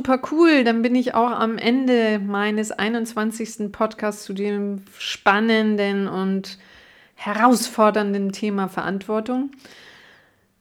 Super 0.10 0.22
cool. 0.32 0.64
Dann 0.64 0.82
bin 0.82 0.95
ich 0.95 1.14
auch 1.14 1.30
am 1.30 1.60
Ende 1.60 2.20
meines 2.20 2.72
21. 2.72 3.72
Podcasts 3.72 4.24
zu 4.24 4.34
dem 4.34 4.82
spannenden 4.97 6.07
und 6.07 6.57
herausfordernden 7.14 8.32
Thema 8.32 8.70
Verantwortung. 8.70 9.51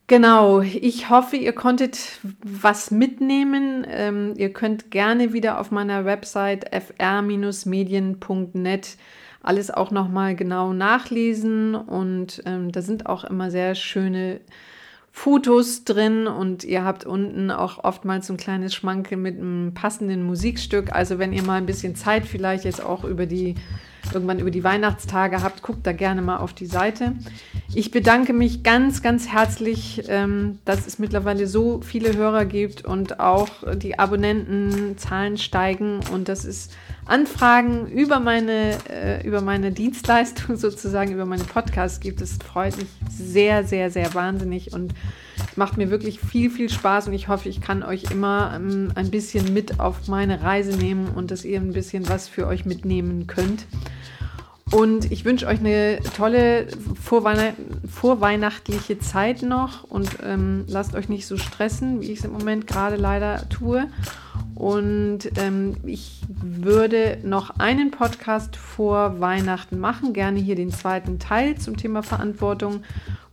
Genau, 0.07 0.61
ich 0.61 1.09
hoffe, 1.09 1.36
ihr 1.36 1.55
konntet 1.55 2.20
was 2.42 2.90
mitnehmen. 2.90 3.86
Ähm, 3.88 4.34
ihr 4.36 4.53
könnt 4.53 4.90
gerne 4.90 5.32
wieder 5.32 5.59
auf 5.61 5.70
meiner 5.70 6.05
Website 6.05 6.66
fr-medien.net 6.70 8.99
alles 9.40 9.70
auch 9.70 9.92
nochmal 9.92 10.34
genau 10.34 10.74
nachlesen 10.74 11.74
und 11.74 12.42
ähm, 12.44 12.70
da 12.72 12.82
sind 12.82 13.07
auch 13.07 13.24
immer 13.24 13.51
sehr 13.51 13.74
schöne 13.76 14.40
Fotos 15.19 15.83
drin 15.83 16.29
und 16.29 16.62
ihr 16.62 16.85
habt 16.85 17.05
unten 17.05 17.51
auch 17.51 17.83
oftmals 17.83 18.29
so 18.29 18.35
ein 18.35 18.37
kleines 18.37 18.73
Schmankel 18.73 19.19
mit 19.19 19.37
einem 19.37 19.75
passenden 19.75 20.23
Musikstück. 20.23 20.93
Also 20.93 21.19
wenn 21.19 21.33
ihr 21.33 21.43
mal 21.43 21.57
ein 21.57 21.66
bisschen 21.66 21.97
Zeit 21.97 22.25
vielleicht 22.25 22.64
jetzt 22.64 22.81
auch 22.81 23.03
über 23.03 23.27
die 23.27 23.57
irgendwann 24.14 24.38
über 24.38 24.50
die 24.50 24.64
Weihnachtstage 24.64 25.42
habt, 25.42 25.62
guckt 25.62 25.86
da 25.86 25.92
gerne 25.92 26.22
mal 26.22 26.38
auf 26.38 26.52
die 26.52 26.66
Seite. 26.66 27.12
Ich 27.74 27.90
bedanke 27.90 28.32
mich 28.32 28.62
ganz, 28.62 29.02
ganz 29.02 29.28
herzlich, 29.28 30.04
ähm, 30.09 30.59
dass 30.64 30.86
es 30.86 30.98
mittlerweile 30.98 31.46
so 31.46 31.80
viele 31.82 32.16
Hörer 32.16 32.44
gibt 32.44 32.84
und 32.84 33.20
auch 33.20 33.48
die 33.76 33.98
Abonnentenzahlen 33.98 35.36
steigen 35.36 36.00
und 36.12 36.28
dass 36.28 36.44
es 36.44 36.70
Anfragen 37.04 37.86
über 37.86 38.20
meine, 38.20 38.76
äh, 38.90 39.26
über 39.26 39.40
meine 39.40 39.72
Dienstleistung 39.72 40.56
sozusagen, 40.59 41.12
über 41.12 41.26
meine 41.26 41.44
Podcasts 41.44 42.00
gibt. 42.00 42.20
Das 42.20 42.34
freut 42.34 42.76
mich 42.76 42.88
sehr, 43.11 43.64
sehr, 43.64 43.90
sehr 43.90 44.14
wahnsinnig 44.14 44.72
und 44.72 44.94
macht 45.59 45.76
mir 45.76 45.90
wirklich 45.90 46.20
viel, 46.20 46.48
viel 46.50 46.70
Spaß 46.70 47.09
und 47.09 47.12
ich 47.12 47.28
hoffe, 47.28 47.48
ich 47.48 47.61
kann 47.61 47.82
euch 47.82 48.04
immer 48.11 48.52
ähm, 48.54 48.92
ein 48.94 49.11
bisschen 49.11 49.52
mit 49.52 49.80
auf 49.80 50.09
meine 50.09 50.42
Reise 50.42 50.76
nehmen 50.78 51.09
und 51.09 51.30
dass 51.30 51.44
ihr 51.44 51.61
ein 51.61 51.72
bisschen 51.72 52.09
was 52.09 52.28
für 52.28 52.46
euch 52.46 52.64
mitnehmen 52.64 53.26
könnt. 53.26 53.66
Und 54.70 55.11
ich 55.11 55.24
wünsche 55.24 55.46
euch 55.46 55.61
eine 55.61 55.98
tolle 56.16 56.66
Vorweihnacht 57.02 57.54
vorweihnachtliche 57.90 58.98
Zeit 58.98 59.42
noch 59.42 59.84
und 59.84 60.18
ähm, 60.22 60.64
lasst 60.68 60.94
euch 60.94 61.09
nicht 61.09 61.26
so 61.26 61.38
stressen, 61.38 62.02
wie 62.02 62.12
ich 62.12 62.18
es 62.18 62.24
im 62.24 62.32
Moment 62.32 62.66
gerade 62.66 62.96
leider 62.96 63.48
tue. 63.48 63.88
Und 64.54 65.20
ähm, 65.36 65.76
ich 65.84 66.20
würde 66.28 67.18
noch 67.24 67.59
einen 67.59 67.90
Podcast 67.90 68.56
vor 68.56 69.20
Weihnachten 69.20 69.78
machen, 69.78 70.12
gerne 70.12 70.38
hier 70.38 70.56
den 70.56 70.70
zweiten 70.70 71.18
Teil 71.18 71.56
zum 71.56 71.76
Thema 71.76 72.02
Verantwortung, 72.02 72.82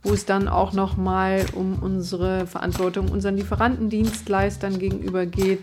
wo 0.06 0.14
es 0.14 0.24
dann 0.24 0.46
auch 0.48 0.72
nochmal 0.72 1.44
um 1.54 1.80
unsere 1.80 2.46
Verantwortung 2.46 3.08
unseren 3.08 3.36
Lieferantendienstleistern 3.36 4.78
gegenüber 4.78 5.26
geht 5.26 5.60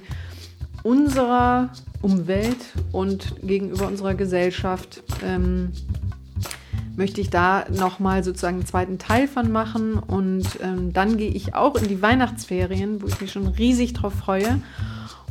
unserer 0.84 1.70
Umwelt 2.02 2.58
und 2.92 3.36
gegenüber 3.42 3.88
unserer 3.88 4.16
Gesellschaft 4.16 5.02
ähm, 5.24 5.72
möchte 6.98 7.22
ich 7.22 7.30
da 7.30 7.66
nochmal 7.70 8.24
sozusagen 8.24 8.58
einen 8.58 8.66
zweiten 8.66 9.00
Teil 9.00 9.28
von 9.28 9.52
machen. 9.52 9.94
Und 9.96 10.46
ähm, 10.62 10.94
dann 10.94 11.18
gehe 11.18 11.32
ich 11.32 11.56
auch 11.56 11.76
in 11.76 11.88
die 11.88 12.02
Weihnachtsferien, 12.02 13.02
wo 13.02 13.08
ich 13.08 13.20
mich 13.22 13.32
schon 13.32 13.48
riesig 13.48 13.94
drauf 13.94 14.14
freue 14.14 14.62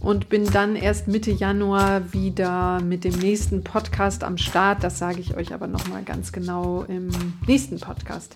und 0.03 0.29
bin 0.29 0.45
dann 0.45 0.75
erst 0.75 1.07
Mitte 1.07 1.31
Januar 1.31 2.13
wieder 2.13 2.81
mit 2.81 3.05
dem 3.05 3.17
nächsten 3.19 3.63
Podcast 3.63 4.25
am 4.25 4.37
Start. 4.37 4.83
Das 4.83 4.99
sage 4.99 5.21
ich 5.21 5.37
euch 5.37 5.55
aber 5.55 5.69
nochmal 5.69 6.03
ganz 6.03 6.33
genau 6.33 6.83
im 6.89 7.11
nächsten 7.47 7.79
Podcast. 7.79 8.35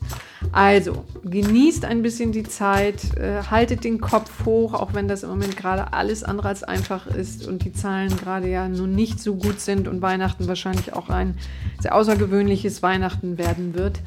Also 0.53 1.05
genießt 1.25 1.85
ein 1.85 2.03
bisschen 2.03 2.31
die 2.31 2.45
Zeit, 2.45 3.17
äh, 3.17 3.43
haltet 3.51 3.83
den 3.83 4.01
Kopf 4.01 4.45
hoch, 4.45 4.75
auch 4.75 4.95
wenn 4.95 5.09
das 5.09 5.25
im 5.25 5.31
Moment 5.31 5.57
gerade 5.57 5.93
alles 5.93 6.23
andere 6.23 6.49
als 6.49 6.63
einfach 6.63 7.09
ist 7.09 7.47
und 7.47 7.65
die 7.65 7.73
Zahlen 7.73 8.17
gerade 8.17 8.49
ja 8.49 8.69
nun 8.69 8.95
nicht 8.95 9.19
so 9.19 9.35
gut 9.35 9.61
sind 9.61 9.89
und 9.89 10.01
Weihnachten 10.03 10.47
wahrscheinlich 10.47 10.93
auch 10.93 11.09
ein 11.09 11.37
sehr 11.81 11.97
außergewöhnliches 11.97 12.83
Weihnachten 12.85 13.39
werden 13.39 13.75
wird. 13.75 14.01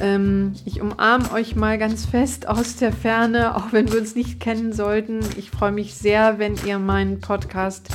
Ähm, 0.00 0.54
ich 0.64 0.80
umarme 0.80 1.30
euch 1.32 1.56
mal 1.56 1.78
ganz 1.78 2.06
fest 2.06 2.48
aus 2.48 2.76
der 2.76 2.92
Ferne, 2.92 3.56
auch 3.56 3.72
wenn 3.72 3.90
wir 3.92 4.00
uns 4.00 4.14
nicht 4.14 4.40
kennen 4.40 4.72
sollten. 4.72 5.20
Ich 5.36 5.50
freue 5.50 5.72
mich 5.72 5.94
sehr, 5.94 6.38
wenn 6.38 6.54
ihr 6.66 6.78
meinen 6.78 7.20
Podcast 7.20 7.88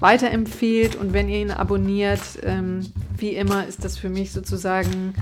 weiterempfehlt 0.00 0.96
und 0.96 1.12
wenn 1.12 1.28
ihr 1.28 1.40
ihn 1.40 1.50
abonniert. 1.50 2.20
Ähm, 2.42 2.92
wie 3.16 3.34
immer 3.34 3.66
ist 3.66 3.84
das 3.84 3.98
für 3.98 4.08
mich 4.08 4.32
sozusagen 4.32 5.14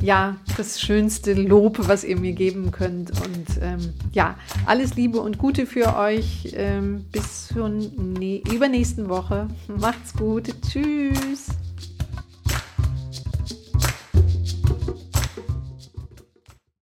ja 0.00 0.36
das 0.56 0.80
schönste 0.80 1.34
Lob, 1.34 1.78
was 1.86 2.02
ihr 2.02 2.18
mir 2.18 2.32
geben 2.32 2.70
könnt. 2.72 3.10
Und 3.10 3.46
ähm, 3.60 3.92
ja, 4.12 4.36
alles 4.66 4.96
Liebe 4.96 5.20
und 5.20 5.38
Gute 5.38 5.66
für 5.66 5.96
euch. 5.96 6.52
Ähm, 6.54 7.04
bis 7.12 7.48
zur 7.48 7.68
ne 7.68 8.42
übernächsten 8.52 9.08
Woche. 9.08 9.48
Macht's 9.68 10.14
gut. 10.14 10.48
Tschüss. 10.62 11.48